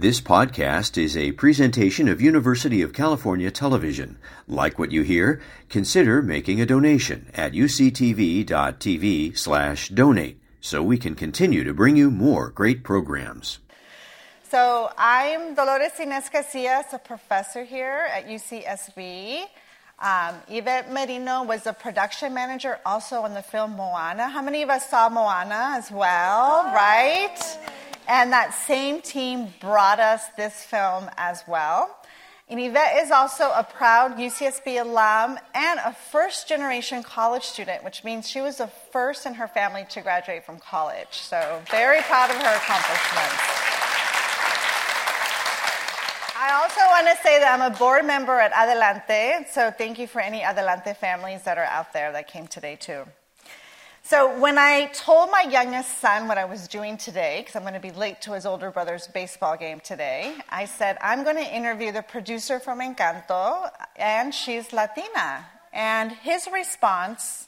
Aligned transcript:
This 0.00 0.18
podcast 0.18 0.96
is 0.96 1.14
a 1.14 1.32
presentation 1.32 2.08
of 2.08 2.22
University 2.22 2.80
of 2.80 2.94
California 2.94 3.50
Television. 3.50 4.16
Like 4.48 4.78
what 4.78 4.92
you 4.92 5.02
hear? 5.02 5.42
Consider 5.68 6.22
making 6.22 6.58
a 6.58 6.64
donation 6.64 7.26
at 7.34 7.52
uctv.tv 7.52 9.36
slash 9.36 9.90
donate 9.90 10.40
so 10.58 10.82
we 10.82 10.96
can 10.96 11.14
continue 11.14 11.64
to 11.64 11.74
bring 11.74 11.96
you 11.96 12.10
more 12.10 12.48
great 12.48 12.82
programs. 12.82 13.58
So 14.48 14.90
I'm 14.96 15.54
Dolores 15.54 15.92
Inés 16.00 16.32
Casillas, 16.32 16.94
a 16.94 16.98
professor 16.98 17.64
here 17.64 18.08
at 18.10 18.26
UCSB. 18.26 19.42
Um, 19.98 20.34
Yvett 20.48 20.90
Merino 20.90 21.44
was 21.44 21.64
the 21.64 21.74
production 21.74 22.32
manager 22.32 22.78
also 22.86 23.16
on 23.16 23.34
the 23.34 23.42
film 23.42 23.72
Moana. 23.72 24.30
How 24.30 24.40
many 24.40 24.62
of 24.62 24.70
us 24.70 24.88
saw 24.88 25.10
Moana 25.10 25.76
as 25.76 25.90
well, 25.90 26.64
right? 26.72 27.36
And 28.10 28.32
that 28.32 28.52
same 28.52 29.02
team 29.02 29.54
brought 29.60 30.00
us 30.00 30.24
this 30.36 30.64
film 30.64 31.08
as 31.16 31.44
well. 31.46 31.96
And 32.48 32.58
Yvett 32.58 33.04
is 33.04 33.12
also 33.12 33.44
a 33.44 33.62
proud 33.62 34.16
UCSB 34.16 34.80
alum 34.80 35.38
and 35.54 35.78
a 35.78 35.94
first 36.10 36.48
generation 36.48 37.04
college 37.04 37.44
student, 37.44 37.84
which 37.84 38.02
means 38.02 38.28
she 38.28 38.40
was 38.40 38.56
the 38.56 38.66
first 38.66 39.26
in 39.26 39.34
her 39.34 39.46
family 39.46 39.86
to 39.90 40.00
graduate 40.00 40.44
from 40.44 40.58
college. 40.58 41.06
So, 41.12 41.62
very 41.70 42.00
proud 42.00 42.30
of 42.30 42.36
her 42.36 42.56
accomplishments. 42.56 43.60
I 46.34 46.58
also 46.60 46.80
want 46.90 47.16
to 47.16 47.22
say 47.22 47.38
that 47.38 47.56
I'm 47.56 47.72
a 47.72 47.78
board 47.78 48.04
member 48.04 48.40
at 48.40 48.50
Adelante, 48.50 49.46
so 49.52 49.70
thank 49.70 50.00
you 50.00 50.08
for 50.08 50.20
any 50.20 50.42
Adelante 50.42 50.94
families 50.94 51.44
that 51.44 51.58
are 51.58 51.64
out 51.64 51.92
there 51.92 52.10
that 52.10 52.26
came 52.26 52.48
today 52.48 52.74
too. 52.74 53.04
So, 54.02 54.40
when 54.40 54.58
I 54.58 54.86
told 54.86 55.30
my 55.30 55.46
youngest 55.48 55.98
son 56.00 56.26
what 56.26 56.38
I 56.38 56.44
was 56.44 56.66
doing 56.66 56.96
today, 56.96 57.40
because 57.40 57.54
I'm 57.54 57.62
going 57.62 57.74
to 57.74 57.80
be 57.80 57.92
late 57.92 58.20
to 58.22 58.32
his 58.32 58.46
older 58.46 58.70
brother's 58.70 59.06
baseball 59.06 59.56
game 59.56 59.78
today, 59.78 60.34
I 60.48 60.64
said, 60.64 60.96
I'm 61.00 61.22
going 61.22 61.36
to 61.36 61.54
interview 61.54 61.92
the 61.92 62.02
producer 62.02 62.58
from 62.58 62.80
Encanto, 62.80 63.70
and 63.96 64.34
she's 64.34 64.72
Latina. 64.72 65.46
And 65.72 66.10
his 66.10 66.48
response, 66.52 67.46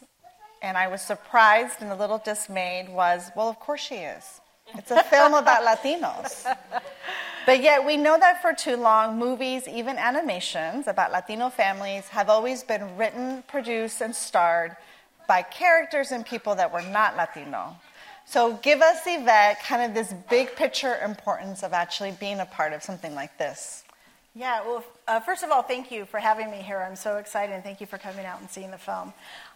and 0.61 0.77
I 0.77 0.87
was 0.87 1.01
surprised 1.01 1.81
and 1.81 1.91
a 1.91 1.97
little 1.97 2.19
dismayed, 2.19 2.89
was, 2.89 3.31
Well, 3.35 3.49
of 3.49 3.59
course 3.59 3.81
she 3.81 3.97
is. 3.97 4.41
It's 4.75 4.91
a 4.91 5.03
film 5.03 5.35
about 5.35 5.63
Latinos. 5.67 6.47
But 7.45 7.61
yet, 7.61 7.85
we 7.85 7.97
know 7.97 8.17
that 8.21 8.41
for 8.41 8.53
too 8.53 8.77
long, 8.77 9.19
movies, 9.19 9.67
even 9.67 9.97
animations 9.97 10.87
about 10.87 11.11
Latino 11.11 11.49
families, 11.49 12.07
have 12.09 12.29
always 12.29 12.63
been 12.63 12.97
written, 12.97 13.43
produced, 13.49 14.01
and 14.01 14.15
starred 14.15 14.77
by 15.27 15.43
characters 15.43 16.13
and 16.13 16.25
people 16.25 16.55
that 16.57 16.73
were 16.73 16.83
not 16.83 17.17
Latino. 17.17 17.77
So, 18.25 18.55
give 18.63 18.81
us, 18.81 19.05
Yvett, 19.05 19.61
kind 19.65 19.83
of 19.83 19.95
this 19.95 20.15
big 20.31 20.55
picture 20.55 20.97
importance 21.05 21.63
of 21.63 21.73
actually 21.73 22.13
being 22.13 22.41
a 22.41 22.47
part 22.47 22.73
of 22.73 22.83
something 22.83 23.15
like 23.15 23.37
this. 23.37 23.83
Yeah, 24.35 24.65
well, 24.65 24.83
uh, 25.07 25.21
first 25.21 25.43
of 25.43 25.51
all, 25.51 25.63
thank 25.63 25.91
you 25.91 26.07
for 26.07 26.19
having 26.19 26.51
me 26.51 26.59
here. 26.59 26.79
I'm 26.79 26.97
so 26.97 27.19
excited, 27.19 27.53
and 27.53 27.63
thank 27.63 27.83
you 27.83 27.87
for 27.87 27.99
coming 27.99 28.25
out 28.25 28.41
and 28.41 28.49
seeing 28.49 28.71
the 28.71 28.79
film. 28.79 29.13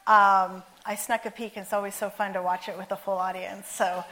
Um, 0.06 0.62
I 0.84 0.97
snuck 0.98 1.25
a 1.25 1.31
peek, 1.31 1.56
and 1.56 1.64
it's 1.64 1.72
always 1.72 1.94
so 1.94 2.11
fun 2.11 2.34
to 2.34 2.42
watch 2.42 2.69
it 2.69 2.77
with 2.77 2.92
a 2.92 2.97
full 2.97 3.17
audience. 3.17 3.69
So, 3.69 4.05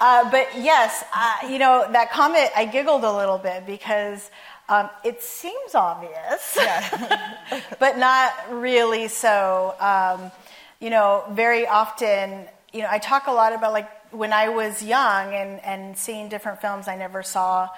uh, 0.00 0.30
but 0.30 0.48
yes, 0.56 1.02
uh, 1.12 1.48
you 1.48 1.58
know, 1.58 1.88
that 1.90 2.12
comment, 2.12 2.50
I 2.54 2.64
giggled 2.64 3.02
a 3.02 3.12
little 3.12 3.38
bit 3.38 3.66
because 3.66 4.30
um, 4.68 4.88
it 5.02 5.20
seems 5.20 5.74
obvious, 5.74 6.56
yeah. 6.56 7.36
but 7.80 7.98
not 7.98 8.32
really 8.52 9.08
so. 9.08 9.74
Um, 9.80 10.30
you 10.80 10.90
know, 10.90 11.24
very 11.30 11.66
often, 11.66 12.46
you 12.72 12.82
know, 12.82 12.88
I 12.90 12.98
talk 12.98 13.26
a 13.26 13.32
lot 13.32 13.52
about 13.52 13.72
like 13.72 13.90
when 14.12 14.32
I 14.32 14.48
was 14.48 14.82
young 14.82 15.34
and, 15.34 15.62
and 15.64 15.98
seeing 15.98 16.28
different 16.28 16.60
films, 16.60 16.88
I 16.88 16.96
never 16.96 17.22
saw 17.22 17.68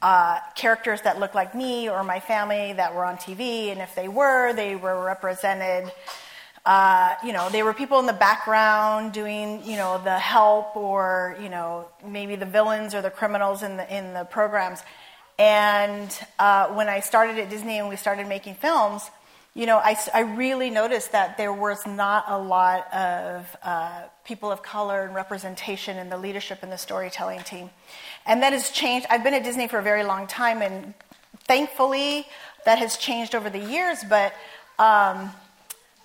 uh, 0.00 0.38
characters 0.54 1.02
that 1.02 1.18
looked 1.18 1.34
like 1.34 1.54
me 1.54 1.88
or 1.88 2.04
my 2.04 2.20
family 2.20 2.72
that 2.72 2.94
were 2.94 3.04
on 3.04 3.16
TV, 3.16 3.70
and 3.70 3.80
if 3.80 3.94
they 3.94 4.08
were, 4.08 4.52
they 4.52 4.76
were 4.76 5.04
represented. 5.04 5.90
Uh, 6.64 7.14
you 7.24 7.32
know, 7.32 7.48
they 7.48 7.62
were 7.62 7.72
people 7.72 7.98
in 7.98 8.06
the 8.06 8.12
background 8.12 9.12
doing, 9.12 9.62
you 9.64 9.76
know, 9.76 10.00
the 10.02 10.18
help 10.18 10.76
or, 10.76 11.36
you 11.40 11.48
know, 11.48 11.88
maybe 12.06 12.36
the 12.36 12.46
villains 12.46 12.94
or 12.94 13.00
the 13.00 13.10
criminals 13.10 13.62
in 13.62 13.76
the 13.76 13.96
in 13.96 14.12
the 14.12 14.24
programs. 14.24 14.82
And 15.38 16.12
uh, 16.38 16.68
when 16.68 16.88
I 16.88 17.00
started 17.00 17.38
at 17.38 17.48
Disney 17.48 17.78
and 17.78 17.88
we 17.88 17.96
started 17.96 18.26
making 18.26 18.56
films, 18.56 19.08
you 19.54 19.66
know, 19.66 19.78
I, 19.78 19.96
I 20.14 20.20
really 20.20 20.70
noticed 20.70 21.12
that 21.12 21.36
there 21.36 21.52
was 21.52 21.86
not 21.86 22.24
a 22.28 22.38
lot 22.38 22.92
of 22.92 23.56
uh, 23.62 24.02
people 24.24 24.52
of 24.52 24.62
color 24.62 25.02
and 25.02 25.14
representation 25.14 25.96
in 25.96 26.10
the 26.10 26.18
leadership 26.18 26.60
and 26.62 26.70
the 26.70 26.78
storytelling 26.78 27.40
team. 27.40 27.70
And 28.24 28.42
that 28.42 28.52
has 28.52 28.70
changed. 28.70 29.06
I've 29.10 29.24
been 29.24 29.34
at 29.34 29.42
Disney 29.42 29.66
for 29.66 29.78
a 29.78 29.82
very 29.82 30.04
long 30.04 30.26
time, 30.26 30.62
and 30.62 30.94
thankfully 31.46 32.26
that 32.64 32.78
has 32.78 32.96
changed 32.98 33.34
over 33.34 33.50
the 33.50 33.58
years, 33.58 33.98
but 34.08 34.32
um, 34.78 35.30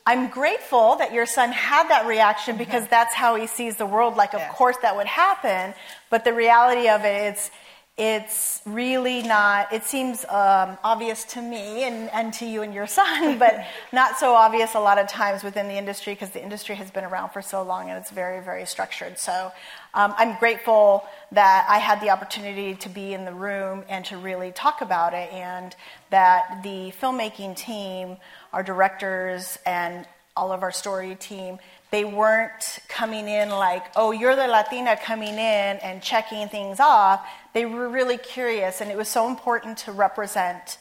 I'm 0.05 0.29
grateful 0.29 0.95
that 0.97 1.13
your 1.13 1.25
son 1.25 1.51
had 1.51 1.89
that 1.89 2.07
reaction 2.07 2.57
because 2.57 2.83
mm-hmm. 2.83 2.89
that's 2.89 3.13
how 3.13 3.35
he 3.35 3.47
sees 3.47 3.77
the 3.77 3.85
world. 3.85 4.15
Like, 4.15 4.33
of 4.33 4.39
yeah. 4.39 4.51
course, 4.51 4.77
that 4.81 4.95
would 4.95 5.07
happen, 5.07 5.73
but 6.09 6.25
the 6.25 6.33
reality 6.33 6.89
of 6.89 7.05
it 7.05 7.35
is 7.35 7.51
it's 7.95 8.61
really 8.65 9.21
not, 9.21 9.71
it 9.71 9.83
seems 9.83 10.25
um, 10.25 10.79
obvious 10.83 11.25
to 11.25 11.41
me 11.41 11.83
and, 11.83 12.09
and 12.09 12.33
to 12.33 12.45
you 12.45 12.63
and 12.63 12.73
your 12.73 12.87
son, 12.99 13.37
but 13.37 13.65
not 13.93 14.17
so 14.17 14.33
obvious 14.33 14.73
a 14.73 14.79
lot 14.79 14.97
of 14.97 15.07
times 15.07 15.43
within 15.43 15.67
the 15.67 15.75
industry 15.75 16.13
because 16.13 16.31
the 16.31 16.41
industry 16.41 16.75
has 16.75 16.89
been 16.89 17.03
around 17.03 17.29
for 17.29 17.41
so 17.41 17.61
long 17.61 17.89
and 17.89 17.99
it's 17.99 18.09
very, 18.09 18.43
very 18.43 18.65
structured. 18.65 19.19
So 19.19 19.51
um, 19.93 20.15
I'm 20.17 20.39
grateful 20.39 21.05
that 21.33 21.67
I 21.69 21.77
had 21.77 22.01
the 22.01 22.09
opportunity 22.09 22.73
to 22.75 22.89
be 22.89 23.13
in 23.13 23.25
the 23.25 23.33
room 23.33 23.83
and 23.87 24.03
to 24.05 24.17
really 24.17 24.51
talk 24.51 24.81
about 24.81 25.13
it, 25.13 25.31
and 25.31 25.75
that 26.09 26.61
the 26.63 26.91
filmmaking 26.99 27.55
team, 27.55 28.17
our 28.53 28.63
directors, 28.63 29.59
and 29.67 30.07
all 30.35 30.51
of 30.51 30.63
our 30.63 30.71
story 30.71 31.15
team 31.15 31.59
they 31.93 32.03
weren't 32.03 32.79
coming 32.87 33.27
in 33.27 33.49
like, 33.49 33.85
oh, 33.95 34.09
you're 34.09 34.35
the 34.35 34.47
Latina 34.47 34.97
coming 34.97 35.35
in 35.35 35.77
and 35.77 36.01
checking 36.01 36.49
things 36.49 36.79
off. 36.79 37.23
They 37.53 37.67
were 37.67 37.87
really 37.87 38.17
curious, 38.17 38.81
and 38.81 38.89
it 38.89 38.97
was 38.97 39.07
so 39.07 39.27
important 39.27 39.77
to 39.85 39.91
represent 39.91 40.79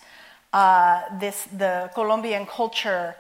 uh, 0.55 1.03
this 1.21 1.47
the 1.55 1.91
Colombian 1.95 2.47
culture 2.47 3.15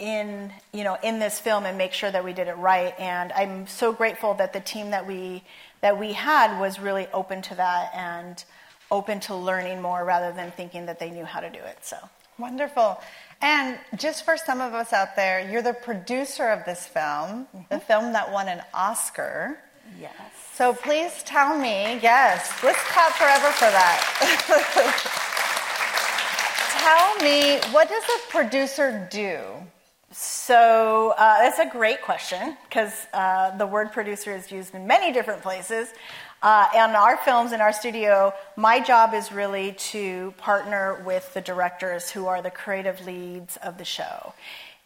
in 0.00 0.52
you 0.72 0.82
know 0.82 0.96
in 1.04 1.20
this 1.20 1.38
film 1.38 1.66
and 1.66 1.78
make 1.78 1.92
sure 1.92 2.10
that 2.10 2.24
we 2.24 2.32
did 2.32 2.48
it 2.48 2.56
right. 2.56 2.98
And 2.98 3.30
I'm 3.30 3.68
so 3.68 3.92
grateful 3.92 4.34
that 4.34 4.52
the 4.52 4.60
team 4.60 4.90
that 4.90 5.06
we 5.06 5.44
that 5.82 6.00
we 6.00 6.14
had 6.14 6.58
was 6.58 6.80
really 6.80 7.06
open 7.12 7.42
to 7.42 7.54
that 7.54 7.92
and 7.94 8.42
open 8.90 9.20
to 9.20 9.36
learning 9.36 9.80
more 9.80 10.04
rather 10.04 10.32
than 10.32 10.50
thinking 10.50 10.86
that 10.86 10.98
they 10.98 11.12
knew 11.12 11.24
how 11.24 11.38
to 11.38 11.48
do 11.48 11.60
it. 11.60 11.78
So 11.82 11.96
wonderful. 12.38 13.00
And 13.42 13.78
just 13.96 14.24
for 14.24 14.36
some 14.36 14.60
of 14.60 14.74
us 14.74 14.92
out 14.92 15.16
there, 15.16 15.48
you're 15.50 15.62
the 15.62 15.72
producer 15.72 16.48
of 16.48 16.64
this 16.66 16.86
film, 16.86 17.46
mm-hmm. 17.46 17.62
the 17.70 17.80
film 17.80 18.12
that 18.12 18.30
won 18.32 18.48
an 18.48 18.62
Oscar. 18.74 19.58
Yes. 19.98 20.12
So 20.54 20.74
please 20.74 21.22
tell 21.22 21.58
me, 21.58 21.98
yes, 22.02 22.52
let's 22.62 22.78
clap 22.84 23.12
forever 23.12 23.50
for 23.52 23.70
that. 23.70 25.16
tell 26.80 27.24
me, 27.24 27.58
what 27.72 27.88
does 27.88 28.04
a 28.04 28.30
producer 28.30 29.08
do? 29.10 29.40
So 30.12 31.14
uh, 31.16 31.38
that's 31.38 31.60
a 31.60 31.66
great 31.66 32.02
question 32.02 32.56
because 32.68 33.06
uh, 33.14 33.56
the 33.56 33.66
word 33.66 33.92
producer 33.92 34.34
is 34.34 34.50
used 34.50 34.74
in 34.74 34.86
many 34.86 35.12
different 35.12 35.40
places. 35.40 35.88
Uh, 36.42 36.68
our 36.74 37.18
films 37.18 37.52
in 37.52 37.60
our 37.60 37.72
studio, 37.72 38.32
my 38.56 38.80
job 38.80 39.12
is 39.12 39.30
really 39.30 39.72
to 39.72 40.32
partner 40.38 41.02
with 41.04 41.34
the 41.34 41.40
directors 41.42 42.10
who 42.10 42.26
are 42.26 42.40
the 42.40 42.50
creative 42.50 43.04
leads 43.04 43.58
of 43.58 43.76
the 43.76 43.84
show. 43.84 44.32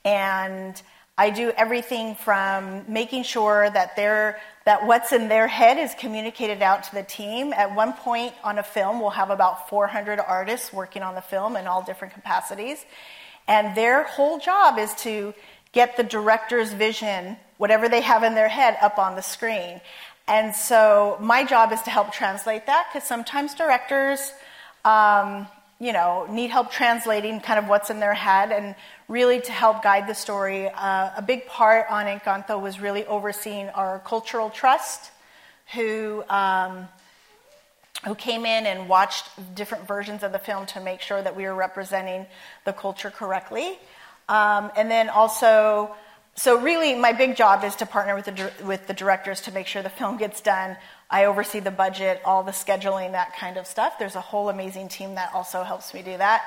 And 0.05 0.81
I 1.17 1.31
do 1.31 1.53
everything 1.57 2.17
from 2.17 2.85
making 2.89 3.23
sure 3.23 3.71
that 3.71 3.95
they're, 3.95 4.41
that 4.65 4.85
what's 4.85 5.13
in 5.13 5.29
their 5.29 5.47
head 5.47 5.79
is 5.79 5.95
communicated 5.97 6.61
out 6.61 6.85
to 6.85 6.95
the 6.95 7.05
team. 7.05 7.53
At 7.53 7.77
one 7.77 7.93
point 7.93 8.35
on 8.43 8.59
a 8.59 8.65
film, 8.65 9.01
we'll 9.01 9.11
have 9.11 9.31
about 9.31 9.69
400 9.69 10.19
artists 10.19 10.73
working 10.73 11.03
on 11.03 11.15
the 11.15 11.23
film 11.23 11.57
in 11.57 11.69
all 11.69 11.85
different 11.85 12.15
capacities. 12.15 12.85
And 13.47 13.77
their 13.77 14.03
whole 14.03 14.41
job 14.41 14.77
is 14.77 14.93
to 15.03 15.35
get 15.71 15.97
the 15.97 16.03
director's 16.03 16.73
vision, 16.73 17.37
whatever 17.59 17.89
they 17.89 18.01
have 18.01 18.25
in 18.25 18.35
their 18.35 18.49
head, 18.49 18.77
up 18.83 18.99
on 18.99 19.15
the 19.15 19.23
screen. 19.23 19.81
And 20.27 20.55
so 20.55 21.19
my 21.21 21.45
job 21.45 21.73
is 21.73 21.83
to 21.83 21.91
help 21.91 22.13
translate 22.13 22.67
that 22.67 22.87
because 22.91 23.07
sometimes 23.07 23.55
directors, 23.55 24.33
um, 24.85 25.47
you 25.79 25.93
know, 25.93 26.27
need 26.31 26.51
help 26.51 26.71
translating 26.71 27.41
kind 27.41 27.59
of 27.59 27.69
what's 27.69 27.91
in 27.91 28.01
their 28.01 28.15
head 28.15 28.51
and 28.51 28.75
really 29.09 29.41
to 29.41 29.53
help 29.53 29.83
guide 29.83 30.07
the 30.07 30.15
story. 30.15 30.71
Uh, 30.71 31.11
a 31.17 31.23
big 31.23 31.47
part 31.47 31.87
on 31.91 32.07
Encanto 32.07 32.61
was 32.61 32.81
really 32.81 33.05
overseeing 33.05 33.69
our 33.71 33.99
cultural 33.99 34.49
trust, 34.49 35.11
who 35.75 36.25
um, 36.29 36.89
who 38.07 38.15
came 38.15 38.45
in 38.45 38.67
and 38.67 38.89
watched 38.89 39.29
different 39.55 39.87
versions 39.87 40.23
of 40.23 40.33
the 40.33 40.39
film 40.39 40.67
to 40.67 40.81
make 40.81 41.01
sure 41.01 41.23
that 41.23 41.37
we 41.37 41.45
were 41.45 41.55
representing 41.55 42.27
the 42.65 42.73
culture 42.73 43.11
correctly, 43.11 43.79
um, 44.29 44.71
and 44.77 44.91
then 44.91 45.09
also 45.09 45.95
so 46.37 46.61
really, 46.61 46.95
my 46.95 47.13
big 47.13 47.37
job 47.37 47.63
is 47.63 47.77
to 47.77 47.87
partner 47.87 48.17
with 48.17 48.25
the 48.25 48.53
with 48.65 48.87
the 48.89 48.95
directors 48.95 49.43
to 49.43 49.53
make 49.53 49.69
sure 49.69 49.83
the 49.83 49.91
film 49.91 50.17
gets 50.17 50.41
done. 50.41 50.77
I 51.09 51.27
oversee 51.27 51.61
the 51.61 51.71
budget, 51.71 52.21
all 52.25 52.43
the 52.43 52.53
scheduling, 52.53 53.13
that 53.13 53.37
kind 53.37 53.57
of 53.57 53.67
stuff. 53.67 53.99
There's 54.01 54.17
a 54.17 54.21
whole 54.21 54.49
amazing 54.49 54.89
team 54.89 55.15
that 55.15 55.33
also 55.33 55.63
helps 55.63 55.95
me 55.95 56.03
do 56.03 56.17
that. 56.19 56.43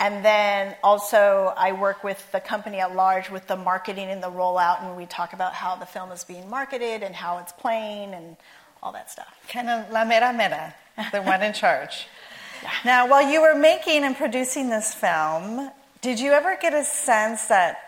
And 0.00 0.24
then 0.24 0.74
also, 0.82 1.52
I 1.56 1.72
work 1.72 2.02
with 2.02 2.30
the 2.32 2.40
company 2.40 2.80
at 2.80 2.94
large 2.94 3.30
with 3.30 3.46
the 3.46 3.56
marketing 3.56 4.08
and 4.08 4.22
the 4.22 4.30
rollout, 4.30 4.82
and 4.82 4.96
we 4.96 5.06
talk 5.06 5.32
about 5.32 5.52
how 5.52 5.76
the 5.76 5.86
film 5.86 6.12
is 6.12 6.24
being 6.24 6.48
marketed 6.48 7.02
and 7.02 7.14
how 7.14 7.38
it's 7.38 7.52
playing 7.52 8.14
and 8.14 8.36
all 8.82 8.92
that 8.92 9.10
stuff. 9.10 9.34
Kind 9.48 9.68
of 9.68 9.90
la 9.90 10.04
mera 10.04 10.32
mera, 10.32 10.74
the 11.12 11.22
one 11.22 11.42
in 11.42 11.52
charge. 11.52 12.06
yeah. 12.62 12.70
Now, 12.84 13.08
while 13.08 13.30
you 13.30 13.42
were 13.42 13.54
making 13.54 14.04
and 14.04 14.16
producing 14.16 14.70
this 14.70 14.94
film, 14.94 15.70
did 16.00 16.20
you 16.20 16.32
ever 16.32 16.56
get 16.60 16.72
a 16.74 16.84
sense 16.84 17.46
that 17.46 17.85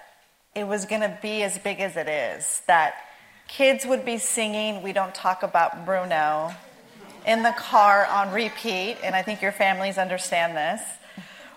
it 0.60 0.66
was 0.66 0.84
going 0.84 1.02
to 1.02 1.18
be 1.22 1.42
as 1.42 1.58
big 1.58 1.80
as 1.80 1.96
it 1.96 2.08
is? 2.08 2.62
That 2.66 2.94
kids 3.46 3.86
would 3.86 4.04
be 4.04 4.18
singing 4.18 4.82
We 4.82 4.92
Don't 4.92 5.14
Talk 5.14 5.42
About 5.42 5.86
Bruno 5.86 6.52
in 7.26 7.42
the 7.42 7.52
car 7.52 8.06
on 8.06 8.32
repeat, 8.32 8.96
and 9.02 9.14
I 9.14 9.22
think 9.22 9.42
your 9.42 9.52
families 9.52 9.98
understand 9.98 10.56
this 10.56 10.82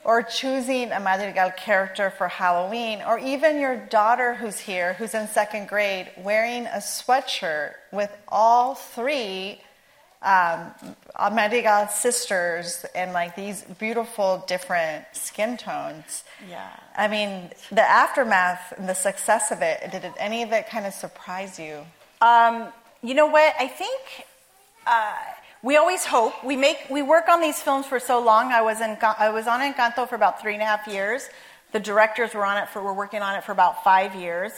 or 0.03 0.23
choosing 0.23 0.91
a 0.91 0.99
Madrigal 0.99 1.51
character 1.51 2.09
for 2.09 2.27
Halloween, 2.27 3.01
or 3.05 3.19
even 3.19 3.59
your 3.59 3.77
daughter 3.77 4.33
who's 4.33 4.59
here, 4.59 4.93
who's 4.93 5.13
in 5.13 5.27
second 5.27 5.67
grade, 5.67 6.09
wearing 6.17 6.65
a 6.65 6.77
sweatshirt 6.77 7.73
with 7.91 8.11
all 8.27 8.73
three 8.73 9.61
um, 10.21 10.71
Madrigal 11.33 11.87
sisters 11.87 12.85
and 12.93 13.11
like 13.13 13.35
these 13.35 13.63
beautiful 13.79 14.43
different 14.47 15.05
skin 15.13 15.57
tones. 15.57 16.23
Yeah. 16.47 16.69
I 16.95 17.07
mean, 17.07 17.49
the 17.71 17.81
aftermath 17.81 18.73
and 18.77 18.87
the 18.87 18.95
success 18.95 19.51
of 19.51 19.61
it, 19.61 19.91
did 19.91 20.05
any 20.19 20.43
of 20.43 20.51
it 20.51 20.67
kind 20.67 20.85
of 20.85 20.93
surprise 20.93 21.59
you? 21.59 21.85
Um, 22.21 22.67
you 23.01 23.13
know 23.13 23.27
what? 23.27 23.53
I 23.59 23.67
think. 23.67 24.27
Uh, 24.85 25.13
we 25.63 25.77
always 25.77 26.05
hope 26.05 26.43
we 26.43 26.55
make 26.55 26.77
we 26.89 27.03
work 27.03 27.29
on 27.29 27.39
these 27.39 27.61
films 27.61 27.85
for 27.85 27.99
so 27.99 28.19
long. 28.19 28.51
I 28.51 28.61
was 28.61 28.81
in 28.81 28.97
I 29.01 29.29
was 29.29 29.47
on 29.47 29.59
Encanto 29.59 30.09
for 30.09 30.15
about 30.15 30.41
three 30.41 30.53
and 30.53 30.61
a 30.61 30.65
half 30.65 30.87
years. 30.87 31.29
The 31.71 31.79
directors 31.79 32.33
were 32.33 32.45
on 32.45 32.57
it 32.57 32.67
for 32.69 32.81
were 32.81 32.93
working 32.93 33.21
on 33.21 33.35
it 33.35 33.43
for 33.43 33.51
about 33.51 33.83
five 33.83 34.15
years, 34.15 34.51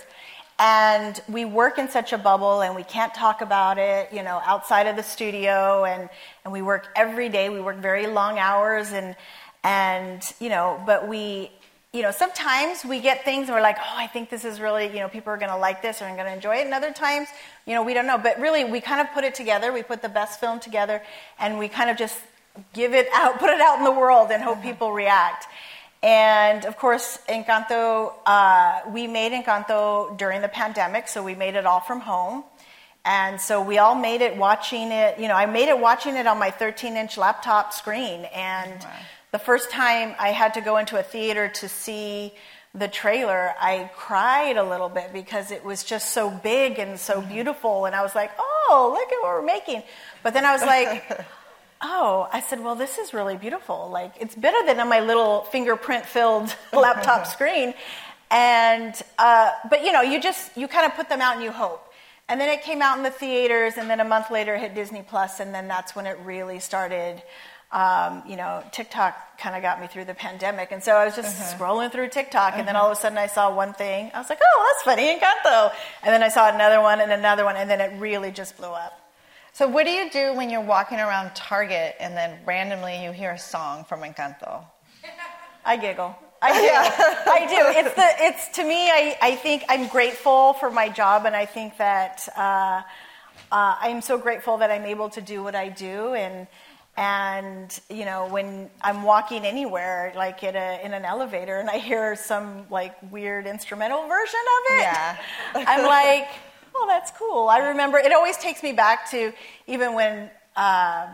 and 0.64 1.22
we 1.28 1.44
work 1.44 1.78
in 1.78 1.90
such 1.90 2.14
a 2.14 2.18
bubble 2.18 2.62
and 2.62 2.74
we 2.74 2.84
can't 2.84 3.14
talk 3.14 3.42
about 3.42 3.78
it, 3.78 4.14
you 4.14 4.24
know, 4.24 4.42
outside 4.46 4.88
of 4.88 4.96
the 4.96 5.04
studio, 5.04 5.84
and 5.84 6.10
and 6.46 6.54
we 6.54 6.62
work 6.62 6.88
every 6.96 7.28
day. 7.28 7.50
We 7.50 7.60
work 7.60 7.78
very 7.80 8.08
long 8.08 8.40
hours 8.40 8.94
and 8.94 9.18
and 9.66 10.24
you 10.40 10.48
know, 10.48 10.82
but 10.86 11.10
we 11.10 11.52
you 11.92 12.02
know, 12.02 12.12
sometimes 12.12 12.86
we 12.86 13.02
get 13.02 13.24
things 13.26 13.50
and 13.50 13.56
we're 13.56 13.62
like, 13.62 13.78
oh, 13.78 13.96
I 13.98 14.08
think 14.08 14.32
this 14.32 14.46
is 14.46 14.60
really, 14.60 14.88
you 14.88 14.96
know, 14.96 15.10
people 15.10 15.32
are 15.32 15.38
going 15.38 15.52
to 15.52 15.58
like 15.58 15.84
this 15.84 16.02
or 16.02 16.06
i'm 16.06 16.16
going 16.16 16.26
to 16.26 16.34
enjoy 16.34 16.56
it. 16.56 16.66
And 16.66 16.74
other 16.74 16.92
times, 16.92 17.28
you 17.68 17.76
know, 17.76 17.84
we 17.84 17.94
don't 17.94 18.08
know. 18.08 18.18
But 18.18 18.40
really, 18.40 18.64
we 18.64 18.82
kind 18.82 19.00
of 19.00 19.14
put 19.14 19.24
it 19.24 19.36
together. 19.36 19.72
We 19.72 19.84
put 19.84 20.02
the 20.02 20.10
best 20.10 20.40
film 20.40 20.60
together 20.60 21.04
and 21.38 21.60
we 21.60 21.68
kind 21.68 21.92
of 21.92 21.98
just 21.98 22.18
give 22.74 22.94
it 22.94 23.08
out, 23.14 23.38
put 23.40 23.50
it 23.50 23.62
out 23.62 23.78
in 23.80 23.84
the 23.84 23.92
world 23.92 24.32
and 24.32 24.42
hope 24.42 24.58
uh-huh. 24.58 24.64
people 24.64 24.92
react. 24.94 25.46
And 26.04 26.66
of 26.66 26.78
course, 26.78 27.18
Encanto, 27.30 28.14
uh, 28.26 28.82
we 28.90 29.08
made 29.08 29.32
Encanto 29.32 30.16
during 30.18 30.42
the 30.42 30.50
pandemic, 30.50 31.08
so 31.08 31.24
we 31.24 31.34
made 31.34 31.56
it 31.56 31.66
all 31.66 31.80
from 31.80 32.02
home. 32.02 32.44
And 33.06 33.40
so 33.42 33.62
we 33.62 33.80
all 33.80 33.96
made 33.96 34.22
it 34.22 34.38
watching 34.38 34.92
it, 34.92 35.20
you 35.20 35.28
know, 35.28 35.36
I 35.36 35.46
made 35.46 35.70
it 35.70 35.80
watching 35.80 36.16
it 36.16 36.28
on 36.28 36.38
my 36.40 36.52
13 36.52 36.96
inch 36.96 37.18
laptop 37.18 37.74
screen. 37.74 38.26
And 38.34 38.82
wow 38.82 38.92
the 39.34 39.40
first 39.40 39.72
time 39.72 40.16
I 40.20 40.30
had 40.30 40.54
to 40.54 40.62
go 40.62 40.78
into 40.78 40.98
a 40.98 41.04
theater 41.04 41.50
to 41.50 41.68
see 41.68 42.34
the 42.76 42.88
trailer, 42.88 43.54
I 43.60 43.90
cried 43.96 44.58
a 44.58 44.64
little 44.64 44.90
bit 44.90 45.12
because 45.12 45.50
it 45.50 45.66
was 45.66 45.84
just 45.84 46.12
so 46.12 46.30
big 46.30 46.78
and 46.78 47.00
so 47.00 47.20
mm-hmm. 47.20 47.34
beautiful. 47.34 47.86
And 47.86 47.96
I 47.96 48.04
was 48.04 48.14
like, 48.14 48.30
oh, 48.38 48.92
look 48.94 49.12
at 49.12 49.24
what 49.24 49.34
we're 49.34 49.42
making. 49.42 49.82
But 50.22 50.36
then 50.36 50.46
I 50.46 50.54
was 50.54 50.62
like, 50.62 51.26
oh, 51.84 52.28
I 52.32 52.40
said, 52.42 52.64
well, 52.64 52.76
this 52.76 52.98
is 52.98 53.14
really 53.14 53.38
beautiful. 53.38 53.90
Like, 53.92 54.14
it's 54.20 54.36
better 54.36 54.66
than 54.66 54.80
on 54.80 54.90
my 54.90 55.02
little 55.02 55.42
fingerprint 55.52 56.06
filled 56.06 56.56
laptop 56.74 57.28
screen. 57.36 57.74
And, 58.32 58.96
uh, 59.20 59.52
but 59.70 59.84
you 59.84 59.92
know, 59.92 60.02
you 60.02 60.20
just, 60.20 60.58
you 60.58 60.68
kind 60.68 60.86
of 60.86 60.96
put 60.96 61.10
them 61.10 61.22
out 61.22 61.36
and 61.36 61.44
you 61.44 61.52
hope. 61.52 61.86
And 62.30 62.40
then 62.40 62.50
it 62.50 62.64
came 62.64 62.82
out 62.82 62.98
in 62.98 63.04
the 63.04 63.12
theaters, 63.12 63.74
and 63.78 63.90
then 63.90 64.00
a 64.00 64.06
month 64.06 64.32
later 64.32 64.56
it 64.56 64.62
hit 64.62 64.74
Disney 64.74 65.04
Plus, 65.08 65.42
and 65.42 65.54
then 65.54 65.68
that's 65.68 65.94
when 65.94 66.06
it 66.06 66.18
really 66.24 66.60
started 66.60 67.22
um, 67.74 68.22
you 68.28 68.38
know, 68.38 68.64
TikTok 68.72 69.40
kind 69.40 69.56
of 69.56 69.64
got 69.64 69.82
me 69.82 69.88
through 69.88 70.06
the 70.06 70.14
pandemic. 70.14 70.72
And 70.72 70.84
so 70.84 70.96
I 70.96 71.06
was 71.06 71.16
just 71.16 71.36
uh-huh. 71.36 71.58
scrolling 71.58 71.92
through 71.92 72.10
TikTok, 72.10 72.54
and 72.54 72.62
uh-huh. 72.62 72.66
then 72.66 72.76
all 72.76 72.92
of 72.92 72.98
a 72.98 73.02
sudden 73.02 73.18
I 73.18 73.28
saw 73.28 73.54
one 73.54 73.74
thing. 73.74 74.12
I 74.14 74.20
was 74.20 74.30
like, 74.30 74.40
oh, 74.42 74.74
that's 74.74 74.84
funny, 74.84 75.18
Encanto. 75.18 75.74
And 76.04 76.14
then 76.14 76.22
I 76.22 76.30
saw 76.30 76.54
another 76.54 76.82
one 76.82 77.02
and 77.02 77.12
another 77.12 77.44
one, 77.44 77.56
and 77.56 77.70
then 77.70 77.82
it 77.82 78.00
really 78.00 78.32
just 78.32 78.58
blew 78.58 78.68
up. 78.68 79.03
So, 79.56 79.68
what 79.68 79.86
do 79.86 79.92
you 79.92 80.10
do 80.10 80.34
when 80.34 80.50
you're 80.50 80.62
walking 80.62 81.00
around 81.00 81.36
Target 81.36 81.96
and 82.00 82.18
then 82.18 82.40
randomly 82.44 83.04
you 83.04 83.12
hear 83.12 83.34
a 83.34 83.38
song 83.38 83.84
from 83.84 84.02
Encanto? 84.02 84.64
I 85.66 85.78
giggle. 85.78 86.16
I 86.42 86.54
do. 86.54 87.32
I 87.32 87.46
do. 87.46 87.80
It's 87.80 87.96
the. 87.96 88.26
It's 88.26 88.48
to 88.58 88.64
me. 88.64 88.90
I, 88.90 89.16
I 89.22 89.36
think 89.36 89.64
I'm 89.70 89.88
grateful 89.90 90.54
for 90.54 90.72
my 90.72 90.90
job, 90.90 91.28
and 91.28 91.36
I 91.36 91.46
think 91.46 91.78
that 91.78 92.28
uh, 92.36 92.82
uh, 93.52 93.76
I'm 93.80 94.02
so 94.02 94.18
grateful 94.18 94.58
that 94.58 94.72
I'm 94.72 94.86
able 94.86 95.10
to 95.12 95.22
do 95.22 95.44
what 95.44 95.54
I 95.54 95.70
do, 95.70 96.16
and 96.16 96.48
and 96.98 97.80
you 97.90 98.06
know, 98.06 98.28
when 98.28 98.70
I'm 98.82 99.04
walking 99.04 99.46
anywhere, 99.46 100.14
like 100.16 100.44
in, 100.44 100.56
a, 100.56 100.80
in 100.84 100.94
an 100.94 101.06
elevator, 101.06 101.60
and 101.60 101.70
I 101.70 101.78
hear 101.78 102.16
some 102.16 102.66
like 102.70 102.96
weird 103.12 103.48
instrumental 103.48 104.08
version 104.08 104.40
of 104.40 104.78
it, 104.78 104.82
yeah. 104.82 105.18
I'm 105.56 105.86
like, 105.86 106.28
oh, 106.76 106.86
that's 106.88 107.12
cool. 107.12 107.48
I 107.50 107.70
remember 107.70 107.98
it 107.98 108.14
always 108.14 108.38
takes 108.38 108.64
me 108.64 108.74
back 108.74 109.10
to 109.12 109.34
even 109.68 109.94
when 109.94 110.30
um, 110.56 111.10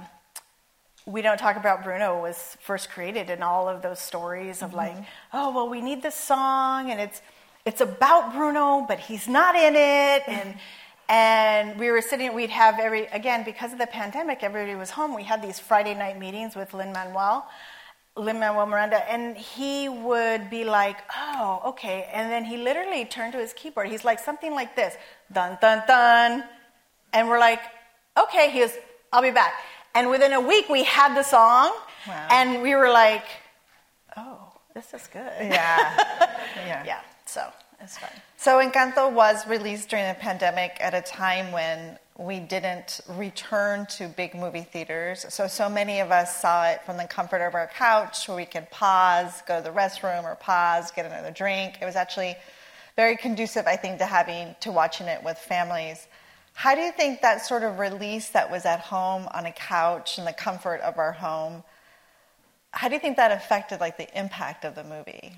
we 1.05 1.21
don't 1.21 1.37
talk 1.37 1.57
about 1.57 1.83
Bruno 1.83 2.21
was 2.21 2.57
first 2.61 2.89
created, 2.89 3.29
and 3.29 3.43
all 3.43 3.67
of 3.67 3.81
those 3.81 3.99
stories 3.99 4.61
of 4.61 4.69
mm-hmm. 4.69 4.77
like, 4.77 4.95
oh, 5.33 5.53
well, 5.53 5.69
we 5.69 5.81
need 5.81 6.01
this 6.01 6.15
song, 6.15 6.91
and 6.91 6.99
it's 6.99 7.21
it's 7.65 7.81
about 7.81 8.33
Bruno, 8.33 8.85
but 8.87 8.99
he's 8.99 9.27
not 9.27 9.55
in 9.55 9.75
it, 9.75 10.23
and 10.27 10.55
and 11.09 11.79
we 11.79 11.89
were 11.89 12.01
sitting, 12.01 12.35
we'd 12.35 12.51
have 12.51 12.79
every, 12.79 13.07
again, 13.07 13.43
because 13.43 13.73
of 13.73 13.79
the 13.79 13.87
pandemic, 13.87 14.43
everybody 14.43 14.77
was 14.77 14.91
home. 14.91 15.15
We 15.15 15.23
had 15.23 15.41
these 15.41 15.59
Friday 15.59 15.95
night 15.95 16.19
meetings 16.19 16.55
with 16.55 16.71
Lin 16.71 16.93
Manuel, 16.93 17.49
Lin 18.15 18.39
Manuel 18.39 18.67
Miranda, 18.67 18.97
and 19.11 19.35
he 19.35 19.89
would 19.89 20.51
be 20.51 20.63
like, 20.63 20.97
oh, 21.17 21.61
okay. 21.65 22.07
And 22.13 22.31
then 22.31 22.45
he 22.45 22.57
literally 22.57 23.05
turned 23.05 23.33
to 23.33 23.39
his 23.39 23.53
keyboard. 23.53 23.87
He's 23.87 24.05
like, 24.05 24.19
something 24.19 24.53
like 24.53 24.75
this 24.75 24.97
dun, 25.31 25.57
dun, 25.61 25.83
dun. 25.87 26.43
And 27.13 27.27
we're 27.27 27.39
like, 27.39 27.61
okay. 28.17 28.51
He 28.51 28.59
goes, 28.59 28.73
I'll 29.11 29.21
be 29.21 29.31
back. 29.31 29.53
And 29.95 30.09
within 30.09 30.33
a 30.33 30.41
week, 30.41 30.69
we 30.69 30.83
had 30.83 31.15
the 31.15 31.23
song, 31.23 31.75
wow. 32.07 32.27
and 32.29 32.61
we 32.61 32.75
were 32.75 32.91
like, 32.91 33.25
oh, 34.15 34.37
this 34.75 34.93
is 34.93 35.07
good. 35.07 35.31
Yeah. 35.39 35.95
yeah. 36.55 36.83
yeah. 36.85 37.01
So 37.25 37.43
it's 37.81 37.97
fun. 37.97 38.09
So 38.37 38.59
Encanto 38.59 39.11
was 39.11 39.47
released 39.47 39.89
during 39.89 40.07
the 40.07 40.13
pandemic 40.13 40.77
at 40.79 40.93
a 40.93 41.01
time 41.01 41.51
when 41.51 41.97
we 42.17 42.39
didn't 42.39 42.99
return 43.07 43.85
to 43.87 44.07
big 44.09 44.35
movie 44.35 44.61
theaters. 44.61 45.25
So 45.29 45.47
so 45.47 45.69
many 45.69 46.01
of 46.01 46.11
us 46.11 46.41
saw 46.41 46.67
it 46.67 46.83
from 46.85 46.97
the 46.97 47.05
comfort 47.05 47.41
of 47.41 47.55
our 47.55 47.67
couch 47.67 48.27
where 48.27 48.37
we 48.37 48.45
could 48.45 48.69
pause, 48.69 49.41
go 49.47 49.57
to 49.57 49.63
the 49.63 49.69
restroom 49.69 50.25
or 50.25 50.35
pause, 50.35 50.91
get 50.91 51.05
another 51.05 51.31
drink. 51.31 51.77
It 51.81 51.85
was 51.85 51.95
actually 51.95 52.35
very 52.99 53.15
conducive, 53.15 53.65
I 53.65 53.77
think, 53.77 53.99
to 53.99 54.05
having 54.05 54.57
to 54.59 54.73
watching 54.73 55.07
it 55.07 55.23
with 55.23 55.37
families. 55.37 56.05
How 56.51 56.75
do 56.75 56.81
you 56.81 56.91
think 56.91 57.21
that 57.21 57.45
sort 57.45 57.63
of 57.63 57.79
release 57.79 58.27
that 58.31 58.51
was 58.51 58.65
at 58.65 58.81
home 58.81 59.25
on 59.33 59.45
a 59.45 59.53
couch 59.53 60.17
in 60.17 60.25
the 60.25 60.33
comfort 60.33 60.81
of 60.81 60.97
our 60.97 61.13
home, 61.13 61.63
how 62.71 62.89
do 62.89 62.95
you 62.95 62.99
think 62.99 63.15
that 63.15 63.31
affected 63.31 63.79
like 63.79 63.95
the 63.95 64.19
impact 64.19 64.65
of 64.65 64.75
the 64.75 64.83
movie? 64.83 65.31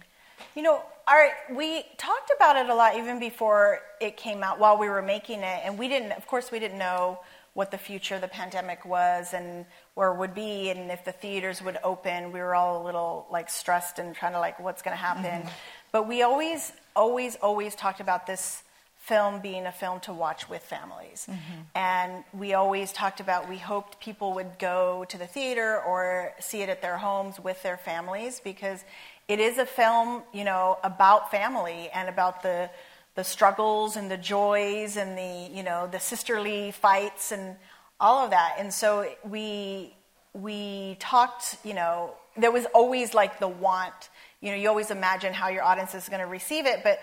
You 0.55 0.63
know, 0.63 0.81
our, 1.07 1.29
we 1.55 1.85
talked 1.97 2.31
about 2.35 2.55
it 2.55 2.67
a 2.67 2.73
lot 2.73 2.97
even 2.97 3.19
before 3.19 3.81
it 3.99 4.17
came 4.17 4.41
out 4.41 4.57
while 4.59 4.79
we 4.79 4.89
were 4.89 5.03
making 5.03 5.41
it, 5.41 5.61
and 5.63 5.77
we 5.77 5.87
didn't. 5.87 6.13
Of 6.13 6.25
course, 6.25 6.51
we 6.51 6.57
didn't 6.57 6.79
know 6.79 7.19
what 7.53 7.69
the 7.69 7.77
future 7.77 8.15
of 8.15 8.21
the 8.21 8.27
pandemic 8.27 8.85
was 8.85 9.35
and 9.35 9.67
where 9.93 10.11
it 10.11 10.17
would 10.17 10.33
be, 10.33 10.71
and 10.71 10.89
if 10.89 11.05
the 11.05 11.11
theaters 11.11 11.61
would 11.61 11.77
open. 11.83 12.31
We 12.31 12.39
were 12.39 12.55
all 12.55 12.81
a 12.81 12.83
little 12.83 13.27
like 13.29 13.51
stressed 13.51 13.99
and 13.99 14.15
trying 14.15 14.33
to 14.33 14.39
like 14.39 14.59
what's 14.59 14.81
going 14.81 14.97
to 14.97 15.03
happen. 15.11 15.41
Mm-hmm. 15.41 15.49
But 15.91 16.07
we 16.07 16.23
always, 16.23 16.73
always, 16.95 17.35
always 17.37 17.75
talked 17.75 17.99
about 17.99 18.27
this 18.27 18.63
film 18.97 19.41
being 19.41 19.65
a 19.65 19.71
film 19.71 19.99
to 19.99 20.13
watch 20.13 20.47
with 20.47 20.61
families. 20.61 21.27
Mm-hmm. 21.29 21.61
And 21.75 22.23
we 22.33 22.53
always 22.53 22.93
talked 22.93 23.19
about 23.19 23.49
we 23.49 23.57
hoped 23.57 23.99
people 23.99 24.33
would 24.33 24.59
go 24.59 25.05
to 25.09 25.17
the 25.17 25.25
theater 25.25 25.81
or 25.81 26.33
see 26.39 26.61
it 26.61 26.69
at 26.69 26.81
their 26.81 26.97
homes 26.97 27.39
with 27.39 27.63
their 27.63 27.77
families 27.77 28.39
because 28.39 28.83
it 29.27 29.39
is 29.39 29.57
a 29.57 29.65
film, 29.65 30.21
you 30.33 30.43
know, 30.43 30.77
about 30.83 31.31
family 31.31 31.89
and 31.93 32.09
about 32.09 32.43
the 32.43 32.69
the 33.15 33.23
struggles 33.23 33.97
and 33.97 34.09
the 34.09 34.17
joys 34.17 34.95
and 34.95 35.17
the 35.17 35.53
you 35.53 35.63
know 35.63 35.87
the 35.91 35.99
sisterly 35.99 36.71
fights 36.71 37.31
and 37.31 37.55
all 37.99 38.23
of 38.23 38.29
that. 38.31 38.55
And 38.59 38.73
so 38.73 39.09
we 39.27 39.93
we 40.33 40.95
talked, 40.99 41.57
you 41.63 41.73
know, 41.73 42.13
there 42.37 42.51
was 42.51 42.65
always 42.73 43.13
like 43.13 43.39
the 43.39 43.47
want. 43.47 44.09
You 44.41 44.49
know, 44.51 44.57
you 44.57 44.67
always 44.69 44.91
imagine 44.91 45.33
how 45.33 45.49
your 45.49 45.63
audience 45.63 45.95
is 45.95 46.09
going 46.09 46.21
to 46.21 46.27
receive 46.27 46.65
it, 46.65 46.81
but 46.83 46.99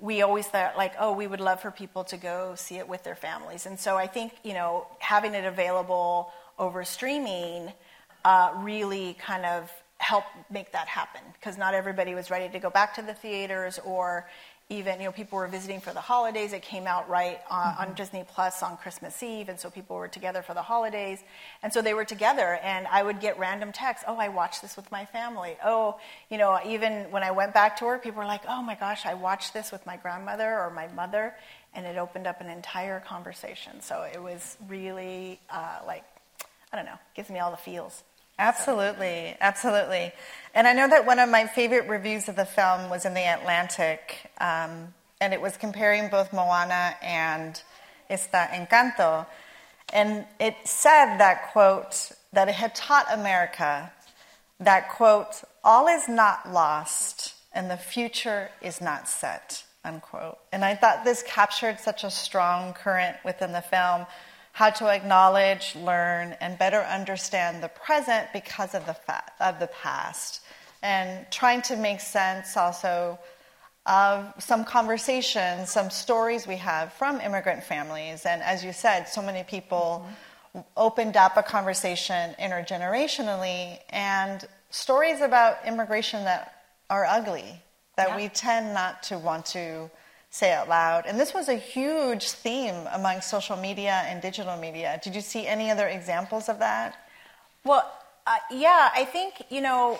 we 0.00 0.22
always 0.22 0.46
thought 0.46 0.76
like, 0.76 0.94
oh, 0.98 1.12
we 1.12 1.26
would 1.26 1.40
love 1.40 1.60
for 1.60 1.70
people 1.70 2.04
to 2.04 2.16
go 2.16 2.54
see 2.56 2.76
it 2.76 2.88
with 2.88 3.02
their 3.04 3.16
families. 3.16 3.66
And 3.66 3.78
so 3.78 3.96
I 3.96 4.06
think 4.06 4.32
you 4.42 4.54
know 4.54 4.86
having 4.98 5.34
it 5.34 5.44
available 5.44 6.32
over 6.58 6.84
streaming 6.84 7.72
uh, 8.24 8.52
really 8.56 9.14
kind 9.14 9.44
of 9.44 9.70
helped 9.98 10.28
make 10.50 10.72
that 10.72 10.86
happen 10.86 11.20
because 11.34 11.58
not 11.58 11.74
everybody 11.74 12.14
was 12.14 12.30
ready 12.30 12.48
to 12.48 12.58
go 12.58 12.70
back 12.70 12.94
to 12.94 13.02
the 13.02 13.14
theaters 13.14 13.78
or 13.84 14.28
even 14.70 15.00
you 15.00 15.06
know 15.06 15.12
people 15.12 15.38
were 15.38 15.46
visiting 15.46 15.80
for 15.80 15.92
the 15.92 16.00
holidays. 16.00 16.52
It 16.52 16.62
came 16.62 16.86
out 16.86 17.08
right 17.08 17.40
on, 17.50 17.66
mm-hmm. 17.66 17.82
on, 17.82 17.94
disney 17.94 18.24
plus 18.26 18.62
on 18.62 18.76
christmas 18.76 19.22
eve 19.22 19.48
and 19.48 19.58
so 19.58 19.70
people 19.70 19.96
were 19.96 20.08
together 20.08 20.42
for 20.42 20.54
the 20.54 20.62
holidays. 20.62 21.22
And 21.62 21.72
so 21.72 21.80
they 21.80 21.94
were 21.94 22.04
together 22.04 22.58
and 22.62 22.86
i 22.88 23.02
would 23.02 23.20
get 23.20 23.38
random 23.38 23.72
texts 23.72 24.04
oh 24.06 24.16
i 24.16 24.28
watched 24.28 24.62
this 24.62 24.76
with 24.76 24.90
my 24.92 25.04
family. 25.06 25.56
Oh 25.64 25.98
you 26.30 26.38
know 26.38 26.58
even 26.66 27.10
when 27.10 27.22
i 27.22 27.30
went 27.30 27.54
back 27.54 27.76
to 27.78 27.84
work 27.84 28.02
people 28.02 28.20
were 28.20 28.26
like 28.26 28.42
oh 28.48 28.62
my 28.62 28.74
gosh 28.74 29.06
i 29.06 29.14
watched 29.14 29.54
this 29.54 29.72
with 29.72 29.84
my 29.86 29.96
grandmother 29.96 30.58
or 30.58 30.70
my 30.70 30.88
mother 30.88 31.34
and 31.74 31.86
it 31.86 31.96
opened 31.96 32.26
up 32.26 32.40
an 32.40 32.48
entire 32.48 33.00
conversation. 33.00 33.80
So 33.80 34.02
it 34.02 34.22
was 34.22 34.56
really 34.68 35.40
uh, 35.50 35.80
like 35.86 36.04
i 36.72 36.76
don't 36.76 36.86
know 36.86 36.98
gives 37.14 37.30
me 37.30 37.38
all 37.38 37.50
the 37.50 37.56
feels 37.56 38.02
Absolutely, 38.38 39.36
absolutely. 39.40 40.12
And 40.54 40.66
I 40.66 40.72
know 40.72 40.88
that 40.88 41.06
one 41.06 41.18
of 41.18 41.28
my 41.28 41.46
favorite 41.46 41.88
reviews 41.88 42.28
of 42.28 42.36
the 42.36 42.44
film 42.44 42.88
was 42.88 43.04
in 43.04 43.14
The 43.14 43.26
Atlantic, 43.26 44.30
um, 44.40 44.94
and 45.20 45.34
it 45.34 45.40
was 45.40 45.56
comparing 45.56 46.08
both 46.08 46.32
Moana 46.32 46.94
and 47.02 47.60
Esta 48.08 48.48
Encanto. 48.52 49.26
And 49.92 50.24
it 50.38 50.54
said 50.64 51.18
that, 51.18 51.50
quote, 51.52 52.12
that 52.32 52.48
it 52.48 52.54
had 52.54 52.74
taught 52.74 53.06
America 53.12 53.90
that, 54.60 54.88
quote, 54.90 55.42
all 55.64 55.88
is 55.88 56.08
not 56.08 56.52
lost 56.52 57.34
and 57.52 57.70
the 57.70 57.76
future 57.76 58.50
is 58.60 58.80
not 58.80 59.08
set, 59.08 59.64
unquote. 59.84 60.38
And 60.52 60.64
I 60.64 60.74
thought 60.74 61.04
this 61.04 61.22
captured 61.22 61.80
such 61.80 62.04
a 62.04 62.10
strong 62.10 62.72
current 62.74 63.16
within 63.24 63.52
the 63.52 63.62
film 63.62 64.06
how 64.58 64.70
to 64.70 64.88
acknowledge, 64.88 65.76
learn, 65.76 66.34
and 66.40 66.58
better 66.58 66.80
understand 66.80 67.62
the 67.62 67.68
present 67.68 68.26
because 68.32 68.74
of 68.74 68.84
the, 68.86 68.94
fa- 68.94 69.22
of 69.38 69.60
the 69.60 69.68
past, 69.68 70.40
and 70.82 71.24
trying 71.30 71.62
to 71.62 71.76
make 71.76 72.00
sense 72.00 72.56
also 72.56 73.16
of 73.86 74.34
some 74.40 74.64
conversations, 74.64 75.70
some 75.70 75.90
stories 75.90 76.44
we 76.44 76.56
have 76.56 76.92
from 76.94 77.20
immigrant 77.20 77.62
families. 77.62 78.26
And 78.26 78.42
as 78.42 78.64
you 78.64 78.72
said, 78.72 79.04
so 79.04 79.22
many 79.22 79.44
people 79.44 80.04
mm-hmm. 80.04 80.60
opened 80.76 81.16
up 81.16 81.36
a 81.36 81.42
conversation 81.44 82.34
intergenerationally 82.40 83.78
and 83.90 84.44
stories 84.70 85.20
about 85.20 85.58
immigration 85.68 86.24
that 86.24 86.64
are 86.90 87.04
ugly, 87.04 87.62
that 87.96 88.08
yeah. 88.08 88.16
we 88.16 88.28
tend 88.28 88.74
not 88.74 89.04
to 89.04 89.18
want 89.18 89.46
to 89.46 89.88
say 90.30 90.52
out 90.52 90.68
loud. 90.68 91.04
And 91.06 91.18
this 91.18 91.32
was 91.32 91.48
a 91.48 91.54
huge 91.54 92.30
theme 92.30 92.86
among 92.92 93.20
social 93.20 93.56
media 93.56 94.02
and 94.06 94.20
digital 94.20 94.56
media. 94.56 95.00
Did 95.02 95.14
you 95.14 95.20
see 95.20 95.46
any 95.46 95.70
other 95.70 95.88
examples 95.88 96.48
of 96.48 96.58
that? 96.58 96.96
Well, 97.64 97.90
uh, 98.26 98.36
yeah, 98.50 98.90
I 98.94 99.04
think, 99.04 99.42
you 99.50 99.60
know, 99.60 99.98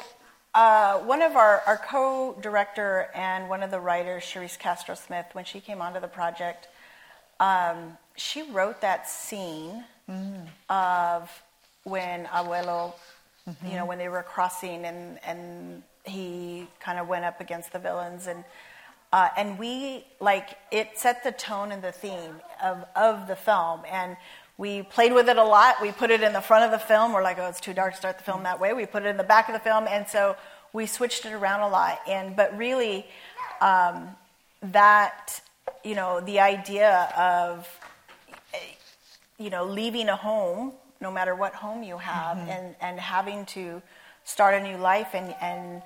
uh, 0.55 0.99
one 0.99 1.23
of 1.23 1.37
our, 1.37 1.63
our 1.67 1.79
co 1.79 2.37
director 2.41 3.09
and 3.15 3.49
one 3.49 3.63
of 3.63 3.71
the 3.71 3.81
writers, 3.81 4.23
Charise 4.25 4.59
Castro 4.59 4.95
Smith, 4.95 5.27
when 5.33 5.45
she 5.45 5.61
came 5.61 5.81
onto 5.81 6.01
the 6.01 6.09
project, 6.09 6.69
um, 7.41 7.97
she 8.17 8.43
wrote 8.51 8.81
that 8.81 9.09
scene 9.09 9.85
mm. 10.11 10.47
of 10.69 11.31
when 11.85 12.27
Abuelo, 12.27 12.93
mm-hmm. 13.49 13.67
you 13.67 13.77
know, 13.77 13.87
when 13.87 13.99
they 13.99 14.09
were 14.09 14.23
crossing 14.23 14.85
and, 14.85 15.19
and 15.25 15.83
he 16.05 16.67
kind 16.81 16.99
of 16.99 17.09
went 17.09 17.25
up 17.25 17.41
against 17.41 17.73
the 17.73 17.79
villains 17.79 18.27
and 18.27 18.45
uh, 19.13 19.29
and 19.37 19.59
we, 19.59 20.05
like, 20.21 20.59
it 20.71 20.99
set 20.99 21.25
the 21.25 21.33
tone 21.33 21.73
and 21.73 21.83
the 21.83 21.93
theme 21.93 22.41
of, 22.63 22.85
of 22.95 23.27
the 23.27 23.37
film. 23.37 23.83
And 23.91 24.17
we 24.59 24.83
played 24.83 25.13
with 25.13 25.29
it 25.29 25.37
a 25.37 25.45
lot. 25.45 25.77
We 25.81 25.93
put 25.93 26.11
it 26.11 26.23
in 26.23 26.33
the 26.33 26.41
front 26.41 26.65
of 26.65 26.71
the 26.71 26.85
film. 26.85 27.13
We're 27.13 27.23
like, 27.23 27.39
oh, 27.39 27.47
it's 27.47 27.61
too 27.61 27.73
dark 27.73 27.93
to 27.93 27.99
start 27.99 28.19
the 28.19 28.25
film 28.25 28.43
that 28.43 28.61
way. 28.61 28.73
We 28.73 28.87
put 28.87 29.05
it 29.05 29.09
in 29.09 29.17
the 29.17 29.25
back 29.25 29.49
of 29.49 29.55
the 29.55 29.61
film. 29.61 29.87
And 29.89 30.07
so 30.07 30.37
we 30.73 30.87
switched 30.87 31.25
it 31.25 31.33
around 31.33 31.61
a 31.61 31.69
lot. 31.69 32.01
And, 32.07 32.37
but 32.37 32.57
really, 32.59 33.07
um, 33.61 34.17
that, 34.63 35.41
you 35.85 35.95
know, 35.95 36.21
the 36.21 36.41
idea 36.41 37.09
of, 37.17 37.67
you 39.39 39.49
know, 39.49 39.65
leaving 39.65 40.09
a 40.09 40.17
home, 40.17 40.73
no 41.01 41.11
matter 41.11 41.35
what 41.35 41.55
home 41.55 41.83
you 41.83 41.97
have, 41.97 42.37
mm-hmm. 42.37 42.51
and, 42.51 42.75
and 42.81 43.01
having 43.01 43.47
to 43.47 43.81
start 44.25 44.55
a 44.55 44.61
new 44.61 44.77
life 44.77 45.15
and, 45.15 45.35
and 45.41 45.83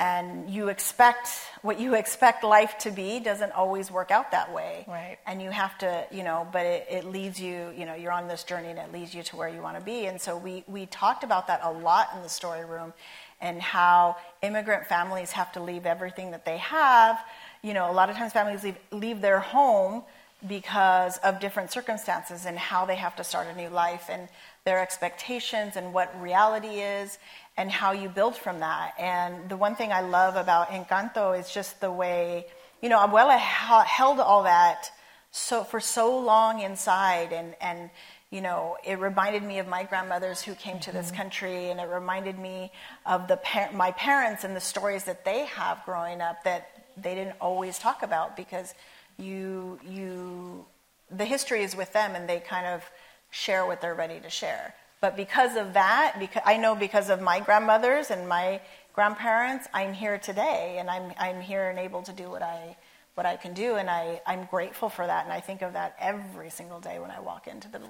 and 0.00 0.48
you 0.48 0.68
expect 0.68 1.28
what 1.60 1.78
you 1.78 1.94
expect 1.94 2.42
life 2.42 2.78
to 2.78 2.90
be 2.90 3.20
doesn't 3.20 3.52
always 3.52 3.90
work 3.90 4.10
out 4.10 4.30
that 4.30 4.52
way. 4.52 4.86
Right. 4.88 5.18
And 5.26 5.42
you 5.42 5.50
have 5.50 5.76
to 5.78 6.06
you 6.10 6.24
know 6.24 6.48
but 6.50 6.64
it, 6.64 6.86
it 6.90 7.04
leads 7.04 7.38
you 7.38 7.72
you 7.76 7.84
know 7.84 7.94
you're 7.94 8.10
on 8.10 8.26
this 8.26 8.42
journey 8.42 8.68
and 8.68 8.78
it 8.78 8.92
leads 8.92 9.14
you 9.14 9.22
to 9.24 9.36
where 9.36 9.48
you 9.48 9.60
want 9.60 9.78
to 9.78 9.84
be. 9.84 10.06
And 10.06 10.20
so 10.20 10.36
we 10.36 10.64
we 10.66 10.86
talked 10.86 11.22
about 11.22 11.46
that 11.48 11.60
a 11.62 11.70
lot 11.70 12.08
in 12.16 12.22
the 12.22 12.30
story 12.30 12.64
room 12.64 12.94
and 13.42 13.60
how 13.60 14.16
immigrant 14.42 14.86
families 14.86 15.32
have 15.32 15.52
to 15.52 15.62
leave 15.62 15.86
everything 15.86 16.30
that 16.30 16.46
they 16.46 16.56
have. 16.56 17.20
You 17.62 17.74
know 17.74 17.90
a 17.90 17.92
lot 17.92 18.08
of 18.08 18.16
times 18.16 18.32
families 18.32 18.64
leave 18.64 18.78
leave 18.90 19.20
their 19.20 19.40
home 19.40 20.02
because 20.48 21.18
of 21.18 21.38
different 21.38 21.70
circumstances 21.70 22.46
and 22.46 22.58
how 22.58 22.86
they 22.86 22.96
have 22.96 23.14
to 23.16 23.22
start 23.22 23.46
a 23.48 23.54
new 23.54 23.68
life 23.68 24.08
and 24.08 24.26
their 24.64 24.80
expectations 24.80 25.76
and 25.76 25.92
what 25.92 26.18
reality 26.20 26.80
is 26.80 27.18
and 27.60 27.70
how 27.70 27.92
you 27.92 28.08
build 28.08 28.34
from 28.34 28.60
that. 28.60 28.94
And 28.98 29.50
the 29.50 29.56
one 29.56 29.76
thing 29.76 29.92
I 29.92 30.00
love 30.00 30.34
about 30.36 30.68
Encanto 30.68 31.38
is 31.38 31.52
just 31.52 31.78
the 31.82 31.92
way, 31.92 32.46
you 32.80 32.88
know, 32.88 32.98
Abuela 32.98 33.38
held 33.38 34.18
all 34.18 34.44
that 34.44 34.90
so 35.30 35.62
for 35.62 35.78
so 35.78 36.18
long 36.18 36.60
inside 36.60 37.34
and 37.34 37.54
and 37.60 37.90
you 38.30 38.40
know, 38.40 38.76
it 38.84 38.98
reminded 39.00 39.42
me 39.42 39.58
of 39.58 39.66
my 39.66 39.82
grandmothers 39.82 40.40
who 40.40 40.54
came 40.54 40.78
to 40.80 40.92
this 40.92 41.08
mm-hmm. 41.08 41.16
country, 41.16 41.70
and 41.70 41.80
it 41.80 41.88
reminded 41.88 42.38
me 42.38 42.70
of 43.04 43.26
the 43.26 43.36
par- 43.38 43.72
my 43.74 43.90
parents 43.90 44.44
and 44.44 44.54
the 44.54 44.60
stories 44.60 45.04
that 45.04 45.24
they 45.24 45.46
have 45.46 45.84
growing 45.84 46.20
up 46.20 46.44
that 46.44 46.70
they 46.96 47.14
didn't 47.16 47.36
always 47.40 47.76
talk 47.78 48.04
about 48.04 48.36
because 48.36 48.72
you 49.18 49.80
you 49.84 50.64
the 51.10 51.24
history 51.24 51.62
is 51.62 51.76
with 51.76 51.92
them, 51.92 52.14
and 52.14 52.26
they 52.26 52.38
kind 52.38 52.66
of 52.66 52.88
share 53.30 53.66
what 53.66 53.80
they're 53.82 54.00
ready 54.04 54.18
to 54.20 54.30
share. 54.30 54.74
But 55.00 55.16
because 55.16 55.56
of 55.56 55.72
that, 55.74 56.16
because 56.18 56.42
I 56.44 56.56
know 56.58 56.74
because 56.74 57.08
of 57.08 57.22
my 57.22 57.40
grandmothers 57.40 58.10
and 58.10 58.28
my 58.28 58.60
grandparents, 58.92 59.66
I'm 59.72 59.94
here 59.94 60.18
today, 60.18 60.76
and 60.78 60.90
I'm 60.90 61.12
I'm 61.18 61.40
here 61.40 61.70
and 61.70 61.78
able 61.78 62.02
to 62.02 62.12
do 62.12 62.28
what 62.30 62.42
I 62.42 62.76
what 63.14 63.24
I 63.26 63.36
can 63.36 63.54
do, 63.54 63.76
and 63.76 63.88
I 63.88 64.20
I'm 64.26 64.44
grateful 64.44 64.88
for 64.90 65.06
that, 65.06 65.24
and 65.24 65.32
I 65.32 65.40
think 65.40 65.62
of 65.62 65.72
that 65.72 65.96
every 65.98 66.50
single 66.50 66.80
day 66.80 66.98
when 66.98 67.10
I 67.10 67.20
walk 67.20 67.46
into 67.46 67.68
the. 67.68 67.80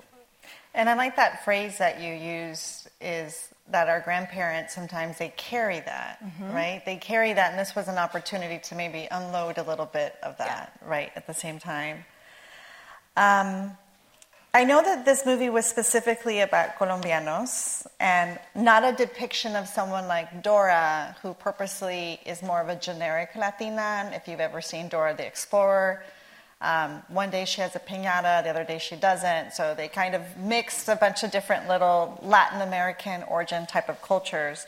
And 0.73 0.89
I 0.89 0.95
like 0.95 1.17
that 1.17 1.45
phrase 1.45 1.79
that 1.79 2.01
you 2.01 2.15
use 2.15 2.89
is 3.01 3.49
that 3.71 3.89
our 3.89 4.01
grandparents 4.01 4.73
sometimes 4.75 5.19
they 5.19 5.33
carry 5.37 5.81
that, 5.81 6.25
mm-hmm. 6.25 6.53
right? 6.53 6.83
They 6.87 6.97
carry 6.97 7.33
that, 7.33 7.51
and 7.51 7.59
this 7.59 7.75
was 7.75 7.89
an 7.89 7.99
opportunity 7.99 8.59
to 8.69 8.75
maybe 8.75 9.09
unload 9.11 9.59
a 9.59 9.63
little 9.65 9.87
bit 9.87 10.15
of 10.23 10.39
that, 10.39 10.79
yeah. 10.81 10.89
right, 10.89 11.11
at 11.17 11.27
the 11.27 11.35
same 11.35 11.59
time. 11.59 12.05
Um, 13.17 13.77
I 14.53 14.65
know 14.65 14.83
that 14.83 15.05
this 15.05 15.25
movie 15.25 15.49
was 15.49 15.65
specifically 15.65 16.41
about 16.41 16.77
Colombianos 16.77 17.87
and 18.01 18.37
not 18.57 18.83
a 18.83 18.91
depiction 18.91 19.55
of 19.55 19.69
someone 19.69 20.09
like 20.09 20.43
Dora, 20.43 21.15
who 21.23 21.35
purposely 21.35 22.19
is 22.27 22.43
more 22.43 22.61
of 22.61 22.69
a 22.69 22.75
generic 22.75 23.31
Latina. 23.37 24.11
If 24.13 24.27
you've 24.27 24.41
ever 24.41 24.61
seen 24.61 24.89
Dora 24.89 25.15
the 25.15 25.25
Explorer, 25.25 26.03
um, 26.61 27.01
one 27.07 27.31
day 27.31 27.45
she 27.45 27.61
has 27.61 27.77
a 27.77 27.79
pinata, 27.79 28.43
the 28.43 28.51
other 28.51 28.65
day 28.65 28.79
she 28.79 28.97
doesn't. 28.97 29.53
So 29.53 29.73
they 29.77 29.87
kind 29.87 30.17
of 30.17 30.23
mixed 30.37 30.89
a 30.89 30.97
bunch 30.97 31.23
of 31.23 31.31
different 31.31 31.69
little 31.69 32.19
Latin 32.21 32.61
American 32.61 33.23
origin 33.29 33.67
type 33.67 33.89
of 33.89 34.03
cultures. 34.03 34.67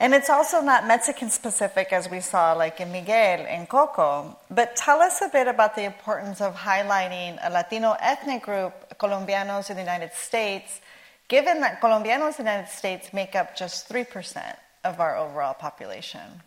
And 0.00 0.12
it's 0.12 0.28
also 0.28 0.60
not 0.60 0.86
Mexican 0.86 1.30
specific 1.30 1.92
as 1.92 2.10
we 2.10 2.20
saw, 2.20 2.52
like 2.52 2.80
in 2.80 2.90
Miguel 2.90 3.46
and 3.48 3.68
Coco. 3.68 4.36
But 4.50 4.74
tell 4.76 5.00
us 5.00 5.22
a 5.22 5.28
bit 5.28 5.46
about 5.46 5.76
the 5.76 5.84
importance 5.84 6.40
of 6.40 6.54
highlighting 6.56 7.38
a 7.42 7.50
Latino 7.50 7.96
ethnic 8.00 8.42
group, 8.42 8.74
Colombianos 8.98 9.70
in 9.70 9.76
the 9.76 9.82
United 9.82 10.12
States, 10.12 10.80
given 11.28 11.60
that 11.60 11.80
Colombianos 11.80 12.38
in 12.38 12.44
the 12.44 12.50
United 12.50 12.70
States 12.70 13.12
make 13.12 13.34
up 13.34 13.56
just 13.56 13.88
3% 13.88 14.56
of 14.84 15.00
our 15.00 15.16
overall 15.16 15.54
population. 15.54 16.42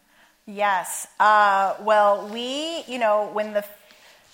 Yes. 0.46 1.08
Uh, 1.20 1.76
well, 1.82 2.30
we, 2.30 2.84
you 2.88 3.00
know, 3.00 3.30
when 3.34 3.54
the 3.54 3.66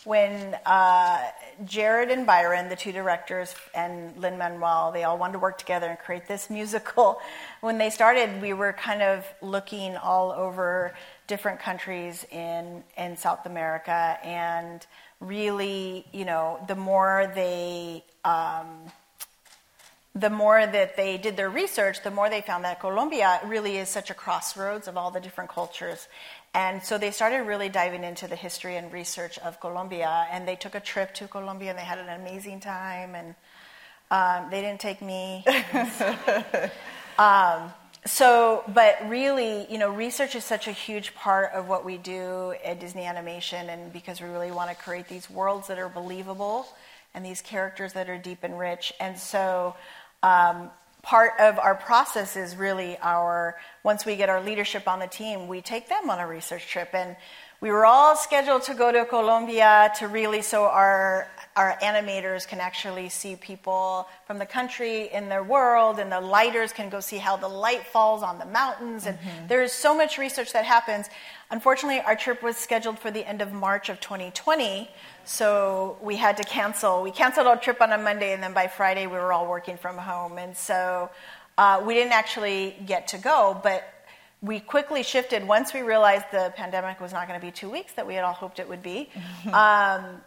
when 0.05 0.55
uh, 0.65 1.21
Jared 1.63 2.11
and 2.11 2.25
Byron, 2.25 2.67
the 2.67 2.75
two 2.75 2.91
directors, 2.91 3.55
and 3.73 4.15
Lin 4.17 4.37
Manuel, 4.37 4.91
they 4.91 5.05
all 5.05 5.17
wanted 5.17 5.33
to 5.33 5.39
work 5.39 5.57
together 5.57 5.87
and 5.87 5.97
create 5.97 6.27
this 6.27 6.49
musical. 6.49 7.19
When 7.61 7.77
they 7.77 7.89
started, 7.89 8.41
we 8.41 8.51
were 8.51 8.73
kind 8.73 9.01
of 9.01 9.25
looking 9.41 9.95
all 9.95 10.33
over 10.33 10.93
different 11.27 11.59
countries 11.59 12.25
in 12.31 12.83
in 12.97 13.15
South 13.17 13.45
America, 13.45 14.17
and 14.23 14.85
really, 15.27 16.05
you 16.11 16.25
know, 16.25 16.59
the 16.67 16.75
more 16.75 17.31
they 17.33 18.03
um, 18.23 18.91
the 20.15 20.29
more 20.29 20.65
that 20.65 20.95
they 20.95 21.17
did 21.17 21.35
their 21.35 21.49
research, 21.49 22.03
the 22.03 22.11
more 22.11 22.29
they 22.29 22.41
found 22.41 22.63
that 22.63 22.79
Colombia 22.79 23.39
really 23.45 23.77
is 23.77 23.89
such 23.89 24.11
a 24.11 24.13
crossroads 24.13 24.87
of 24.87 24.95
all 24.95 25.09
the 25.09 25.19
different 25.19 25.49
cultures. 25.49 26.07
And 26.53 26.83
so 26.83 26.99
they 26.99 27.09
started 27.09 27.47
really 27.47 27.67
diving 27.67 28.03
into 28.03 28.27
the 28.27 28.35
history 28.35 28.75
and 28.75 28.93
research 28.93 29.39
of 29.39 29.59
Colombia. 29.59 30.27
And 30.31 30.47
they 30.47 30.55
took 30.55 30.75
a 30.75 30.79
trip 30.79 31.15
to 31.15 31.27
Colombia 31.27 31.71
and 31.71 31.79
they 31.79 31.83
had 31.83 31.97
an 31.97 32.09
amazing 32.09 32.59
time. 32.59 33.15
And 33.15 33.33
um, 34.11 34.51
they 34.51 34.61
didn't 34.61 34.79
take 34.79 35.01
me. 35.01 35.43
um, 37.17 37.73
so, 38.05 38.63
but 38.67 38.97
really, 39.07 39.65
you 39.71 39.77
know, 39.77 39.89
research 39.89 40.35
is 40.35 40.43
such 40.43 40.67
a 40.67 40.71
huge 40.71 41.15
part 41.15 41.53
of 41.53 41.69
what 41.69 41.85
we 41.85 41.97
do 41.97 42.53
at 42.63 42.79
Disney 42.79 43.05
Animation, 43.05 43.69
and 43.69 43.93
because 43.93 44.19
we 44.19 44.27
really 44.27 44.51
want 44.51 44.69
to 44.69 44.75
create 44.75 45.07
these 45.07 45.29
worlds 45.29 45.67
that 45.67 45.79
are 45.79 45.89
believable 45.89 46.67
and 47.13 47.25
these 47.25 47.41
characters 47.41 47.93
that 47.93 48.09
are 48.09 48.17
deep 48.17 48.39
and 48.43 48.59
rich. 48.59 48.91
And 48.99 49.17
so, 49.17 49.75
um, 50.21 50.69
part 51.01 51.33
of 51.39 51.59
our 51.59 51.75
process 51.75 52.35
is 52.35 52.55
really 52.55 52.97
our 53.01 53.57
once 53.83 54.05
we 54.05 54.15
get 54.15 54.29
our 54.29 54.41
leadership 54.41 54.87
on 54.87 54.99
the 54.99 55.07
team, 55.07 55.47
we 55.47 55.61
take 55.61 55.87
them 55.87 56.09
on 56.09 56.19
a 56.19 56.27
research 56.27 56.67
trip. 56.67 56.89
And 56.93 57.15
we 57.61 57.71
were 57.71 57.85
all 57.85 58.15
scheduled 58.15 58.63
to 58.63 58.73
go 58.73 58.91
to 58.91 59.05
Colombia 59.05 59.91
to 59.99 60.07
really 60.07 60.41
so 60.41 60.65
our 60.65 61.29
our 61.55 61.77
animators 61.81 62.47
can 62.47 62.59
actually 62.59 63.09
see 63.09 63.35
people 63.35 64.07
from 64.25 64.39
the 64.39 64.45
country 64.45 65.09
in 65.13 65.29
their 65.29 65.43
world, 65.43 65.99
and 65.99 66.11
the 66.11 66.19
lighters 66.19 66.73
can 66.73 66.89
go 66.89 66.99
see 66.99 67.17
how 67.17 67.37
the 67.37 67.47
light 67.47 67.85
falls 67.85 68.23
on 68.23 68.39
the 68.39 68.45
mountains. 68.45 69.05
And 69.05 69.17
mm-hmm. 69.19 69.47
there 69.47 69.61
is 69.61 69.71
so 69.71 69.95
much 69.95 70.17
research 70.17 70.53
that 70.53 70.65
happens. 70.65 71.07
Unfortunately, 71.51 72.01
our 72.01 72.15
trip 72.15 72.41
was 72.41 72.57
scheduled 72.57 72.97
for 72.97 73.11
the 73.11 73.27
end 73.27 73.41
of 73.41 73.53
March 73.53 73.89
of 73.89 73.99
2020, 73.99 74.89
so 75.25 75.97
we 76.01 76.15
had 76.15 76.37
to 76.37 76.43
cancel. 76.43 77.03
We 77.03 77.11
canceled 77.11 77.47
our 77.47 77.57
trip 77.57 77.81
on 77.81 77.91
a 77.91 77.97
Monday, 77.97 78.33
and 78.33 78.41
then 78.41 78.53
by 78.53 78.67
Friday, 78.67 79.05
we 79.05 79.13
were 79.13 79.31
all 79.31 79.47
working 79.47 79.77
from 79.77 79.97
home. 79.97 80.37
And 80.37 80.57
so 80.57 81.09
uh, 81.57 81.83
we 81.85 81.93
didn't 81.93 82.13
actually 82.13 82.75
get 82.85 83.09
to 83.09 83.17
go, 83.17 83.59
but 83.61 83.83
we 84.41 84.59
quickly 84.59 85.03
shifted 85.03 85.47
once 85.47 85.73
we 85.73 85.81
realized 85.81 86.25
the 86.31 86.51
pandemic 86.57 86.99
was 86.99 87.13
not 87.13 87.27
going 87.27 87.39
to 87.39 87.45
be 87.45 87.51
two 87.51 87.69
weeks 87.69 87.93
that 87.93 88.05
we 88.05 88.13
had 88.13 88.25
all 88.25 88.33
hoped 88.33 88.59
it 88.59 88.67
would 88.67 88.83
be. 88.83 89.09
um, 89.53 90.21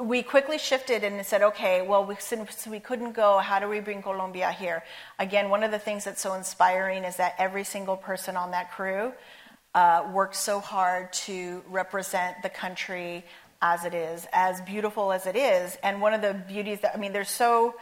we 0.00 0.22
quickly 0.22 0.58
shifted 0.58 1.02
and 1.02 1.24
said, 1.26 1.42
okay, 1.42 1.82
well, 1.82 2.04
we, 2.04 2.14
since 2.20 2.66
we 2.68 2.78
couldn't 2.78 3.12
go, 3.12 3.38
how 3.38 3.58
do 3.58 3.68
we 3.68 3.80
bring 3.80 4.00
Colombia 4.00 4.52
here? 4.52 4.84
Again, 5.18 5.50
one 5.50 5.64
of 5.64 5.72
the 5.72 5.78
things 5.78 6.04
that's 6.04 6.20
so 6.20 6.34
inspiring 6.34 7.02
is 7.02 7.16
that 7.16 7.34
every 7.36 7.64
single 7.64 7.96
person 7.96 8.36
on 8.36 8.52
that 8.52 8.70
crew 8.70 9.12
uh, 9.74 10.08
worked 10.12 10.36
so 10.36 10.60
hard 10.60 11.12
to 11.12 11.62
represent 11.68 12.42
the 12.42 12.48
country 12.48 13.24
as 13.60 13.84
it 13.84 13.92
is, 13.92 14.24
as 14.32 14.60
beautiful 14.60 15.10
as 15.10 15.26
it 15.26 15.34
is. 15.34 15.76
And 15.82 16.00
one 16.00 16.14
of 16.14 16.22
the 16.22 16.32
beauties 16.32 16.80
that, 16.80 16.94
I 16.94 16.98
mean, 16.98 17.12
there's 17.12 17.28
so, 17.28 17.74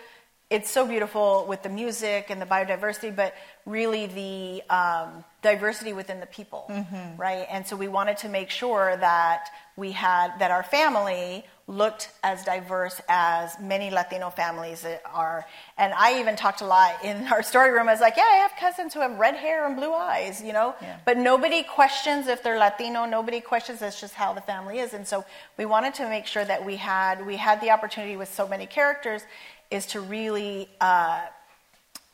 it's 0.49 0.71
so 0.71 0.87
beautiful 0.87 1.45
with 1.47 1.63
the 1.63 1.69
music 1.69 2.31
and 2.31 2.41
the 2.41 2.47
biodiversity, 2.47 3.15
but 3.15 3.35
really 3.67 4.07
the 4.07 4.75
um, 4.75 5.23
diversity 5.43 5.93
within 5.93 6.21
the 6.21 6.27
people, 6.27 6.65
mm-hmm. 6.71 7.21
right? 7.21 7.47
And 7.51 7.67
so 7.67 7.77
we 7.77 7.89
wanted 7.89 8.17
to 8.19 8.31
make 8.31 8.49
sure 8.49 8.97
that 8.97 9.51
we 9.77 9.93
had, 9.93 10.39
that 10.39 10.51
our 10.51 10.63
family 10.63 11.45
looked 11.69 12.11
as 12.23 12.45
diverse 12.45 13.01
as 13.09 13.59
many 13.61 13.91
Latino 13.91 14.31
families 14.31 14.87
are. 15.05 15.45
And 15.77 15.93
I 15.95 16.21
even 16.21 16.37
talked 16.37 16.61
a 16.61 16.67
lot 16.67 17.05
in 17.05 17.27
our 17.27 17.43
story 17.43 17.73
room. 17.73 17.89
I 17.89 17.93
was 17.93 18.01
like, 18.01 18.17
yeah, 18.17 18.23
I 18.23 18.37
have 18.37 18.53
cousins 18.59 18.95
who 18.95 19.01
have 19.01 19.19
red 19.19 19.35
hair 19.35 19.67
and 19.67 19.75
blue 19.75 19.93
eyes, 19.93 20.41
you 20.41 20.53
know? 20.53 20.77
Yeah. 20.81 20.97
But 21.05 21.19
nobody 21.19 21.65
questions 21.65 22.29
if 22.29 22.43
they're 22.43 22.59
Latino. 22.59 23.05
Nobody 23.05 23.41
questions. 23.41 23.81
That's 23.81 24.01
just 24.01 24.15
how 24.15 24.33
the 24.33 24.41
family 24.43 24.79
is. 24.79 24.95
And 24.95 25.07
so 25.07 25.25
we 25.59 25.67
wanted 25.67 25.95
to 25.95 26.09
make 26.09 26.27
sure 26.27 26.45
that 26.45 26.65
we 26.65 26.77
had, 26.77 27.27
we 27.27 27.37
had 27.37 27.61
the 27.61 27.71
opportunity 27.71 28.17
with 28.17 28.33
so 28.33 28.47
many 28.47 28.67
characters 28.67 29.23
is 29.69 29.87
to 29.87 30.01
really 30.01 30.69
uh, 30.81 31.23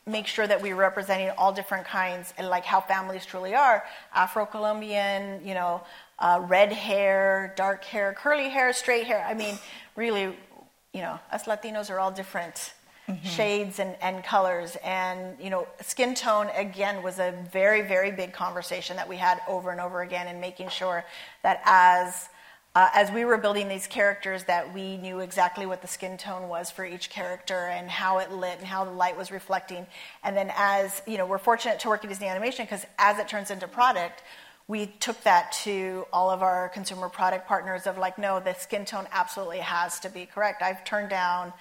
make 0.06 0.26
sure 0.26 0.46
that 0.46 0.60
we're 0.60 0.74
representing 0.74 1.30
all 1.38 1.52
different 1.52 1.86
kinds 1.86 2.34
and 2.36 2.48
like 2.48 2.64
how 2.64 2.80
families 2.80 3.24
truly 3.24 3.54
are 3.54 3.84
Afro-Colombian, 4.14 5.46
you 5.46 5.54
know, 5.54 5.82
uh, 6.22 6.40
red 6.48 6.72
hair, 6.72 7.52
dark 7.56 7.84
hair, 7.84 8.14
curly 8.16 8.48
hair, 8.48 8.72
straight 8.72 9.06
hair. 9.06 9.26
I 9.28 9.34
mean, 9.34 9.58
really, 9.96 10.34
you 10.94 11.00
know, 11.00 11.18
us 11.32 11.44
Latinos 11.44 11.90
are 11.90 11.98
all 11.98 12.12
different 12.12 12.72
mm-hmm. 13.08 13.26
shades 13.26 13.80
and, 13.80 13.96
and 14.00 14.22
colors. 14.22 14.76
And, 14.84 15.36
you 15.40 15.50
know, 15.50 15.66
skin 15.80 16.14
tone, 16.14 16.48
again, 16.56 17.02
was 17.02 17.18
a 17.18 17.34
very, 17.50 17.82
very 17.82 18.12
big 18.12 18.32
conversation 18.32 18.96
that 18.96 19.08
we 19.08 19.16
had 19.16 19.40
over 19.48 19.72
and 19.72 19.80
over 19.80 20.02
again 20.02 20.28
and 20.28 20.40
making 20.40 20.68
sure 20.68 21.04
that 21.42 21.60
as 21.66 22.28
uh, 22.74 22.88
as 22.94 23.10
we 23.10 23.26
were 23.26 23.36
building 23.36 23.68
these 23.68 23.86
characters 23.86 24.44
that 24.44 24.72
we 24.72 24.96
knew 24.96 25.20
exactly 25.20 25.66
what 25.66 25.82
the 25.82 25.88
skin 25.88 26.16
tone 26.16 26.48
was 26.48 26.70
for 26.70 26.86
each 26.86 27.10
character 27.10 27.66
and 27.66 27.90
how 27.90 28.16
it 28.16 28.32
lit 28.32 28.58
and 28.58 28.66
how 28.66 28.82
the 28.82 28.90
light 28.90 29.14
was 29.14 29.30
reflecting 29.30 29.86
and 30.24 30.34
then 30.34 30.50
as 30.56 31.02
you 31.06 31.18
know 31.18 31.26
we're 31.26 31.36
fortunate 31.36 31.78
to 31.78 31.88
work 31.88 32.02
at 32.02 32.08
disney 32.08 32.26
animation 32.26 32.64
because 32.64 32.86
as 32.98 33.18
it 33.18 33.28
turns 33.28 33.50
into 33.50 33.68
product 33.68 34.22
we 34.68 34.86
took 34.86 35.20
that 35.22 35.52
to 35.64 36.06
all 36.12 36.30
of 36.30 36.42
our 36.42 36.68
consumer 36.68 37.08
product 37.08 37.46
partners 37.46 37.86
of 37.86 37.98
like, 37.98 38.18
no, 38.18 38.40
the 38.40 38.54
skin 38.54 38.84
tone 38.84 39.06
absolutely 39.12 39.58
has 39.58 40.00
to 40.00 40.08
be 40.08 40.26
correct. 40.26 40.62
I've 40.62 40.84
turned 40.84 41.10
down, 41.10 41.52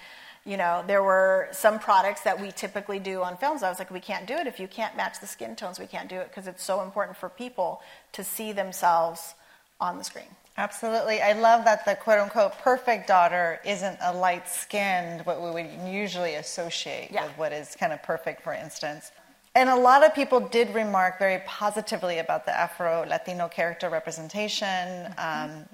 you 0.44 0.56
know, 0.56 0.84
there 0.86 1.02
were 1.02 1.48
some 1.52 1.78
products 1.78 2.22
that 2.22 2.40
we 2.40 2.50
typically 2.52 2.98
do 2.98 3.22
on 3.22 3.36
films. 3.36 3.62
I 3.62 3.68
was 3.68 3.78
like, 3.78 3.90
we 3.90 4.00
can't 4.00 4.26
do 4.26 4.34
it. 4.34 4.46
If 4.46 4.58
you 4.58 4.68
can't 4.68 4.96
match 4.96 5.20
the 5.20 5.26
skin 5.26 5.56
tones, 5.56 5.78
we 5.78 5.86
can't 5.86 6.08
do 6.08 6.16
it 6.16 6.28
because 6.28 6.46
it's 6.46 6.64
so 6.64 6.82
important 6.82 7.16
for 7.16 7.28
people 7.28 7.82
to 8.12 8.24
see 8.24 8.52
themselves 8.52 9.34
on 9.80 9.98
the 9.98 10.04
screen. 10.04 10.36
Absolutely. 10.58 11.22
I 11.22 11.32
love 11.32 11.64
that 11.64 11.84
the 11.86 11.94
quote 11.94 12.18
unquote 12.18 12.58
perfect 12.58 13.08
daughter 13.08 13.58
isn't 13.64 13.98
a 14.02 14.12
light 14.12 14.48
skinned, 14.48 15.24
what 15.24 15.42
we 15.42 15.50
would 15.50 15.70
usually 15.90 16.34
associate 16.34 17.10
yeah. 17.10 17.24
with 17.24 17.38
what 17.38 17.52
is 17.52 17.74
kind 17.78 17.92
of 17.92 18.02
perfect, 18.02 18.42
for 18.42 18.52
instance. 18.52 19.12
And 19.54 19.68
a 19.68 19.76
lot 19.76 20.02
of 20.02 20.14
people 20.14 20.40
did 20.40 20.74
remark 20.74 21.18
very 21.18 21.42
positively 21.46 22.18
about 22.18 22.46
the 22.46 22.58
Afro 22.58 23.04
Latino 23.06 23.48
character 23.48 23.90
representation, 23.90 25.12
um, 25.18 25.66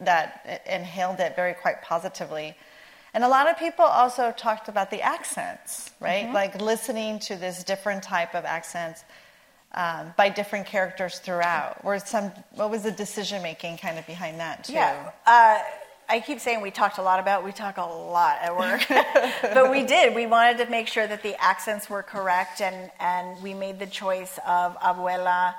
that 0.00 0.62
inhaled 0.66 1.20
it 1.20 1.36
very 1.36 1.54
quite 1.54 1.82
positively. 1.82 2.56
And 3.12 3.24
a 3.24 3.28
lot 3.28 3.48
of 3.48 3.58
people 3.58 3.84
also 3.84 4.32
talked 4.32 4.68
about 4.68 4.90
the 4.90 5.02
accents, 5.02 5.90
right? 6.00 6.24
Mm-hmm. 6.24 6.34
Like 6.34 6.60
listening 6.60 7.18
to 7.20 7.36
this 7.36 7.62
different 7.64 8.02
type 8.02 8.34
of 8.34 8.44
accents 8.44 9.04
um, 9.72 10.14
by 10.16 10.28
different 10.28 10.66
characters 10.66 11.18
throughout. 11.18 11.84
Where 11.84 11.98
some, 11.98 12.32
what 12.54 12.70
was 12.70 12.82
the 12.82 12.90
decision 12.90 13.42
making 13.42 13.78
kind 13.78 13.98
of 13.98 14.06
behind 14.06 14.40
that 14.40 14.64
too? 14.64 14.74
Yeah. 14.74 15.10
Uh, 15.26 15.58
I 16.10 16.20
keep 16.20 16.40
saying 16.40 16.60
we 16.60 16.72
talked 16.72 16.98
a 16.98 17.02
lot 17.02 17.20
about, 17.20 17.44
we 17.44 17.52
talk 17.52 17.76
a 17.76 17.82
lot 17.82 18.38
at 18.42 18.56
work. 18.56 18.84
but 19.42 19.70
we 19.70 19.84
did. 19.84 20.14
We 20.14 20.26
wanted 20.26 20.58
to 20.58 20.70
make 20.70 20.88
sure 20.88 21.06
that 21.06 21.22
the 21.22 21.40
accents 21.40 21.88
were 21.88 22.02
correct, 22.02 22.60
and, 22.60 22.90
and 22.98 23.40
we 23.42 23.54
made 23.54 23.78
the 23.78 23.86
choice 23.86 24.38
of 24.46 24.76
Abuela 24.78 25.54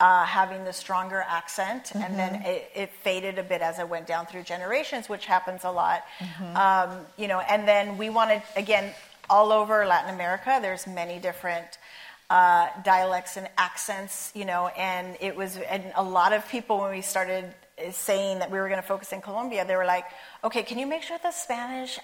uh, 0.00 0.24
having 0.24 0.64
the 0.64 0.72
stronger 0.72 1.24
accent, 1.28 1.84
mm-hmm. 1.84 2.02
and 2.02 2.18
then 2.18 2.34
it, 2.42 2.70
it, 2.74 2.92
faded 3.04 3.38
a 3.38 3.42
bit 3.44 3.62
as 3.62 3.78
it 3.78 3.88
went 3.88 4.04
down 4.08 4.26
through 4.26 4.42
generations, 4.42 5.08
which 5.08 5.26
happens 5.26 5.62
a 5.62 5.70
lot. 5.70 6.02
Mm-hmm. 6.18 6.56
Um, 6.56 7.06
you 7.16 7.28
know, 7.28 7.38
and 7.38 7.68
then 7.68 7.96
we 7.96 8.10
wanted, 8.10 8.42
again, 8.56 8.92
all 9.30 9.52
over 9.52 9.86
Latin 9.86 10.12
America, 10.12 10.58
there's 10.60 10.88
many 10.88 11.20
different 11.20 11.78
uh, 12.30 12.66
dialects 12.82 13.36
and 13.36 13.48
accents, 13.56 14.32
you 14.34 14.44
know, 14.44 14.68
and 14.76 15.16
it 15.20 15.36
was, 15.36 15.56
and 15.56 15.84
a 15.94 16.02
lot 16.02 16.32
of 16.32 16.48
people 16.48 16.80
when 16.80 16.90
we 16.90 17.02
started 17.02 17.54
saying 17.90 18.38
that 18.38 18.50
we 18.50 18.58
were 18.58 18.68
going 18.68 18.80
to 18.80 18.86
focus 18.86 19.12
in 19.12 19.20
Colombia, 19.20 19.64
they 19.64 19.76
were 19.76 19.84
like, 19.84 20.04
okay, 20.44 20.62
can 20.62 20.78
you 20.78 20.86
make 20.86 21.02
sure 21.02 21.18
the 21.22 21.30
Spanish 21.30 21.98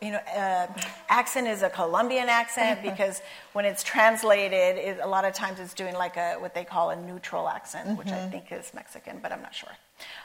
you 0.00 0.12
know, 0.12 0.18
uh, 0.18 0.66
accent 1.08 1.48
is 1.48 1.62
a 1.62 1.70
Colombian 1.70 2.28
accent? 2.28 2.82
because 2.90 3.22
when 3.52 3.64
it's 3.64 3.82
translated, 3.82 4.76
it, 4.76 4.98
a 5.02 5.08
lot 5.08 5.24
of 5.24 5.34
times 5.34 5.60
it's 5.60 5.74
doing 5.74 5.94
like 5.94 6.16
a 6.16 6.34
what 6.34 6.54
they 6.54 6.64
call 6.64 6.90
a 6.90 6.96
neutral 6.96 7.48
accent, 7.48 7.88
mm-hmm. 7.88 7.98
which 7.98 8.08
I 8.08 8.18
mm-hmm. 8.18 8.30
think 8.30 8.52
is 8.52 8.72
Mexican, 8.74 9.18
but 9.22 9.32
I'm 9.32 9.42
not 9.42 9.54
sure. 9.54 9.72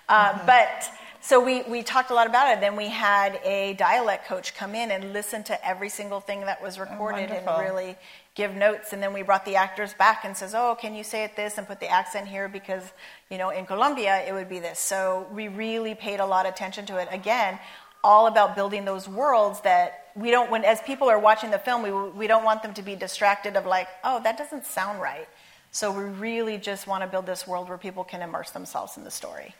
Uh, 0.09 0.33
mm-hmm. 0.33 0.45
But 0.45 0.91
so 1.21 1.43
we, 1.43 1.61
we 1.63 1.83
talked 1.83 2.09
a 2.09 2.13
lot 2.13 2.27
about 2.27 2.51
it. 2.51 2.61
Then 2.61 2.75
we 2.75 2.89
had 2.89 3.39
a 3.45 3.73
dialect 3.73 4.25
coach 4.25 4.55
come 4.55 4.73
in 4.75 4.91
and 4.91 5.13
listen 5.13 5.43
to 5.45 5.67
every 5.67 5.89
single 5.89 6.19
thing 6.19 6.41
that 6.41 6.61
was 6.61 6.79
recorded 6.79 7.29
oh, 7.31 7.35
and 7.35 7.61
really 7.63 7.95
give 8.35 8.55
notes 8.55 8.93
and 8.93 9.03
then 9.03 9.13
we 9.13 9.21
brought 9.23 9.43
the 9.45 9.55
actors 9.55 9.93
back 9.93 10.23
and 10.23 10.35
says 10.35 10.55
oh 10.55 10.75
can 10.79 10.95
you 10.95 11.03
say 11.03 11.23
it 11.23 11.35
this 11.35 11.57
and 11.57 11.67
put 11.67 11.79
the 11.79 11.87
accent 11.87 12.27
here? 12.27 12.47
Because 12.47 12.83
you 13.29 13.37
know 13.37 13.49
in 13.49 13.65
colombia 13.65 14.23
it 14.27 14.33
would 14.33 14.49
be 14.49 14.59
this. 14.59 14.79
So 14.79 15.27
we 15.31 15.47
really 15.47 15.95
paid 15.95 16.19
a 16.19 16.25
lot 16.25 16.45
of 16.45 16.53
attention 16.53 16.85
to 16.87 16.97
it. 16.97 17.07
Again 17.11 17.59
all 18.03 18.25
about 18.25 18.55
building 18.55 18.83
those 18.83 19.07
worlds 19.07 19.61
that 19.61 20.07
we 20.15 20.31
don't 20.31 20.49
when 20.49 20.65
as 20.65 20.81
people 20.81 21.09
are 21.09 21.19
watching 21.19 21.51
the 21.51 21.59
film 21.59 21.83
we, 21.83 21.91
we 21.91 22.27
don't 22.27 22.43
want 22.43 22.63
them 22.63 22.73
to 22.73 22.81
be 22.81 22.95
distracted 22.95 23.55
of 23.55 23.65
like 23.65 23.87
oh 24.03 24.21
that 24.23 24.37
doesn't 24.37 24.65
sound 24.65 25.01
right. 25.01 25.27
So 25.73 25.89
we 25.91 26.03
really 26.03 26.57
just 26.57 26.85
want 26.85 27.01
to 27.03 27.07
build 27.07 27.25
this 27.25 27.47
world 27.47 27.69
where 27.69 27.77
people 27.77 28.03
can 28.03 28.21
immerse 28.21 28.49
themselves 28.51 28.97
in 28.97 29.03
the 29.03 29.11
story 29.11 29.55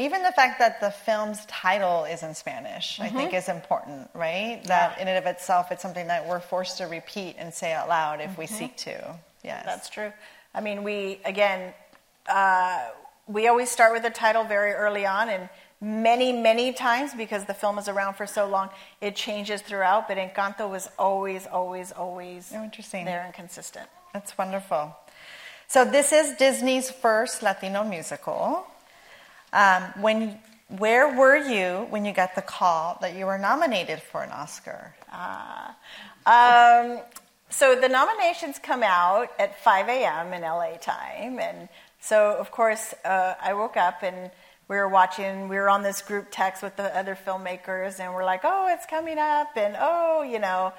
even 0.00 0.22
the 0.22 0.32
fact 0.32 0.58
that 0.58 0.80
the 0.80 0.90
film's 0.90 1.44
title 1.46 2.04
is 2.04 2.22
in 2.22 2.34
Spanish, 2.34 2.98
mm-hmm. 2.98 3.02
I 3.02 3.20
think, 3.20 3.34
is 3.34 3.48
important, 3.48 4.10
right? 4.14 4.62
That 4.64 4.98
in 5.00 5.08
and 5.08 5.18
of 5.18 5.26
itself, 5.26 5.70
it's 5.70 5.82
something 5.82 6.06
that 6.08 6.26
we're 6.26 6.40
forced 6.40 6.78
to 6.78 6.84
repeat 6.84 7.36
and 7.38 7.52
say 7.52 7.72
out 7.72 7.88
loud 7.88 8.20
if 8.20 8.30
mm-hmm. 8.30 8.40
we 8.40 8.46
seek 8.46 8.76
to. 8.78 9.14
Yes. 9.44 9.64
That's 9.66 9.88
true. 9.88 10.12
I 10.54 10.60
mean, 10.60 10.82
we, 10.82 11.20
again, 11.24 11.74
uh, 12.26 12.88
we 13.26 13.48
always 13.48 13.70
start 13.70 13.92
with 13.92 14.02
the 14.02 14.10
title 14.10 14.44
very 14.44 14.72
early 14.72 15.06
on, 15.06 15.28
and 15.28 15.48
many, 15.80 16.32
many 16.32 16.72
times 16.72 17.14
because 17.14 17.44
the 17.44 17.54
film 17.54 17.78
is 17.78 17.88
around 17.88 18.14
for 18.14 18.26
so 18.26 18.46
long. 18.48 18.70
It 19.00 19.16
changes 19.16 19.62
throughout, 19.62 20.08
but 20.08 20.16
Encanto 20.16 20.68
was 20.68 20.88
always, 20.98 21.46
always, 21.46 21.92
always 21.92 22.52
Oh, 22.54 22.64
interesting. 22.64 23.04
there 23.04 23.22
and 23.22 23.32
consistent. 23.32 23.88
That's 24.12 24.36
wonderful. 24.36 24.96
So 25.68 25.84
this 25.84 26.12
is 26.12 26.36
Disney's 26.36 26.90
first 26.90 27.42
Latino 27.42 27.84
musical. 27.84 28.66
Um, 29.52 29.82
when, 30.00 30.38
where 30.68 31.16
were 31.16 31.36
you 31.36 31.86
when 31.90 32.04
you 32.04 32.12
got 32.12 32.34
the 32.34 32.42
call 32.42 32.98
that 33.00 33.14
you 33.14 33.26
were 33.26 33.38
nominated 33.38 34.00
for 34.00 34.22
an 34.22 34.30
Oscar? 34.30 34.94
Um, 36.26 37.00
so 37.48 37.74
the 37.74 37.88
nominations 37.88 38.58
come 38.58 38.82
out 38.82 39.32
at 39.38 39.62
5 39.62 39.88
a.m. 39.88 40.32
in 40.32 40.42
LA 40.42 40.76
time. 40.76 41.40
And 41.40 41.68
so, 42.00 42.36
of 42.38 42.50
course, 42.50 42.94
uh, 43.04 43.34
I 43.40 43.54
woke 43.54 43.76
up 43.76 44.02
and 44.02 44.30
we 44.70 44.76
were 44.76 44.88
watching, 44.88 45.48
we 45.48 45.56
were 45.56 45.68
on 45.68 45.82
this 45.82 46.00
group 46.00 46.28
text 46.30 46.62
with 46.62 46.76
the 46.76 46.96
other 46.96 47.18
filmmakers, 47.26 47.98
and 47.98 48.14
we're 48.14 48.24
like, 48.24 48.42
oh, 48.44 48.68
it's 48.72 48.86
coming 48.86 49.18
up, 49.18 49.56
and 49.56 49.76
oh, 49.76 50.22
you 50.22 50.38
know. 50.38 50.72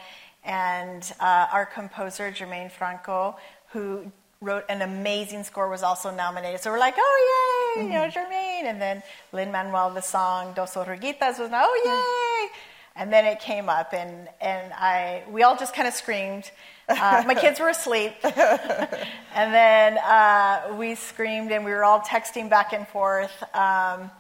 And 0.46 1.04
uh, 1.20 1.48
our 1.52 1.66
composer, 1.66 2.32
Germaine 2.32 2.70
Franco, 2.70 3.36
who 3.74 4.10
wrote 4.40 4.64
an 4.70 4.82
amazing 4.82 5.44
score, 5.44 5.70
was 5.70 5.84
also 5.84 6.10
nominated. 6.10 6.62
So 6.62 6.72
we're 6.72 6.80
like, 6.80 6.96
oh, 6.98 7.18
yay, 7.32 7.61
you 7.78 7.90
know, 7.90 8.10
Germaine. 8.10 8.66
And 8.66 8.82
then 8.82 9.04
Lin 9.32 9.52
Manuel, 9.52 9.92
the 9.92 10.02
song 10.02 10.54
Dos 10.54 10.76
Oruguitas 10.76 11.40
was, 11.40 11.50
now, 11.50 11.66
oh, 11.66 12.50
yay. 12.50 12.58
And 12.96 13.12
then 13.12 13.26
it 13.26 13.40
came 13.40 13.70
up, 13.70 13.94
and, 13.94 14.28
and 14.42 14.74
I, 14.74 15.24
we 15.30 15.44
all 15.44 15.56
just 15.56 15.74
kind 15.74 15.88
of 15.88 15.94
screamed. 15.94 16.52
Uh, 16.90 17.24
my 17.26 17.36
kids 17.36 17.58
were 17.60 17.70
asleep. 17.70 18.14
and 18.24 19.54
then 19.54 19.98
uh, 19.98 20.76
we 20.78 20.96
screamed, 20.96 21.52
and 21.52 21.64
we 21.64 21.72
were 21.72 21.86
all 21.86 22.02
texting 22.02 22.50
back 22.50 22.74
and 22.74 22.86
forth. 22.88 23.32
Um, 23.56 24.12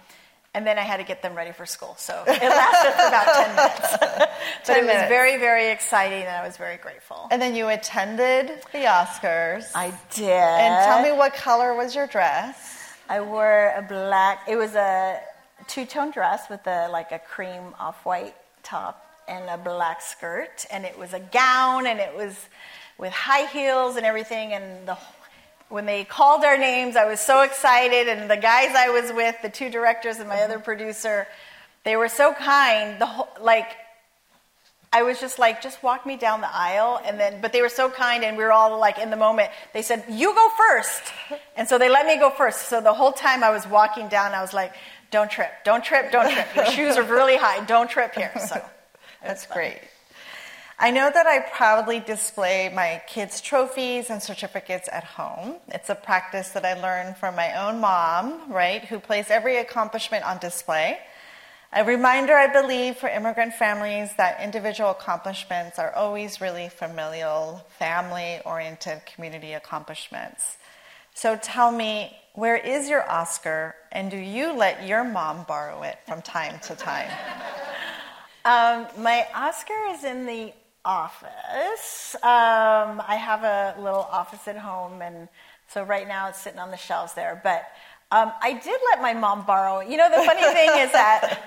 and 0.54 0.68
then 0.68 0.78
I 0.78 0.82
had 0.82 0.98
to 0.98 1.04
get 1.04 1.22
them 1.22 1.36
ready 1.36 1.52
for 1.52 1.66
school. 1.66 1.96
So 1.98 2.24
it 2.28 2.42
lasted 2.42 2.92
for 2.92 3.08
about 3.08 3.46
10 3.46 3.56
minutes. 3.56 3.98
but 4.00 4.30
10 4.66 4.78
it 4.78 4.82
was 4.82 4.88
minutes. 4.88 5.10
very, 5.10 5.38
very 5.38 5.70
exciting, 5.72 6.24
and 6.24 6.30
I 6.30 6.46
was 6.46 6.58
very 6.58 6.78
grateful. 6.78 7.28
And 7.32 7.42
then 7.42 7.56
you 7.56 7.68
attended 7.70 8.48
the 8.72 8.80
Oscars. 8.80 9.72
I 9.76 9.94
did. 10.14 10.30
and 10.30 10.86
tell 10.86 11.02
me 11.04 11.12
what 11.18 11.34
color 11.34 11.74
was 11.74 11.96
your 11.96 12.08
dress? 12.08 12.78
I 13.12 13.20
wore 13.20 13.74
a 13.76 13.82
black. 13.82 14.48
It 14.48 14.56
was 14.56 14.74
a 14.74 15.20
two-tone 15.68 16.12
dress 16.12 16.50
with 16.50 16.66
a 16.66 16.88
like 16.88 17.12
a 17.12 17.20
cream 17.20 17.76
off-white 17.78 18.36
top 18.64 19.06
and 19.28 19.50
a 19.50 19.58
black 19.58 20.02
skirt, 20.02 20.66
and 20.72 20.86
it 20.86 20.98
was 20.98 21.12
a 21.12 21.20
gown, 21.20 21.88
and 21.88 22.00
it 22.00 22.16
was 22.16 22.48
with 22.98 23.12
high 23.12 23.48
heels 23.48 23.98
and 23.98 24.06
everything. 24.06 24.54
And 24.54 24.88
the 24.88 24.98
when 25.68 25.86
they 25.86 26.06
called 26.06 26.46
our 26.46 26.58
names, 26.58 26.96
I 26.96 27.04
was 27.04 27.20
so 27.20 27.42
excited, 27.42 28.08
and 28.08 28.32
the 28.32 28.38
guys 28.38 28.74
I 28.78 28.88
was 28.88 29.12
with, 29.12 29.36
the 29.42 29.50
two 29.50 29.70
directors 29.70 30.20
and 30.20 30.30
my 30.30 30.44
other 30.44 30.60
producer, 30.60 31.28
they 31.84 31.98
were 31.98 32.08
so 32.08 32.34
kind. 32.34 32.98
The 33.02 33.08
whole 33.08 33.28
like. 33.42 33.68
I 34.94 35.04
was 35.04 35.22
just 35.22 35.40
like, 35.40 35.62
just 35.62 35.82
walk 35.84 36.06
me 36.06 36.18
down 36.18 36.42
the 36.42 36.54
aisle, 36.54 37.00
and 37.06 37.18
then, 37.18 37.40
but 37.40 37.54
they 37.54 37.62
were 37.62 37.70
so 37.70 37.90
kind, 37.90 38.26
and 38.26 38.36
we 38.36 38.44
were 38.44 38.52
all 38.52 38.78
like 38.78 39.00
in 39.00 39.10
the 39.10 39.16
moment. 39.16 39.50
They 39.74 39.82
said, 39.82 40.04
"You 40.10 40.34
go 40.34 40.50
first. 40.58 41.02
and 41.56 41.68
so 41.68 41.78
they 41.78 41.90
let 41.90 42.06
me 42.06 42.18
go 42.18 42.30
first. 42.30 42.68
So 42.68 42.82
the 42.82 42.94
whole 42.94 43.14
time 43.14 43.44
I 43.44 43.52
was 43.52 43.66
walking 43.66 44.10
down, 44.10 44.34
I 44.34 44.42
was 44.42 44.54
like, 44.54 44.74
"Don't 45.10 45.32
trip, 45.32 45.52
don't 45.64 45.84
trip, 45.84 46.12
don't 46.12 46.30
trip. 46.32 46.48
Your 46.56 46.66
shoes 46.78 46.98
are 46.98 47.04
really 47.04 47.38
high. 47.38 47.64
Don't 47.66 47.90
trip 47.90 48.14
here." 48.16 48.34
So 48.48 48.62
That's 49.24 49.46
great. 49.46 49.80
I 50.80 50.90
know 50.90 51.12
that 51.14 51.28
I 51.28 51.40
proudly 51.40 52.00
display 52.00 52.72
my 52.74 53.04
kids' 53.08 53.40
trophies 53.40 54.10
and 54.10 54.22
certificates 54.22 54.90
at 54.92 55.04
home. 55.04 55.58
It's 55.68 55.92
a 55.92 55.96
practice 55.96 56.50
that 56.50 56.66
I 56.66 56.74
learned 56.74 57.18
from 57.18 57.36
my 57.36 57.54
own 57.68 57.80
mom, 57.80 58.52
right, 58.52 58.84
who 58.86 59.00
placed 59.00 59.30
every 59.30 59.58
accomplishment 59.58 60.26
on 60.26 60.40
display. 60.40 60.98
A 61.74 61.86
reminder, 61.86 62.36
I 62.36 62.48
believe, 62.48 62.98
for 62.98 63.08
immigrant 63.08 63.54
families 63.54 64.14
that 64.18 64.42
individual 64.44 64.90
accomplishments 64.90 65.80
are 65.80 65.94
always 65.96 66.42
really 66.42 66.68
familial, 66.68 67.66
family 67.80 68.42
oriented 68.46 69.06
community 69.06 69.54
accomplishments. 69.54 70.58
So 71.14 71.38
tell 71.38 71.72
me, 71.72 72.18
where 72.34 72.58
is 72.58 72.90
your 72.90 73.10
Oscar, 73.10 73.76
and 73.90 74.12
do 74.12 74.18
you 74.18 74.52
let 74.54 74.86
your 74.86 75.06
mom 75.06 75.46
borrow 75.48 75.84
it 75.84 75.98
from 76.06 76.22
time 76.22 76.60
to 76.64 76.76
time? 76.76 77.10
Um, 78.44 78.88
my 78.98 79.28
Oscar 79.36 79.76
is 79.92 80.04
in 80.04 80.26
the 80.26 80.52
office. 80.84 82.16
Um, 82.24 83.00
I 83.08 83.16
have 83.16 83.44
a 83.44 83.80
little 83.80 84.00
office 84.00 84.48
at 84.48 84.58
home, 84.58 85.04
and 85.04 85.30
so 85.68 85.84
right 85.84 86.08
now 86.08 86.28
it's 86.28 86.42
sitting 86.42 86.60
on 86.60 86.72
the 86.72 86.78
shelves 86.78 87.14
there. 87.14 87.40
But 87.44 87.64
um, 88.12 88.32
I 88.42 88.54
did 88.54 88.80
let 88.92 89.02
my 89.02 89.14
mom 89.14 89.46
borrow. 89.46 89.80
You 89.80 89.98
know, 89.98 90.10
the 90.10 90.24
funny 90.26 90.42
thing 90.42 90.70
is 90.80 90.92
that 91.02 91.40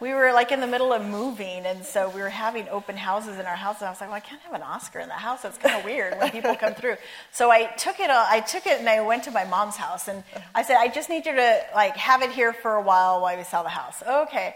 we 0.00 0.12
were 0.12 0.32
like 0.32 0.50
in 0.50 0.60
the 0.60 0.66
middle 0.66 0.92
of 0.92 1.04
moving, 1.04 1.66
and 1.66 1.84
so 1.84 2.08
we 2.10 2.20
were 2.20 2.30
having 2.30 2.68
open 2.68 2.96
houses 2.96 3.38
in 3.38 3.46
our 3.46 3.54
house, 3.54 3.80
and 3.80 3.86
I 3.86 3.90
was 3.90 4.00
like, 4.00 4.08
well, 4.10 4.16
I 4.16 4.20
can't 4.20 4.40
have 4.42 4.54
an 4.54 4.62
Oscar 4.62 4.98
in 4.98 5.08
the 5.08 5.14
house. 5.14 5.42
That's 5.42 5.58
kind 5.58 5.76
of 5.78 5.84
weird 5.84 6.18
when 6.18 6.30
people 6.30 6.54
come 6.56 6.74
through. 6.74 6.96
So 7.32 7.50
I 7.50 7.66
took 7.76 8.00
it. 8.00 8.10
I 8.10 8.40
took 8.40 8.66
it, 8.66 8.80
and 8.80 8.88
I 8.88 9.02
went 9.02 9.24
to 9.24 9.30
my 9.30 9.44
mom's 9.44 9.76
house, 9.76 10.08
and 10.08 10.24
I 10.54 10.62
said, 10.62 10.76
I 10.78 10.88
just 10.88 11.10
need 11.10 11.26
you 11.26 11.32
to 11.36 11.60
like 11.74 11.96
have 11.96 12.22
it 12.22 12.30
here 12.30 12.52
for 12.52 12.74
a 12.74 12.82
while 12.82 13.20
while 13.20 13.36
we 13.36 13.44
sell 13.44 13.62
the 13.62 13.68
house. 13.68 14.02
Okay, 14.06 14.54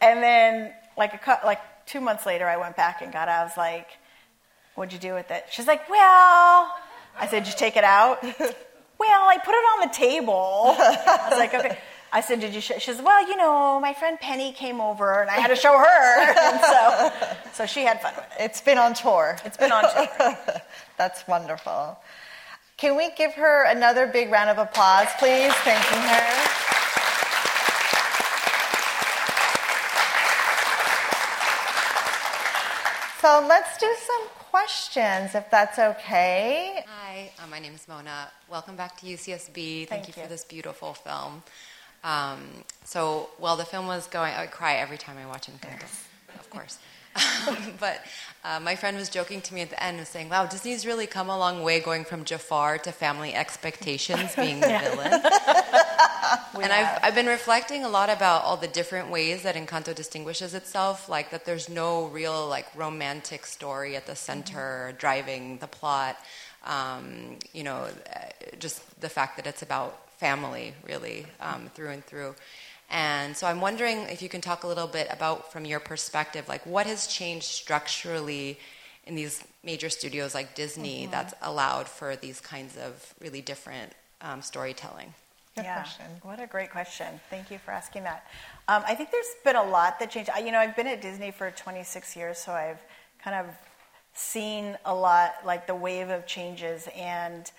and 0.00 0.22
then 0.22 0.72
like 0.96 1.14
a 1.26 1.40
like 1.44 1.60
two 1.86 2.00
months 2.00 2.24
later, 2.24 2.46
I 2.46 2.56
went 2.56 2.76
back 2.76 3.02
and 3.02 3.12
got. 3.12 3.28
it. 3.28 3.32
I 3.32 3.44
was 3.44 3.56
like, 3.56 3.88
"What'd 4.76 4.92
you 4.92 4.98
do 4.98 5.14
with 5.14 5.30
it?" 5.30 5.44
She's 5.50 5.66
like, 5.66 5.90
"Well," 5.90 6.72
I 7.18 7.26
said, 7.28 7.44
"Did 7.44 7.52
you 7.52 7.58
take 7.58 7.76
it 7.76 7.84
out?" 7.84 8.24
Well, 8.98 9.28
I 9.28 9.38
put 9.38 9.54
it 9.54 9.64
on 9.74 9.88
the 9.88 9.94
table. 9.94 10.74
I 10.78 11.26
was 11.30 11.38
like, 11.38 11.54
"Okay." 11.54 11.78
I 12.12 12.20
said, 12.20 12.40
"Did 12.40 12.54
you?" 12.54 12.60
Sh-? 12.60 12.72
She 12.78 12.92
says, 12.92 13.02
"Well, 13.02 13.28
you 13.28 13.36
know, 13.36 13.78
my 13.80 13.92
friend 13.92 14.18
Penny 14.20 14.52
came 14.52 14.80
over, 14.80 15.20
and 15.20 15.30
I 15.30 15.34
had 15.34 15.48
to 15.48 15.56
show 15.56 15.76
her." 15.78 16.34
and 16.48 16.60
so, 16.60 17.12
so 17.52 17.66
she 17.66 17.84
had 17.84 18.00
fun 18.00 18.14
with 18.16 18.24
it. 18.24 18.44
It's 18.44 18.60
been 18.60 18.78
on 18.78 18.94
tour. 18.94 19.38
It's 19.44 19.56
been 19.56 19.72
on 19.72 19.84
tour. 19.94 20.38
That's 20.96 21.26
wonderful. 21.28 21.98
Can 22.76 22.96
we 22.96 23.10
give 23.16 23.32
her 23.34 23.64
another 23.64 24.06
big 24.06 24.30
round 24.30 24.50
of 24.50 24.58
applause, 24.58 25.08
please? 25.18 25.52
Thanking 25.64 26.02
her. 26.02 26.66
So 33.20 33.44
let's 33.48 33.76
do 33.78 33.92
some 34.06 34.28
questions, 34.56 35.34
if 35.34 35.50
that's 35.50 35.78
okay. 35.78 36.82
Hi, 36.88 37.30
uh, 37.38 37.46
my 37.48 37.58
name 37.58 37.74
is 37.74 37.86
Mona. 37.86 38.30
Welcome 38.48 38.74
back 38.74 38.98
to 39.00 39.06
UCSB. 39.06 39.52
Thank, 39.54 39.88
Thank 39.90 40.08
you, 40.08 40.14
you. 40.16 40.22
for 40.22 40.28
this 40.30 40.44
beautiful 40.44 40.94
film. 40.94 41.42
Um, 42.02 42.40
so, 42.82 43.28
while 43.36 43.58
the 43.58 43.66
film 43.66 43.86
was 43.86 44.06
going, 44.06 44.32
I 44.32 44.40
would 44.40 44.50
cry 44.50 44.76
every 44.76 44.96
time 44.96 45.18
I 45.18 45.26
watch 45.26 45.48
Encanto, 45.48 45.84
of 46.40 46.48
course. 46.48 46.78
but 47.80 48.04
uh, 48.44 48.60
my 48.60 48.76
friend 48.76 48.96
was 48.96 49.08
joking 49.08 49.40
to 49.42 49.54
me 49.54 49.60
at 49.62 49.70
the 49.70 49.82
end, 49.82 49.98
was 49.98 50.08
saying, 50.08 50.28
"Wow, 50.28 50.46
Disney's 50.46 50.86
really 50.86 51.06
come 51.06 51.28
a 51.28 51.38
long 51.38 51.62
way, 51.62 51.80
going 51.80 52.04
from 52.04 52.24
Jafar 52.24 52.78
to 52.78 52.92
Family 52.92 53.34
Expectations 53.34 54.34
being 54.36 54.60
the 54.60 54.66
villain." 54.82 55.12
and 56.62 56.72
I've, 56.72 56.98
I've 57.02 57.14
been 57.14 57.26
reflecting 57.26 57.84
a 57.84 57.88
lot 57.88 58.10
about 58.10 58.44
all 58.44 58.56
the 58.56 58.68
different 58.68 59.10
ways 59.10 59.42
that 59.42 59.54
Encanto 59.54 59.94
distinguishes 59.94 60.54
itself, 60.54 61.08
like 61.08 61.30
that 61.30 61.44
there's 61.44 61.68
no 61.68 62.06
real 62.06 62.48
like 62.48 62.66
romantic 62.74 63.46
story 63.46 63.96
at 63.96 64.06
the 64.06 64.16
center 64.16 64.94
driving 64.98 65.58
the 65.58 65.66
plot. 65.66 66.16
Um, 66.64 67.38
you 67.52 67.62
know, 67.62 67.88
uh, 68.14 68.18
just 68.58 69.00
the 69.00 69.08
fact 69.08 69.36
that 69.36 69.46
it's 69.46 69.62
about 69.62 70.06
family, 70.18 70.74
really, 70.86 71.26
um, 71.40 71.70
through 71.74 71.90
and 71.90 72.04
through. 72.04 72.34
And 72.88 73.36
so 73.36 73.46
I'm 73.46 73.60
wondering 73.60 74.02
if 74.02 74.22
you 74.22 74.28
can 74.28 74.40
talk 74.40 74.64
a 74.64 74.66
little 74.66 74.86
bit 74.86 75.08
about, 75.10 75.52
from 75.52 75.64
your 75.64 75.80
perspective, 75.80 76.48
like 76.48 76.64
what 76.64 76.86
has 76.86 77.06
changed 77.06 77.46
structurally 77.46 78.58
in 79.06 79.14
these 79.14 79.42
major 79.64 79.88
studios 79.88 80.34
like 80.34 80.54
Disney 80.54 81.06
that's 81.10 81.34
allowed 81.42 81.88
for 81.88 82.16
these 82.16 82.40
kinds 82.40 82.76
of 82.76 83.14
really 83.20 83.40
different 83.40 83.92
um, 84.20 84.42
storytelling. 84.42 85.14
Good 85.54 85.64
yeah. 85.64 85.82
question. 85.82 86.06
What 86.22 86.40
a 86.40 86.46
great 86.46 86.70
question. 86.70 87.18
Thank 87.30 87.50
you 87.50 87.58
for 87.58 87.70
asking 87.70 88.02
that. 88.02 88.26
Um, 88.68 88.82
I 88.86 88.94
think 88.94 89.10
there's 89.10 89.26
been 89.44 89.56
a 89.56 89.64
lot 89.64 89.98
that 90.00 90.10
changed. 90.10 90.30
I- 90.30 90.40
You 90.40 90.52
know, 90.52 90.58
I've 90.58 90.76
been 90.76 90.86
at 90.86 91.00
Disney 91.00 91.30
for 91.30 91.50
26 91.50 92.14
years, 92.14 92.38
so 92.38 92.52
I've 92.52 92.80
kind 93.22 93.36
of 93.36 93.46
seen 94.12 94.76
a 94.84 94.94
lot, 94.94 95.34
like 95.44 95.66
the 95.66 95.74
wave 95.74 96.10
of 96.10 96.26
changes. 96.26 96.88
And 96.94 97.50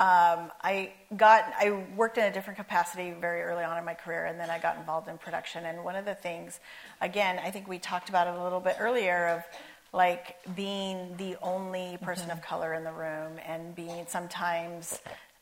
um, 0.00 0.50
I 0.62 0.92
got, 1.16 1.44
I 1.58 1.84
worked 1.96 2.18
in 2.18 2.24
a 2.24 2.32
different 2.32 2.58
capacity 2.58 3.12
very 3.12 3.42
early 3.42 3.62
on 3.62 3.78
in 3.78 3.84
my 3.84 3.94
career, 3.94 4.24
and 4.24 4.40
then 4.40 4.50
I 4.50 4.58
got 4.58 4.76
involved 4.76 5.08
in 5.08 5.18
production. 5.18 5.64
And 5.64 5.84
one 5.84 5.94
of 5.94 6.04
the 6.04 6.14
things, 6.14 6.58
again, 7.00 7.38
I 7.44 7.50
think 7.50 7.68
we 7.68 7.78
talked 7.78 8.08
about 8.08 8.26
it 8.26 8.34
a 8.34 8.42
little 8.42 8.60
bit 8.60 8.76
earlier 8.80 9.28
of 9.28 9.44
like 9.92 10.36
being 10.56 11.16
the 11.18 11.36
only 11.42 11.98
person 12.00 12.30
of 12.30 12.40
color 12.40 12.74
in 12.74 12.82
the 12.82 12.92
room 12.92 13.32
and 13.46 13.74
being 13.74 14.06
sometimes 14.08 14.98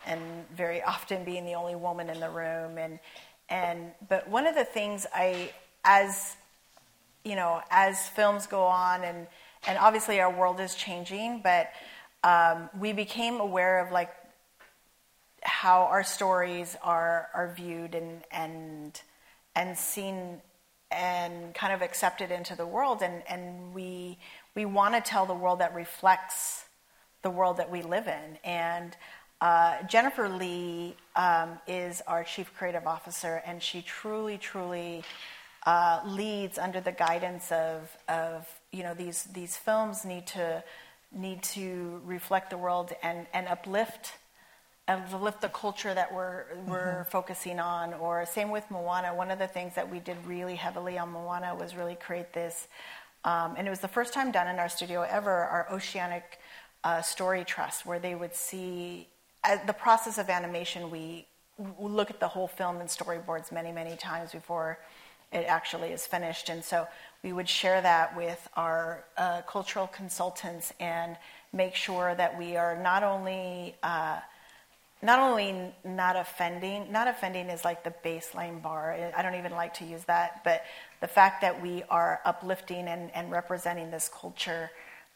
and 0.06 0.20
very 0.56 0.82
often 0.82 1.24
being 1.24 1.44
the 1.44 1.54
only 1.54 1.76
woman 1.76 2.10
in 2.10 2.18
the 2.20 2.28
room 2.30 2.78
and 2.78 2.98
and 3.48 3.92
but 4.08 4.28
one 4.28 4.46
of 4.46 4.54
the 4.54 4.64
things 4.64 5.06
I 5.14 5.52
as 5.84 6.36
you 7.24 7.36
know 7.36 7.60
as 7.70 8.08
films 8.08 8.46
go 8.46 8.64
on 8.64 9.04
and 9.04 9.26
and 9.66 9.78
obviously 9.78 10.20
our 10.20 10.32
world 10.32 10.58
is 10.58 10.74
changing 10.74 11.42
but 11.42 11.70
um, 12.22 12.68
we 12.78 12.92
became 12.92 13.40
aware 13.40 13.78
of 13.80 13.92
like 13.92 14.10
how 15.42 15.82
our 15.82 16.02
stories 16.02 16.76
are 16.82 17.28
are 17.34 17.52
viewed 17.56 17.94
and 17.94 18.22
and 18.30 19.00
and 19.54 19.76
seen 19.76 20.40
and 20.90 21.54
kind 21.54 21.72
of 21.72 21.82
accepted 21.82 22.30
into 22.30 22.56
the 22.56 22.66
world. 22.66 23.02
And, 23.02 23.22
and 23.28 23.72
we, 23.72 24.18
we 24.54 24.64
want 24.64 24.94
to 24.94 25.00
tell 25.00 25.26
the 25.26 25.34
world 25.34 25.60
that 25.60 25.74
reflects 25.74 26.64
the 27.22 27.30
world 27.30 27.58
that 27.58 27.70
we 27.70 27.82
live 27.82 28.08
in. 28.08 28.38
And 28.44 28.96
uh, 29.40 29.82
Jennifer 29.84 30.28
Lee 30.28 30.96
um, 31.16 31.58
is 31.66 32.02
our 32.06 32.24
chief 32.24 32.52
creative 32.56 32.86
officer, 32.86 33.42
and 33.46 33.62
she 33.62 33.82
truly, 33.82 34.36
truly 34.36 35.02
uh, 35.64 36.00
leads 36.04 36.58
under 36.58 36.80
the 36.80 36.92
guidance 36.92 37.52
of, 37.52 37.96
of 38.08 38.46
you 38.70 38.82
know 38.82 38.94
these 38.94 39.24
these 39.24 39.56
films 39.56 40.04
need 40.04 40.26
to 40.26 40.62
need 41.12 41.42
to 41.42 42.00
reflect 42.04 42.50
the 42.50 42.56
world 42.56 42.92
and, 43.02 43.26
and 43.34 43.46
uplift 43.48 44.12
uplift 44.90 45.40
the 45.40 45.48
culture 45.48 45.94
that 45.94 46.12
we're 46.12 46.44
we're 46.66 47.00
mm-hmm. 47.00 47.10
focusing 47.10 47.60
on. 47.60 47.94
Or 47.94 48.24
same 48.26 48.50
with 48.50 48.70
Moana. 48.70 49.14
One 49.14 49.30
of 49.30 49.38
the 49.38 49.46
things 49.46 49.74
that 49.74 49.90
we 49.90 49.98
did 49.98 50.16
really 50.26 50.56
heavily 50.56 50.98
on 50.98 51.10
Moana 51.10 51.54
was 51.54 51.74
really 51.74 51.94
create 51.94 52.32
this, 52.32 52.68
um, 53.24 53.54
and 53.56 53.66
it 53.66 53.70
was 53.70 53.80
the 53.80 53.88
first 53.88 54.12
time 54.12 54.30
done 54.32 54.48
in 54.48 54.58
our 54.58 54.68
studio 54.68 55.02
ever. 55.02 55.30
Our 55.30 55.66
Oceanic 55.72 56.38
uh, 56.84 57.02
Story 57.02 57.44
Trust, 57.44 57.86
where 57.86 57.98
they 57.98 58.14
would 58.14 58.34
see 58.34 59.08
uh, 59.44 59.56
the 59.66 59.72
process 59.72 60.18
of 60.18 60.28
animation. 60.28 60.90
We, 60.90 61.26
we 61.58 61.90
look 61.90 62.10
at 62.10 62.20
the 62.20 62.28
whole 62.28 62.48
film 62.48 62.80
and 62.80 62.88
storyboards 62.88 63.52
many 63.52 63.72
many 63.72 63.96
times 63.96 64.32
before 64.32 64.78
it 65.32 65.44
actually 65.46 65.90
is 65.90 66.06
finished, 66.06 66.48
and 66.48 66.64
so 66.64 66.88
we 67.22 67.32
would 67.32 67.48
share 67.48 67.80
that 67.82 68.16
with 68.16 68.48
our 68.56 69.04
uh, 69.16 69.42
cultural 69.42 69.86
consultants 69.86 70.72
and 70.80 71.16
make 71.52 71.74
sure 71.74 72.14
that 72.14 72.38
we 72.38 72.56
are 72.56 72.80
not 72.80 73.02
only 73.02 73.74
uh, 73.82 74.18
not 75.02 75.18
only 75.18 75.72
not 75.84 76.16
offending, 76.16 76.92
not 76.92 77.08
offending 77.08 77.48
is 77.48 77.64
like 77.64 77.84
the 77.84 77.94
baseline 78.04 78.60
bar. 78.60 79.12
I 79.16 79.22
don't 79.22 79.34
even 79.34 79.52
like 79.52 79.74
to 79.74 79.84
use 79.84 80.04
that, 80.04 80.42
but 80.44 80.62
the 81.00 81.08
fact 81.08 81.40
that 81.40 81.62
we 81.62 81.82
are 81.88 82.20
uplifting 82.24 82.86
and, 82.86 83.10
and 83.14 83.30
representing 83.30 83.90
this 83.90 84.10
culture 84.12 84.70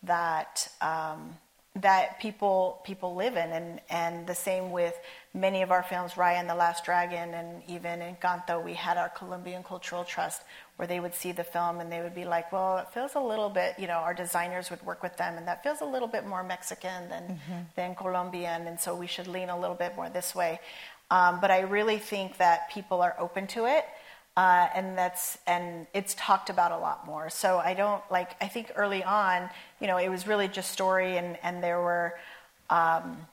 that 0.04 0.68
um, 0.80 1.36
that 1.76 2.20
people 2.20 2.80
people 2.84 3.14
live 3.14 3.36
in, 3.36 3.50
and 3.50 3.80
and 3.90 4.26
the 4.26 4.34
same 4.34 4.70
with 4.70 4.94
many 5.34 5.62
of 5.62 5.70
our 5.72 5.82
films, 5.82 6.12
Raya 6.12 6.38
and 6.38 6.48
the 6.48 6.54
Last 6.54 6.84
Dragon, 6.84 7.34
and 7.34 7.62
even 7.68 8.00
Encanto. 8.00 8.62
We 8.64 8.74
had 8.74 8.96
our 8.96 9.08
Colombian 9.08 9.64
Cultural 9.64 10.04
Trust 10.04 10.42
where 10.76 10.88
they 10.88 11.00
would 11.00 11.14
see 11.14 11.32
the 11.32 11.44
film 11.44 11.80
and 11.80 11.90
they 11.90 12.00
would 12.00 12.14
be 12.14 12.24
like, 12.24 12.50
well, 12.52 12.78
it 12.78 12.88
feels 12.92 13.14
a 13.14 13.20
little 13.20 13.48
bit, 13.48 13.78
you 13.78 13.86
know, 13.86 13.94
our 13.94 14.14
designers 14.14 14.70
would 14.70 14.82
work 14.84 15.02
with 15.02 15.16
them 15.16 15.36
and 15.36 15.46
that 15.46 15.62
feels 15.62 15.80
a 15.80 15.84
little 15.84 16.08
bit 16.08 16.26
more 16.26 16.42
Mexican 16.42 17.08
than, 17.08 17.22
mm-hmm. 17.22 17.60
than 17.76 17.94
Colombian, 17.94 18.66
and 18.66 18.80
so 18.80 18.94
we 18.94 19.06
should 19.06 19.28
lean 19.28 19.50
a 19.50 19.58
little 19.58 19.76
bit 19.76 19.94
more 19.94 20.08
this 20.08 20.34
way. 20.34 20.58
Um, 21.10 21.38
but 21.40 21.50
I 21.50 21.60
really 21.60 21.98
think 21.98 22.38
that 22.38 22.70
people 22.70 23.02
are 23.02 23.14
open 23.18 23.46
to 23.48 23.66
it. 23.66 23.84
Uh, 24.36 24.66
and 24.74 24.98
that's 24.98 25.38
and 25.46 25.86
it's 25.94 26.14
talked 26.18 26.50
about 26.50 26.72
a 26.72 26.78
lot 26.78 27.06
more. 27.06 27.30
So 27.30 27.58
I 27.58 27.74
don't 27.74 28.02
like. 28.10 28.30
I 28.40 28.48
think 28.48 28.72
early 28.74 29.04
on, 29.04 29.48
you 29.80 29.86
know, 29.86 29.96
it 29.96 30.08
was 30.08 30.26
really 30.26 30.48
just 30.48 30.72
story, 30.72 31.16
and 31.18 31.38
and 31.42 31.62
there 31.62 31.80
were 31.80 32.14
um, 32.68 33.28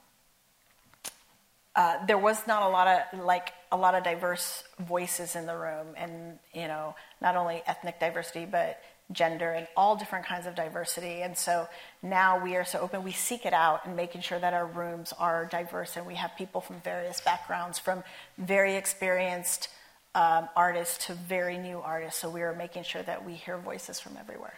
uh, 1.75 2.05
there 2.05 2.19
was 2.19 2.45
not 2.45 2.61
a 2.63 2.69
lot 2.69 2.87
of 2.87 3.19
like 3.19 3.51
a 3.71 3.77
lot 3.77 3.95
of 3.95 4.03
diverse 4.03 4.63
voices 4.79 5.35
in 5.35 5.47
the 5.47 5.55
room, 5.57 5.87
and 5.97 6.37
you 6.53 6.67
know, 6.67 6.93
not 7.19 7.35
only 7.35 7.63
ethnic 7.65 7.99
diversity 7.99 8.45
but 8.45 8.79
gender 9.11 9.51
and 9.51 9.67
all 9.75 9.95
different 9.95 10.25
kinds 10.25 10.45
of 10.45 10.55
diversity. 10.55 11.21
And 11.21 11.37
so 11.37 11.67
now 12.01 12.41
we 12.41 12.55
are 12.55 12.65
so 12.65 12.79
open, 12.79 13.03
we 13.03 13.11
seek 13.11 13.45
it 13.45 13.53
out 13.53 13.85
and 13.85 13.95
making 13.95 14.21
sure 14.21 14.39
that 14.39 14.53
our 14.53 14.65
rooms 14.65 15.13
are 15.17 15.45
diverse, 15.45 15.97
and 15.97 16.05
we 16.05 16.15
have 16.15 16.31
people 16.37 16.61
from 16.61 16.79
various 16.81 17.21
backgrounds, 17.21 17.79
from 17.79 18.03
very 18.37 18.75
experienced 18.75 19.69
um, 20.15 20.49
artists 20.55 21.05
to 21.07 21.13
very 21.13 21.57
new 21.57 21.79
artists. 21.79 22.19
So 22.19 22.29
we 22.29 22.41
are 22.41 22.53
making 22.53 22.83
sure 22.83 23.03
that 23.03 23.25
we 23.25 23.33
hear 23.33 23.57
voices 23.57 23.99
from 23.99 24.17
everywhere. 24.19 24.53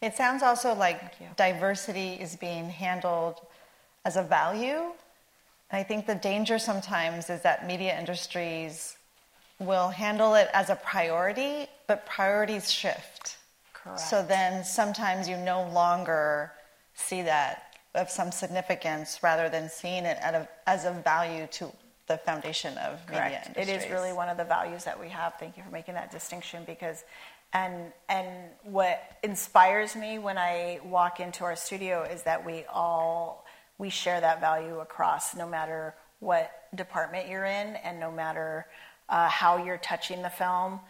It 0.00 0.14
sounds 0.14 0.42
also 0.42 0.74
like 0.74 1.36
diversity 1.36 2.14
is 2.14 2.36
being 2.36 2.68
handled 2.68 3.40
as 4.04 4.16
a 4.16 4.22
value 4.22 4.92
I 5.70 5.82
think 5.82 6.06
the 6.06 6.14
danger 6.14 6.58
sometimes 6.58 7.28
is 7.28 7.42
that 7.42 7.66
media 7.66 7.98
industries 7.98 8.96
will 9.58 9.88
handle 9.88 10.34
it 10.34 10.48
as 10.54 10.70
a 10.70 10.76
priority, 10.76 11.66
but 11.86 12.06
priorities 12.06 12.70
shift. 12.70 13.36
Correct. 13.74 14.00
So 14.00 14.22
then 14.22 14.64
sometimes 14.64 15.28
you 15.28 15.36
no 15.36 15.68
longer 15.68 16.52
see 16.94 17.22
that 17.22 17.74
of 17.94 18.08
some 18.08 18.32
significance 18.32 19.20
rather 19.22 19.48
than 19.48 19.68
seeing 19.68 20.04
it 20.04 20.18
a, 20.22 20.48
as 20.66 20.84
a 20.84 20.92
value 20.92 21.46
to 21.52 21.70
the 22.08 22.18
foundation 22.18 22.76
of 22.78 23.04
Correct. 23.06 23.24
media 23.24 23.42
industries. 23.46 23.68
It 23.68 23.86
is 23.86 23.90
really 23.90 24.12
one 24.12 24.28
of 24.28 24.36
the 24.36 24.44
values 24.44 24.84
that 24.84 24.98
we 24.98 25.08
have. 25.10 25.34
Thank 25.38 25.56
you 25.56 25.62
for 25.62 25.70
making 25.70 25.94
that 25.94 26.10
distinction 26.10 26.64
because 26.66 27.04
and 27.52 27.92
and 28.08 28.28
what 28.64 29.00
inspires 29.22 29.96
me 29.96 30.18
when 30.18 30.36
I 30.36 30.80
walk 30.84 31.20
into 31.20 31.44
our 31.44 31.56
studio 31.56 32.02
is 32.02 32.22
that 32.24 32.44
we 32.44 32.64
all 32.64 33.46
we 33.78 33.90
share 33.90 34.20
that 34.20 34.40
value 34.40 34.80
across 34.80 35.34
no 35.34 35.46
matter 35.46 35.94
what 36.18 36.50
department 36.74 37.28
you're 37.28 37.44
in 37.44 37.76
and 37.76 38.00
no 38.00 38.10
matter 38.10 38.66
uh, 39.08 39.28
how 39.28 39.62
you're 39.64 39.78
touching 39.78 40.22
the 40.22 40.30
film. 40.30 40.80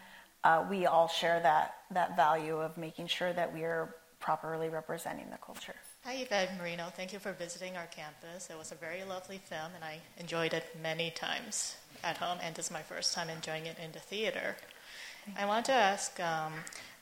Uh, 0.43 0.65
we 0.69 0.85
all 0.85 1.07
share 1.07 1.39
that, 1.41 1.75
that 1.91 2.15
value 2.15 2.57
of 2.57 2.77
making 2.77 3.07
sure 3.07 3.31
that 3.33 3.53
we 3.53 3.63
are 3.63 3.95
properly 4.19 4.69
representing 4.69 5.29
the 5.29 5.37
culture. 5.37 5.75
Hi, 6.09 6.25
Yvett 6.27 6.57
Marino. 6.57 6.85
Thank 6.85 7.13
you 7.13 7.19
for 7.19 7.33
visiting 7.33 7.77
our 7.77 7.85
campus. 7.85 8.49
It 8.49 8.57
was 8.57 8.71
a 8.71 8.75
very 8.75 9.03
lovely 9.03 9.37
film, 9.37 9.73
and 9.75 9.83
I 9.83 9.99
enjoyed 10.17 10.55
it 10.55 10.75
many 10.81 11.11
times 11.11 11.75
at 12.03 12.17
home, 12.17 12.39
and 12.41 12.55
this 12.55 12.65
is 12.65 12.71
my 12.71 12.81
first 12.81 13.13
time 13.13 13.29
enjoying 13.29 13.67
it 13.67 13.77
in 13.77 13.91
the 13.91 13.99
theater. 13.99 14.57
I 15.37 15.45
want 15.45 15.67
to 15.67 15.71
ask 15.71 16.19
um, 16.19 16.53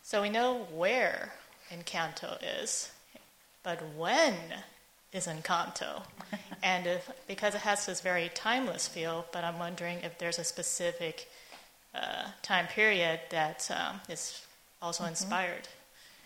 so 0.03 0.21
we 0.21 0.29
know 0.29 0.67
where 0.73 1.31
Encanto 1.71 2.37
is, 2.61 2.91
but 3.63 3.81
when 3.95 4.33
is 5.13 5.25
Encanto. 5.25 6.03
and 6.61 6.85
if, 6.85 7.09
because 7.29 7.55
it 7.55 7.61
has 7.61 7.85
this 7.85 8.01
very 8.01 8.29
timeless 8.35 8.89
feel, 8.89 9.25
but 9.31 9.45
I'm 9.45 9.57
wondering 9.57 9.99
if 10.03 10.17
there's 10.17 10.37
a 10.37 10.43
specific 10.43 11.29
uh, 11.95 12.25
time 12.41 12.67
period 12.67 13.21
that 13.29 13.71
um, 13.71 14.01
is 14.09 14.45
also 14.81 15.03
mm-hmm. 15.03 15.11
inspired 15.11 15.69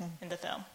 mm-hmm. 0.02 0.24
in 0.24 0.30
the 0.30 0.38
film. 0.38 0.66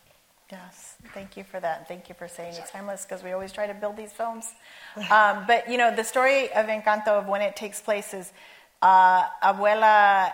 Yes, 0.51 0.95
thank 1.13 1.37
you 1.37 1.43
for 1.43 1.59
that. 1.59 1.89
Thank 1.89 2.09
you 2.09 2.15
for 2.15 2.29
saying 2.29 2.55
it's 2.55 2.71
timeless 2.71 3.05
because 3.05 3.25
we 3.25 3.33
always 3.33 3.51
try 3.51 3.67
to 3.67 3.75
build 3.75 3.97
these 3.97 4.13
films. 4.13 4.53
Um, 5.11 5.45
but 5.47 5.69
you 5.69 5.77
know, 5.77 5.95
the 5.95 6.05
story 6.05 6.51
of 6.53 6.67
Encanto 6.67 7.09
of 7.09 7.27
when 7.27 7.43
it 7.43 7.55
takes 7.55 7.81
place 7.81 8.15
is 8.15 8.33
uh, 8.81 9.25
Abuela 9.43 10.33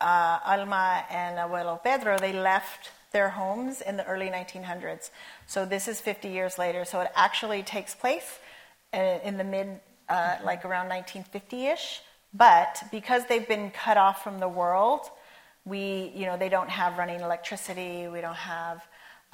uh, 0.00 0.38
Alma 0.44 1.04
and 1.10 1.36
Abuelo 1.38 1.82
Pedro. 1.82 2.18
They 2.18 2.32
left 2.32 2.90
their 3.12 3.30
homes 3.30 3.80
in 3.80 3.96
the 3.96 4.06
early 4.06 4.28
1900s. 4.28 5.10
So 5.46 5.64
this 5.64 5.88
is 5.88 6.00
50 6.00 6.28
years 6.28 6.58
later. 6.58 6.84
So 6.84 7.00
it 7.00 7.10
actually 7.14 7.62
takes 7.62 7.94
place 7.94 8.38
uh, 8.92 9.18
in 9.24 9.36
the 9.36 9.44
mid, 9.44 9.80
uh, 10.08 10.36
like 10.44 10.64
around 10.64 10.90
1950-ish. 10.90 12.02
But 12.32 12.82
because 12.90 13.26
they've 13.26 13.46
been 13.46 13.70
cut 13.70 13.96
off 13.96 14.24
from 14.24 14.40
the 14.40 14.48
world, 14.48 15.10
we, 15.64 16.12
you 16.14 16.26
know, 16.26 16.36
they 16.36 16.48
don't 16.48 16.68
have 16.68 16.98
running 16.98 17.20
electricity. 17.20 18.08
We 18.08 18.20
don't 18.20 18.34
have 18.34 18.84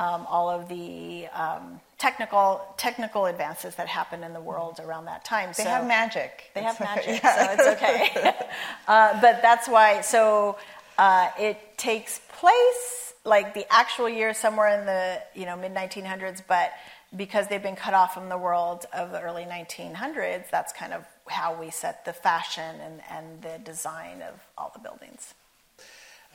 um, 0.01 0.27
all 0.31 0.49
of 0.49 0.67
the 0.69 1.27
um, 1.27 1.79
technical 1.99 2.63
technical 2.79 3.27
advances 3.27 3.75
that 3.75 3.87
happen 3.87 4.25
in 4.25 4.33
the 4.33 4.41
world 4.41 4.81
around 4.83 5.05
that 5.05 5.25
time. 5.27 5.51
They 5.55 5.65
so 5.65 5.69
have 5.69 5.87
magic. 5.87 6.51
They 6.55 6.63
have 6.63 6.81
magic, 6.81 7.23
yeah. 7.23 7.47
so 7.47 7.53
it's 7.53 7.83
okay. 7.83 8.35
uh, 8.89 9.21
but 9.21 9.43
that's 9.43 9.69
why. 9.69 10.01
So 10.01 10.57
uh, 10.97 11.29
it 11.39 11.77
takes 11.77 12.19
place 12.31 13.13
like 13.27 13.53
the 13.53 13.71
actual 13.71 14.09
year 14.09 14.33
somewhere 14.33 14.81
in 14.81 14.87
the 14.87 15.21
you 15.39 15.45
know 15.45 15.55
mid 15.55 15.75
1900s, 15.75 16.41
but 16.49 16.73
because 17.15 17.49
they've 17.49 17.63
been 17.63 17.77
cut 17.77 17.93
off 17.93 18.15
from 18.15 18.31
the 18.31 18.39
world 18.39 18.87
of 18.95 19.13
the 19.13 19.21
early 19.21 19.45
1900s, 19.45 20.49
that's 20.51 20.73
kind 20.73 20.95
of 20.95 21.05
how 21.29 21.61
we 21.61 21.69
set 21.71 22.07
the 22.07 22.13
fashion 22.13 22.77
and, 22.81 23.03
and 23.11 23.43
the 23.43 23.59
design 23.65 24.23
of 24.23 24.41
all 24.57 24.71
the 24.73 24.81
buildings. 24.81 25.35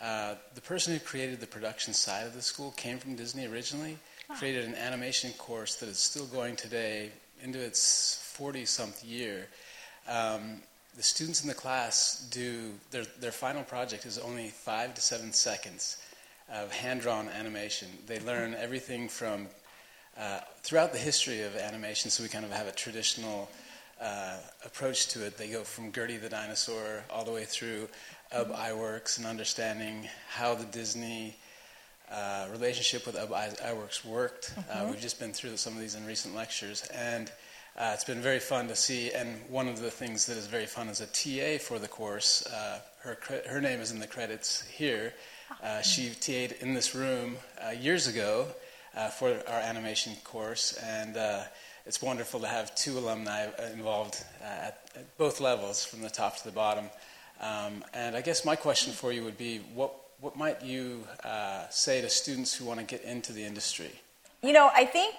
Uh, 0.02 0.36
the 0.54 0.62
person 0.62 0.94
who 0.94 1.00
created 1.00 1.40
the 1.40 1.48
production 1.48 1.94
side 1.94 2.28
of 2.28 2.34
the 2.34 2.42
school 2.42 2.72
came 2.72 2.98
from 2.98 3.16
Disney 3.16 3.48
originally, 3.48 3.98
oh. 4.30 4.36
created 4.36 4.66
an 4.66 4.76
animation 4.76 5.32
course 5.34 5.76
that 5.76 5.88
is 5.88 5.98
still 5.98 6.26
going 6.26 6.56
today 6.56 7.12
into 7.42 7.60
its 7.60 8.22
40 8.34 8.66
something 8.66 9.10
year. 9.10 9.48
Um, 10.08 10.62
the 10.96 11.04
students 11.04 11.42
in 11.42 11.50
the 11.50 11.56
class 11.56 12.28
do 12.32 12.72
their, 12.92 13.06
their 13.20 13.32
final 13.32 13.64
project 13.64 14.06
is 14.06 14.18
only 14.18 14.50
five 14.50 14.94
to 14.94 15.02
seven 15.02 15.34
seconds 15.34 15.98
of 16.54 16.72
hand 16.72 17.02
drawn 17.02 17.28
animation. 17.30 17.88
They 18.06 18.20
learn 18.20 18.54
everything 18.54 19.10
from 19.10 19.48
uh, 20.18 20.40
throughout 20.62 20.94
the 20.94 21.00
history 21.00 21.42
of 21.42 21.56
animation, 21.58 22.10
so 22.10 22.24
we 22.24 22.30
kind 22.30 22.46
of 22.46 22.52
have 22.52 22.68
a 22.68 22.72
traditional 22.72 23.50
uh, 24.00 24.38
approach 24.64 25.08
to 25.08 25.26
it. 25.26 25.38
They 25.38 25.50
go 25.50 25.64
from 25.64 25.92
Gertie 25.92 26.18
the 26.18 26.30
dinosaur 26.30 27.04
all 27.10 27.26
the 27.26 27.32
way 27.32 27.46
through 27.46 27.88
Ub 28.32 28.52
Iwerks 28.52 29.18
and 29.18 29.26
understanding 29.26 30.08
how 30.30 30.56
the 30.56 30.66
Disney 30.66 31.36
uh, 32.12 32.48
relationship 32.52 33.06
with 33.06 33.16
Ub 33.16 33.32
worked. 34.06 34.54
Uh, 34.58 34.62
mm-hmm. 34.62 34.90
we've 34.92 35.02
just 35.02 35.20
been 35.20 35.34
through 35.34 35.58
some 35.58 35.74
of 35.74 35.80
these 35.80 35.96
in 35.96 36.06
recent 36.06 36.36
lectures. 36.36 36.88
And 36.94 37.32
Uh, 37.78 37.92
it's 37.94 38.06
been 38.06 38.22
very 38.22 38.40
fun 38.40 38.70
to 38.70 38.76
see, 38.76 39.12
and 39.12 39.38
one 39.50 39.68
of 39.68 39.82
the 39.82 39.92
things 39.92 40.26
that 40.28 40.38
is 40.38 40.48
very 40.48 40.66
fun 40.66 40.88
as 40.88 41.02
a 41.02 41.08
TA 41.08 41.62
for 41.62 41.78
the 41.78 41.90
course, 41.90 42.46
uh, 42.48 42.80
her, 43.00 43.18
her 43.50 43.60
name 43.60 43.82
is 43.82 43.92
in 43.92 44.00
the 44.00 44.08
credits 44.08 44.66
here. 44.68 45.14
Uh, 45.62 45.82
she 45.82 46.10
TA'd 46.12 46.54
in 46.62 46.74
this 46.74 46.96
room 46.96 47.36
uh, 47.62 47.72
years 47.72 48.08
ago 48.08 48.48
uh, 48.96 49.10
for 49.10 49.28
our 49.50 49.60
animation 49.60 50.16
course, 50.24 50.80
and 50.86 51.18
uh, 51.18 51.44
it's 51.86 52.02
wonderful 52.02 52.40
to 52.40 52.48
have 52.48 52.74
two 52.76 52.98
alumni 52.98 53.48
involved 53.74 54.24
at, 54.42 54.80
at, 54.96 55.18
both 55.18 55.42
levels, 55.42 55.84
from 55.84 56.02
the 56.02 56.10
top 56.10 56.38
to 56.38 56.46
the 56.46 56.56
bottom. 56.56 56.90
Um, 57.42 57.84
and 57.94 58.16
I 58.16 58.22
guess 58.22 58.46
my 58.46 58.56
question 58.56 58.94
for 58.94 59.12
you 59.12 59.24
would 59.24 59.38
be 59.38 59.60
what, 59.74 59.94
what 60.22 60.38
might 60.38 60.64
you 60.64 61.04
say 61.70 62.02
to 62.02 62.10
students 62.10 62.56
who 62.56 62.66
want 62.66 62.80
to 62.80 62.86
get 62.86 63.04
into 63.04 63.34
the 63.34 63.44
industry? 63.44 63.92
You 64.42 64.54
know, 64.54 64.70
I 64.74 64.86
think 64.86 65.16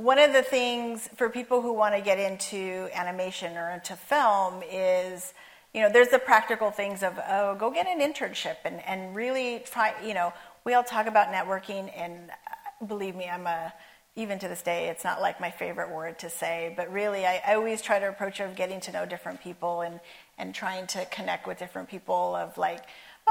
one 0.00 0.18
of 0.18 0.32
the 0.32 0.42
things 0.42 1.10
for 1.16 1.28
people 1.28 1.60
who 1.60 1.74
want 1.74 1.94
to 1.94 2.00
get 2.00 2.18
into 2.18 2.88
animation 2.94 3.54
or 3.58 3.70
into 3.70 3.94
film 3.94 4.62
is 4.72 5.34
you 5.74 5.82
know 5.82 5.90
there's 5.92 6.08
the 6.08 6.18
practical 6.18 6.70
things 6.70 7.02
of 7.02 7.20
oh 7.28 7.54
go 7.56 7.70
get 7.70 7.86
an 7.86 8.00
internship 8.00 8.56
and, 8.64 8.80
and 8.86 9.14
really 9.14 9.62
try 9.66 9.92
you 10.02 10.14
know 10.14 10.32
we 10.64 10.72
all 10.72 10.82
talk 10.82 11.06
about 11.06 11.28
networking 11.28 11.92
and 11.94 12.30
uh, 12.30 12.86
believe 12.86 13.14
me 13.14 13.28
i'm 13.28 13.46
a 13.46 13.70
even 14.16 14.38
to 14.38 14.48
this 14.48 14.62
day 14.62 14.88
it's 14.88 15.04
not 15.04 15.20
like 15.20 15.38
my 15.38 15.50
favorite 15.50 15.90
word 15.90 16.18
to 16.18 16.30
say 16.30 16.72
but 16.78 16.90
really 16.90 17.26
i, 17.26 17.42
I 17.46 17.54
always 17.54 17.82
try 17.82 17.98
to 17.98 18.08
approach 18.08 18.40
of 18.40 18.56
getting 18.56 18.80
to 18.80 18.92
know 18.92 19.04
different 19.04 19.42
people 19.42 19.82
and 19.82 20.00
and 20.40 20.54
trying 20.54 20.86
to 20.88 21.04
connect 21.06 21.46
with 21.46 21.58
different 21.58 21.88
people 21.88 22.34
of 22.34 22.58
like 22.58 22.84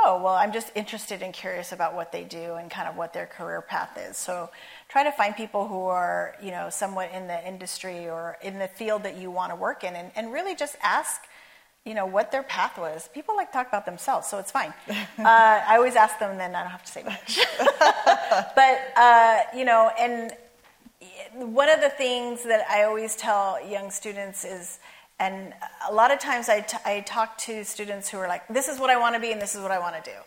oh, 0.06 0.22
well, 0.24 0.34
I'm 0.34 0.52
just 0.52 0.72
interested 0.76 1.22
and 1.22 1.34
curious 1.34 1.72
about 1.72 1.96
what 1.96 2.12
they 2.12 2.24
do 2.24 2.56
and 2.56 2.70
kind 2.70 2.88
of 2.88 2.96
what 2.96 3.14
their 3.14 3.26
career 3.26 3.62
path 3.62 3.98
is. 3.98 4.18
So 4.18 4.50
try 4.88 5.04
to 5.04 5.12
find 5.12 5.36
people 5.36 5.68
who 5.68 5.84
are, 5.86 6.36
you 6.42 6.52
know, 6.52 6.70
somewhat 6.70 7.12
in 7.14 7.28
the 7.28 7.48
industry 7.48 8.10
or 8.10 8.38
in 8.42 8.60
the 8.60 8.68
field 8.68 9.04
that 9.04 9.18
you 9.18 9.32
want 9.32 9.52
to 9.52 9.56
work 9.56 9.84
in 9.84 9.96
and, 9.96 10.12
and 10.16 10.32
really 10.32 10.56
just 10.56 10.76
ask, 10.82 11.22
you 11.86 11.94
know, 11.94 12.06
what 12.06 12.32
their 12.32 12.44
path 12.44 12.78
was. 12.78 13.10
People 13.14 13.36
like 13.36 13.52
talk 13.52 13.68
about 13.68 13.86
themselves, 13.86 14.28
so 14.28 14.38
it's 14.38 14.52
fine. 14.52 14.74
Uh, 15.20 15.62
I 15.68 15.76
always 15.76 15.96
ask 15.96 16.18
them, 16.18 16.38
then 16.38 16.56
I 16.56 16.62
don't 16.62 16.72
have 16.72 16.86
to 16.86 16.92
say 16.92 17.04
much. 17.04 17.40
but, 18.56 18.94
uh, 18.96 19.42
you 19.54 19.66
know, 19.66 19.92
and 20.00 20.32
one 21.34 21.68
of 21.68 21.82
the 21.82 21.90
things 21.90 22.44
that 22.44 22.66
I 22.70 22.84
always 22.84 23.18
tell 23.18 23.64
young 23.68 23.92
students 23.92 24.46
is, 24.46 24.80
and 25.20 25.54
a 25.90 25.94
lot 25.94 26.12
of 26.12 26.20
times 26.20 26.48
I, 26.48 26.62
t- 26.62 26.78
I 26.86 27.02
talk 27.02 27.38
to 27.40 27.66
students 27.66 28.10
who 28.10 28.18
are 28.18 28.28
like, 28.28 28.48
this 28.48 28.68
is 28.68 28.80
what 28.80 28.90
I 28.90 28.98
want 28.98 29.16
to 29.16 29.22
be 29.22 29.32
and 29.32 29.42
this 29.42 29.54
is 29.54 29.62
what 29.62 29.72
I 29.72 29.80
want 29.80 30.02
to 30.04 30.10
do. 30.10 30.18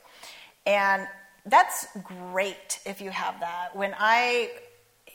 And 0.67 1.07
that's 1.47 1.87
great 2.05 2.81
if 2.85 3.01
you 3.01 3.11
have 3.11 3.41
that. 3.41 3.75
When 3.75 3.95
I, 3.99 4.51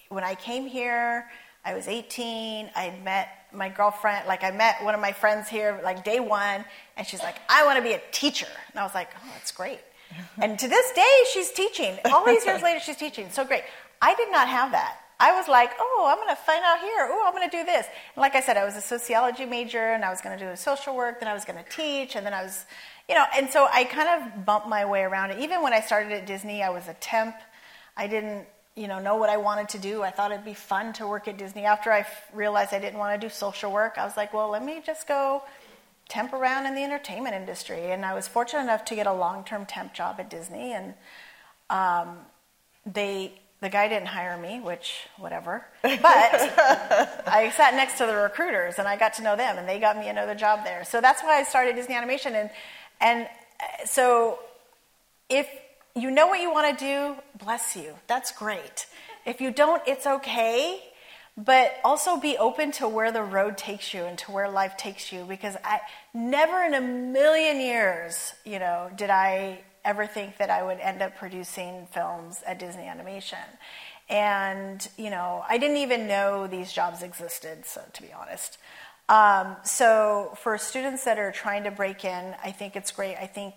when 0.10 0.24
I 0.24 0.36
came 0.36 0.66
here, 0.66 1.30
I 1.64 1.74
was 1.74 1.88
18. 1.88 2.72
I 2.76 2.98
met 3.04 3.30
my 3.54 3.70
girlfriend, 3.70 4.28
like 4.28 4.44
I 4.44 4.52
met 4.52 4.84
one 4.84 4.96
of 4.96 5.02
my 5.02 5.12
friends 5.12 5.48
here, 5.48 5.80
like 5.84 6.04
day 6.04 6.20
one, 6.20 6.66
and 6.96 7.06
she's 7.06 7.22
like, 7.22 7.36
I 7.50 7.66
want 7.66 7.78
to 7.78 7.84
be 7.84 7.94
a 7.94 8.02
teacher. 8.12 8.48
And 8.72 8.80
I 8.80 8.84
was 8.84 8.94
like, 8.96 9.10
oh, 9.16 9.30
that's 9.34 9.52
great. 9.52 9.80
and 10.42 10.58
to 10.58 10.68
this 10.68 10.92
day, 10.94 11.24
she's 11.34 11.52
teaching. 11.52 11.98
All 12.06 12.26
these 12.26 12.46
years 12.46 12.62
later, 12.64 12.80
she's 12.80 12.98
teaching. 12.98 13.30
So 13.32 13.46
great. 13.46 13.64
I 14.02 14.16
did 14.16 14.32
not 14.32 14.48
have 14.48 14.72
that. 14.72 14.98
I 15.20 15.34
was 15.34 15.48
like, 15.48 15.72
oh, 15.80 16.08
I'm 16.10 16.18
going 16.18 16.36
to 16.36 16.42
find 16.42 16.64
out 16.64 16.80
here. 16.80 17.10
Oh, 17.10 17.24
I'm 17.26 17.34
going 17.34 17.50
to 17.50 17.58
do 17.58 17.64
this. 17.64 17.86
And 18.16 18.22
like 18.22 18.36
I 18.36 18.42
said, 18.42 18.56
I 18.56 18.66
was 18.66 18.76
a 18.76 18.82
sociology 18.82 19.46
major 19.46 19.94
and 19.94 20.06
I 20.06 20.12
was 20.12 20.22
going 20.22 20.38
to 20.38 20.50
do 20.50 20.56
social 20.56 20.96
work, 20.96 21.20
then 21.20 21.28
I 21.28 21.34
was 21.34 21.44
going 21.44 21.64
to 21.64 21.70
teach, 21.70 22.16
and 22.16 22.26
then 22.26 22.34
I 22.34 22.44
was, 22.44 22.66
you 23.10 23.16
know, 23.16 23.26
and 23.36 23.50
so 23.50 23.68
I 23.72 23.84
kind 23.86 24.10
of 24.22 24.46
bumped 24.46 24.68
my 24.68 24.86
way 24.86 25.02
around 25.02 25.32
it. 25.32 25.40
Even 25.40 25.64
when 25.64 25.74
I 25.74 25.82
started 25.82 26.12
at 26.12 26.28
Disney, 26.28 26.62
I 26.62 26.70
was 26.70 26.88
a 26.88 26.94
temp. 26.96 27.36
I 27.96 28.06
didn't, 28.06 28.46
you 28.76 28.88
know, 28.88 29.00
know 29.00 29.16
what 29.16 29.30
I 29.30 29.38
wanted 29.38 29.70
to 29.70 29.80
do. 29.80 30.04
I 30.04 30.12
thought 30.12 30.32
it'd 30.32 30.46
be 30.46 30.54
fun 30.54 30.94
to 30.94 31.08
work 31.08 31.28
at 31.28 31.38
Disney. 31.38 31.66
After 31.66 31.92
I 31.92 32.06
realized 32.32 32.74
I 32.74 32.80
didn't 32.80 33.00
want 33.00 33.20
to 33.20 33.28
do 33.28 33.34
social 33.34 33.72
work, 33.72 33.98
I 33.98 34.06
was 34.06 34.16
like, 34.16 34.36
well, 34.36 34.50
let 34.50 34.64
me 34.64 34.84
just 34.86 35.08
go 35.08 35.42
temp 36.10 36.32
around 36.32 36.68
in 36.68 36.76
the 36.76 36.84
entertainment 36.84 37.36
industry. 37.36 37.92
And 37.92 38.06
I 38.06 38.14
was 38.14 38.28
fortunate 38.28 38.62
enough 38.62 38.86
to 38.86 38.96
get 38.96 39.08
a 39.08 39.14
long 39.14 39.44
term 39.44 39.66
temp 39.66 39.96
job 39.96 40.18
at 40.20 40.30
Disney. 40.30 40.74
And 40.74 40.94
um, 41.72 42.20
they, 42.86 43.34
the 43.60 43.70
guy 43.70 43.88
didn't 43.88 44.08
hire 44.08 44.38
me, 44.38 44.60
which, 44.60 45.08
whatever. 45.18 45.66
But 45.82 46.00
I 46.02 47.52
sat 47.56 47.74
next 47.74 47.98
to 47.98 48.06
the 48.06 48.16
recruiters 48.16 48.78
and 48.78 48.88
I 48.88 48.98
got 48.98 49.16
to 49.16 49.24
know 49.24 49.36
them 49.36 49.58
and 49.58 49.68
they 49.68 49.80
got 49.80 49.98
me 49.98 50.10
another 50.10 50.36
job 50.36 50.64
there. 50.64 50.84
So 50.86 51.02
that's 51.02 51.24
why 51.24 51.40
I 51.40 51.44
started 51.44 51.76
Disney 51.76 51.96
Animation. 51.96 52.36
And, 52.36 52.50
and 53.02 53.24
uh, 53.24 53.86
so 53.86 54.40
if 55.30 55.48
you 55.96 56.12
know 56.12 56.28
what 56.28 56.40
you 56.40 56.52
want 56.52 56.78
to 56.78 56.86
do, 56.86 57.16
bless 57.44 57.76
you. 57.76 57.94
That's 58.06 58.32
great. 58.32 58.86
If 59.26 59.42
you 59.42 59.52
don't, 59.52 59.82
it's 59.88 60.06
okay. 60.06 60.80
But 61.36 61.76
also 61.84 62.20
be 62.20 62.38
open 62.38 62.72
to 62.74 62.88
where 62.88 63.12
the 63.12 63.22
road 63.22 63.58
takes 63.58 63.94
you 63.94 64.06
and 64.06 64.18
to 64.20 64.32
where 64.32 64.50
life 64.50 64.76
takes 64.76 65.12
you 65.12 65.24
because 65.24 65.56
I 65.64 65.82
never 66.14 66.64
in 66.64 66.74
a 66.74 66.82
million 66.82 67.62
years, 67.62 68.34
you 68.44 68.58
know, 68.58 68.90
did 68.96 69.12
I 69.12 69.60
ever 69.88 70.06
think 70.06 70.38
that 70.38 70.50
I 70.50 70.62
would 70.62 70.80
end 70.80 71.02
up 71.02 71.16
producing 71.16 71.88
films 71.92 72.44
at 72.46 72.60
Disney 72.60 72.88
Animation. 72.88 73.48
And, 74.10 74.88
you 74.98 75.10
know, 75.10 75.44
I 75.50 75.58
didn't 75.58 75.78
even 75.78 76.08
know 76.08 76.48
these 76.48 76.72
jobs 76.72 77.02
existed, 77.02 77.66
so 77.66 77.82
to 77.94 78.02
be 78.02 78.14
honest. 78.14 78.58
Um, 79.10 79.56
so 79.64 80.34
for 80.42 80.58
students 80.58 81.06
that 81.06 81.18
are 81.18 81.32
trying 81.32 81.64
to 81.64 81.72
break 81.72 82.04
in, 82.04 82.36
I 82.44 82.52
think 82.52 82.76
it's 82.76 82.92
great. 82.92 83.16
I 83.16 83.26
think 83.26 83.54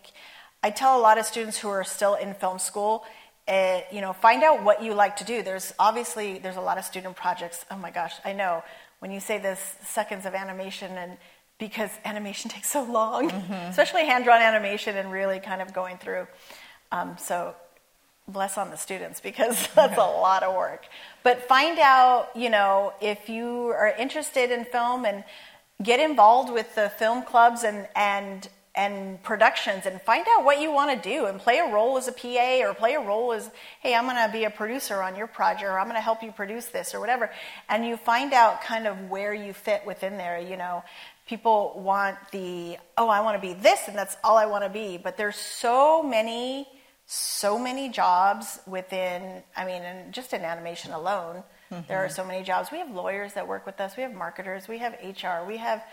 I 0.63 0.71
tell 0.71 0.99
a 0.99 1.03
lot 1.03 1.19
of 1.19 1.27
students 1.27 1.59
who 1.59 1.69
are 1.69 1.85
still 1.85 2.15
in 2.15 2.35
film 2.35 2.59
school, 2.59 3.05
uh, 3.49 3.81
you 3.91 4.01
know, 4.01 4.13
find 4.13 4.43
out 4.45 4.63
what 4.63 4.83
you 4.83 4.95
like 4.95 5.17
to 5.17 5.25
do. 5.25 5.43
There's 5.43 5.73
obviously 5.79 6.39
there's 6.39 6.57
a 6.57 6.61
lot 6.61 6.79
of 6.79 6.85
student 6.85 7.17
projects. 7.17 7.65
Oh 7.71 7.77
my 7.77 7.91
gosh, 7.91 8.15
I 8.25 8.33
know 8.33 8.63
when 9.01 9.11
you 9.11 9.19
say 9.19 9.39
this 9.39 9.77
seconds 9.85 10.27
of 10.27 10.35
animation 10.35 10.97
and 10.97 11.17
because 11.61 11.91
animation 12.05 12.51
takes 12.51 12.69
so 12.69 12.83
long, 12.83 13.31
mm-hmm. 13.31 13.53
especially 13.71 14.05
hand 14.07 14.25
drawn 14.25 14.43
animation 14.43 14.97
and 14.97 15.13
really 15.13 15.39
kind 15.39 15.63
of 15.63 15.73
going 15.73 15.99
through. 15.99 16.27
Um, 16.91 17.17
so 17.19 17.55
bless 18.27 18.59
on 18.59 18.71
the 18.71 18.77
students 18.77 19.21
because 19.21 19.69
that's 19.75 19.97
a 19.97 20.01
lot 20.01 20.43
of 20.43 20.57
work. 20.57 20.87
But 21.23 21.47
find 21.47 21.79
out, 21.79 22.31
you 22.35 22.51
know, 22.51 22.95
if 23.01 23.29
you 23.29 23.69
are 23.69 23.95
interested 23.97 24.51
in 24.51 24.65
film 24.65 25.05
and 25.05 25.23
get 25.81 26.01
involved 26.01 26.53
with 26.53 26.75
the 26.75 26.89
film 26.89 27.23
clubs 27.23 27.63
and, 27.63 27.87
and 27.95 28.49
and 28.75 29.21
productions 29.25 29.85
and 29.85 30.01
find 30.01 30.25
out 30.31 30.45
what 30.45 30.61
you 30.61 30.71
want 30.71 31.03
to 31.03 31.09
do 31.09 31.27
and 31.27 31.41
play 31.41 31.59
a 31.59 31.73
role 31.73 31.99
as 31.99 32.07
a 32.07 32.13
PA 32.13 32.61
or 32.63 32.73
play 32.73 32.95
a 32.95 33.01
role 33.01 33.33
as, 33.33 33.51
hey, 33.81 33.95
I'm 33.95 34.05
going 34.05 34.17
to 34.17 34.33
be 34.33 34.45
a 34.45 34.51
producer 34.51 35.03
on 35.03 35.17
your 35.17 35.27
project 35.27 35.65
or 35.65 35.79
I'm 35.79 35.87
going 35.87 35.97
to 35.97 36.01
help 36.01 36.23
you 36.23 36.31
produce 36.31 36.67
this 36.67 36.95
or 36.95 37.01
whatever. 37.01 37.31
And 37.69 37.85
you 37.85 37.97
find 37.97 38.33
out 38.33 38.63
kind 38.63 38.87
of 38.87 39.11
where 39.11 39.35
you 39.35 39.53
fit 39.53 39.85
within 39.85 40.17
there. 40.19 40.39
You 40.39 40.57
know, 40.57 40.85
people 41.31 41.81
want 41.83 42.17
the, 42.33 42.77
oh, 42.99 43.09
I 43.09 43.21
want 43.21 43.41
to 43.41 43.41
be 43.41 43.55
this 43.55 43.87
and 43.87 43.97
that's 43.97 44.17
all 44.25 44.37
I 44.37 44.47
want 44.47 44.65
to 44.65 44.69
be. 44.69 44.99
But 44.99 45.17
there's 45.17 45.37
so 45.37 46.03
many, 46.03 46.67
so 47.07 47.57
many 47.57 47.89
jobs 47.89 48.59
within, 48.67 49.45
I 49.57 49.65
mean, 49.65 49.83
and 49.83 50.13
just 50.13 50.35
in 50.35 50.43
animation 50.43 50.91
alone, 50.91 51.45
mm-hmm. 51.71 51.83
there 51.87 52.05
are 52.05 52.09
so 52.09 52.25
many 52.25 52.43
jobs. 52.43 52.73
We 52.73 52.79
have 52.79 52.91
lawyers 52.91 53.35
that 53.35 53.47
work 53.47 53.65
with 53.65 53.81
us, 53.81 53.97
we 53.97 54.03
have 54.03 54.13
marketers, 54.13 54.67
we 54.67 54.79
have 54.79 54.95
HR, 55.05 55.47
we 55.47 55.57
have 55.59 55.85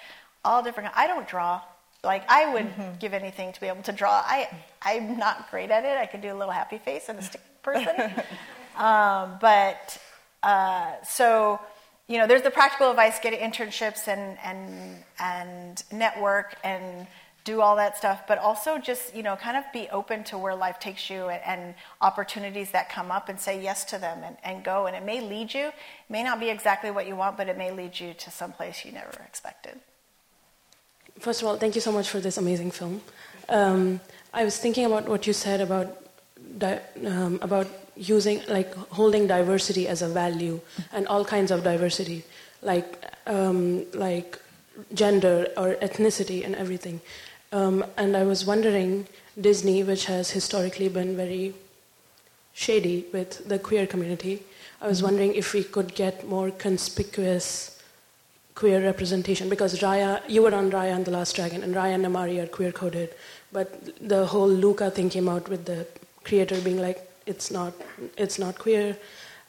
all 0.44 0.64
different, 0.64 0.90
I 0.96 1.06
don't 1.06 1.28
draw. 1.28 1.62
Like 2.04 2.24
I 2.30 2.52
would 2.52 2.66
mm-hmm. 2.66 2.98
give 2.98 3.14
anything 3.14 3.54
to 3.54 3.62
be 3.62 3.68
able 3.68 3.84
to 3.84 3.92
draw. 3.92 4.24
I 4.26 4.50
I'm 4.82 5.18
not 5.18 5.52
great 5.52 5.72
at 5.72 5.84
it. 5.84 5.98
I 5.98 6.06
could 6.06 6.22
do 6.22 6.32
a 6.32 6.38
little 6.38 6.54
happy 6.54 6.78
face 6.78 7.10
and 7.10 7.18
a 7.20 7.22
stick 7.24 7.42
person, 7.64 8.14
um, 8.78 9.38
but 9.42 9.98
uh, 10.44 10.94
so 11.04 11.60
you 12.08 12.18
know, 12.18 12.28
there's 12.28 12.42
the 12.42 12.52
practical 12.52 12.90
advice: 12.90 13.20
get 13.20 13.34
internships 13.40 14.08
and 14.08 14.38
and 14.44 15.04
and 15.20 15.84
network 15.92 16.56
and 16.64 17.08
do 17.44 17.62
all 17.62 17.76
that 17.78 17.98
stuff. 17.98 18.24
But 18.28 18.38
also 18.38 18.78
just 18.78 19.16
you 19.16 19.24
know, 19.24 19.36
kind 19.36 19.58
of 19.58 19.64
be 19.74 19.88
open 19.90 20.24
to 20.26 20.38
where 20.38 20.56
life 20.56 20.80
takes 20.80 21.10
you 21.10 21.28
and, 21.28 21.42
and 21.46 21.76
opportunities 22.02 22.72
that 22.72 22.90
come 22.90 23.12
up, 23.12 23.30
and 23.30 23.40
say 23.40 23.62
yes 23.62 23.84
to 23.86 23.98
them 23.98 24.20
and, 24.24 24.38
and 24.44 24.64
go. 24.64 24.88
And 24.88 24.96
it 24.96 25.04
may 25.04 25.22
lead 25.22 25.54
you. 25.54 25.68
It 25.68 26.10
may 26.10 26.24
not 26.24 26.40
be 26.40 26.50
exactly 26.50 26.92
what 26.92 27.08
you 27.08 27.16
want, 27.16 27.38
but 27.38 27.50
it 27.50 27.58
may 27.58 27.72
lead 27.72 28.00
you 28.00 28.14
to 28.14 28.32
some 28.32 28.52
place 28.52 28.86
you 28.86 28.92
never 28.92 29.22
expected. 29.26 29.80
First 31.20 31.42
of 31.42 31.48
all, 31.48 31.58
thank 31.58 31.76
you 31.76 31.82
so 31.82 31.92
much 31.92 32.10
for 32.10 32.20
this 32.20 32.38
amazing 32.38 32.72
film. 32.72 33.02
Um, 33.50 34.00
I 34.34 34.44
was 34.44 34.58
thinking 34.58 34.86
about 34.86 35.08
what 35.10 35.26
you 35.26 35.34
said 35.34 35.62
about 35.62 35.98
di- 36.58 36.82
um, 37.06 37.40
about 37.42 37.68
using 37.98 38.42
like 38.48 38.74
holding 38.90 39.28
diversity 39.28 39.88
as 39.88 40.02
a 40.02 40.08
value 40.08 40.60
and 40.92 41.08
all 41.08 41.26
kinds 41.26 41.52
of 41.52 41.64
diversity 41.64 42.24
like 42.62 43.04
um, 43.26 43.86
like 43.94 44.40
gender 44.94 45.48
or 45.58 45.76
ethnicity 45.76 46.46
and 46.46 46.56
everything. 46.56 47.02
Um, 47.52 47.86
and 47.96 48.18
i 48.18 48.24
was 48.24 48.46
wondering 48.46 49.08
disney 49.40 49.82
which 49.82 50.06
has 50.06 50.32
historically 50.32 50.90
been 50.90 51.16
very 51.16 51.54
shady 52.54 53.06
with 53.14 53.48
the 53.48 53.58
queer 53.58 53.88
community 53.88 54.44
i 54.82 54.88
was 54.88 55.02
wondering 55.02 55.34
if 55.34 55.54
we 55.54 55.64
could 55.64 55.96
get 55.96 56.28
more 56.28 56.52
conspicuous 56.52 57.82
queer 58.54 58.84
representation 58.84 59.48
because 59.48 59.80
raya 59.80 60.22
you 60.28 60.42
were 60.42 60.54
on 60.54 60.70
raya 60.72 60.94
and 60.94 61.06
the 61.06 61.12
last 61.12 61.38
dragon 61.38 61.64
and 61.64 61.74
raya 61.74 61.94
and 61.94 62.04
namaari 62.04 62.44
are 62.44 62.48
queer 62.48 62.74
coded 62.74 63.16
but 63.54 63.72
the 64.06 64.26
whole 64.26 64.50
luca 64.50 64.92
thing 64.92 65.10
came 65.10 65.30
out 65.30 65.48
with 65.48 65.64
the 65.64 65.88
creator 66.26 66.60
being 66.60 66.82
like 66.82 67.07
it's 67.28 67.52
not 67.52 67.74
it's 68.18 68.40
not 68.40 68.58
queer, 68.58 68.98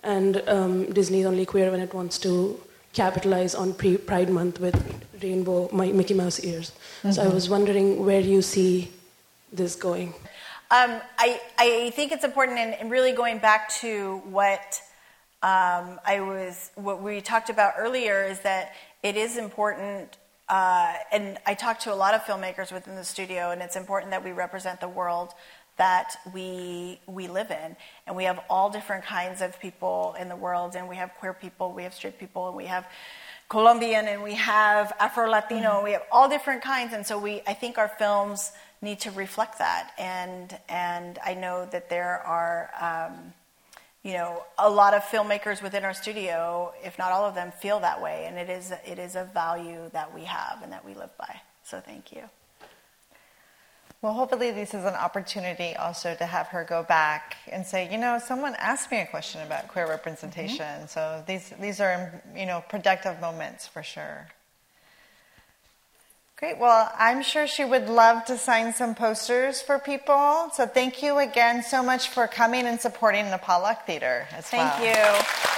and 0.03 0.43
um, 0.47 0.93
Disney's 0.93 1.26
only 1.26 1.47
queer 1.47 1.70
when 1.70 1.81
it 1.81 1.95
wants 1.95 2.18
to 2.18 2.61
capitalize 2.93 3.55
on 3.55 3.74
Pride 3.74 4.31
Month 4.31 4.61
with 4.61 4.76
rainbow 5.22 5.68
Mickey 5.72 6.14
Mouse 6.14 6.41
ears. 6.41 6.72
Mm-hmm. 6.72 7.12
So 7.12 7.22
I 7.22 7.29
was 7.29 7.49
wondering 7.49 8.05
where 8.05 8.20
you 8.20 8.43
see 8.43 8.91
this 9.53 9.76
going. 9.76 10.14
Um, 10.70 11.01
I, 11.16 11.41
I 11.57 11.91
think 11.97 12.12
it's 12.12 12.24
important, 12.24 12.59
and 12.59 12.91
really 12.91 13.12
going 13.12 13.39
back 13.39 13.70
to 13.81 14.20
what 14.24 14.83
um, 15.43 15.99
I 16.05 16.20
was, 16.20 16.70
what 16.74 17.03
we 17.03 17.20
talked 17.22 17.49
about 17.49 17.74
earlier, 17.79 18.24
is 18.24 18.41
that 18.41 18.74
it 19.03 19.16
is 19.16 19.39
important. 19.39 20.18
Uh, 20.49 20.95
and 21.12 21.39
I 21.47 21.55
talk 21.55 21.79
to 21.81 21.93
a 21.93 21.95
lot 21.95 22.14
of 22.14 22.22
filmmakers 22.22 22.72
within 22.72 22.97
the 22.97 23.05
studio, 23.05 23.51
and 23.51 23.62
it's 23.62 23.76
important 23.76 24.11
that 24.11 24.24
we 24.24 24.33
represent 24.33 24.81
the 24.81 24.89
world 24.89 25.33
that 25.79 26.16
we 26.35 27.01
we 27.07 27.29
live 27.29 27.51
in, 27.51 27.76
and 28.07 28.16
we 28.16 28.24
have 28.24 28.41
all 28.51 28.68
different 28.70 29.05
kinds 29.05 29.41
of 29.41 29.59
people 29.61 30.14
in 30.20 30.29
the 30.29 30.37
world, 30.37 30.74
and 30.76 30.89
we 30.89 30.97
have 30.97 31.11
queer 31.18 31.33
people, 31.33 31.72
we 31.72 31.85
have 31.85 31.95
straight 31.95 32.18
people, 32.18 32.49
and 32.49 32.57
we 32.57 32.66
have 32.66 32.87
Colombian, 33.49 34.07
and 34.07 34.22
we 34.22 34.35
have 34.35 34.93
Afro 35.01 35.29
Latino, 35.31 35.70
mm-hmm. 35.70 35.85
we 35.85 35.93
have 35.93 36.03
all 36.12 36.29
different 36.29 36.62
kinds, 36.62 36.93
and 36.93 37.07
so 37.07 37.18
we 37.18 37.43
I 37.47 37.55
think 37.55 37.79
our 37.79 37.89
films 37.89 38.53
need 38.83 39.01
to 39.01 39.11
reflect 39.12 39.59
that, 39.59 39.93
and 39.99 40.57
and 40.68 41.18
I 41.24 41.35
know 41.35 41.66
that 41.72 41.89
there 41.89 42.18
are. 42.26 42.70
Um, 42.81 43.33
you 44.05 44.12
know, 44.12 44.45
a 44.57 44.70
lot 44.70 44.95
of 44.95 45.03
filmmakers 45.03 45.61
within 45.61 45.85
our 45.85 45.93
studio, 45.93 46.72
if 46.85 46.99
not 46.99 47.11
all 47.11 47.26
of 47.26 47.35
them, 47.35 47.51
feel 47.51 47.81
that 47.81 48.01
way, 48.01 48.26
and 48.26 48.39
it 48.39 48.49
is 48.49 48.72
it 48.87 48.99
is 48.99 49.16
a 49.16 49.24
value 49.24 49.91
that 49.93 50.14
we 50.14 50.24
have 50.24 50.62
and 50.62 50.72
that 50.72 50.85
we 50.85 50.95
live 50.95 51.11
by. 51.18 51.41
So 51.64 51.81
thank 51.81 52.12
you. 52.12 52.22
Well, 54.01 54.12
hopefully, 54.12 54.53
this 54.53 54.74
is 54.74 54.84
an 54.84 54.94
opportunity 54.94 55.74
also 55.74 56.14
to 56.14 56.24
have 56.24 56.46
her 56.49 56.62
go 56.62 56.84
back 56.84 57.36
and 57.51 57.66
say, 57.66 57.90
you 57.90 57.99
know, 57.99 58.20
someone 58.24 58.55
asked 58.59 58.92
me 58.92 59.01
a 59.01 59.07
question 59.07 59.40
about 59.42 59.66
queer 59.66 59.88
representation. 59.88 60.64
Mm-hmm. 60.64 60.86
So 60.86 61.24
these 61.26 61.53
these 61.61 61.80
are 61.80 62.22
you 62.36 62.46
know 62.46 62.62
productive 62.68 63.20
moments 63.20 63.66
for 63.66 63.82
sure. 63.82 64.28
Great. 66.36 66.59
Well, 66.59 66.92
I'm 66.96 67.24
sure 67.24 67.49
she 67.49 67.64
would 67.64 67.88
love 67.88 68.24
to 68.26 68.38
sign 68.38 68.72
some 68.72 68.94
posters 68.94 69.61
for 69.61 69.80
people. 69.80 70.51
So 70.55 70.66
thank 70.66 71.03
you 71.03 71.18
again 71.18 71.64
so 71.64 71.82
much 71.82 72.11
for 72.11 72.28
coming 72.28 72.66
and 72.66 72.80
supporting 72.80 73.30
the 73.30 73.38
Pollock 73.38 73.84
Theater 73.84 74.28
as 74.30 74.46
thank 74.46 74.80
well. 74.80 74.94
Thank 74.94 75.46
you. 75.46 75.57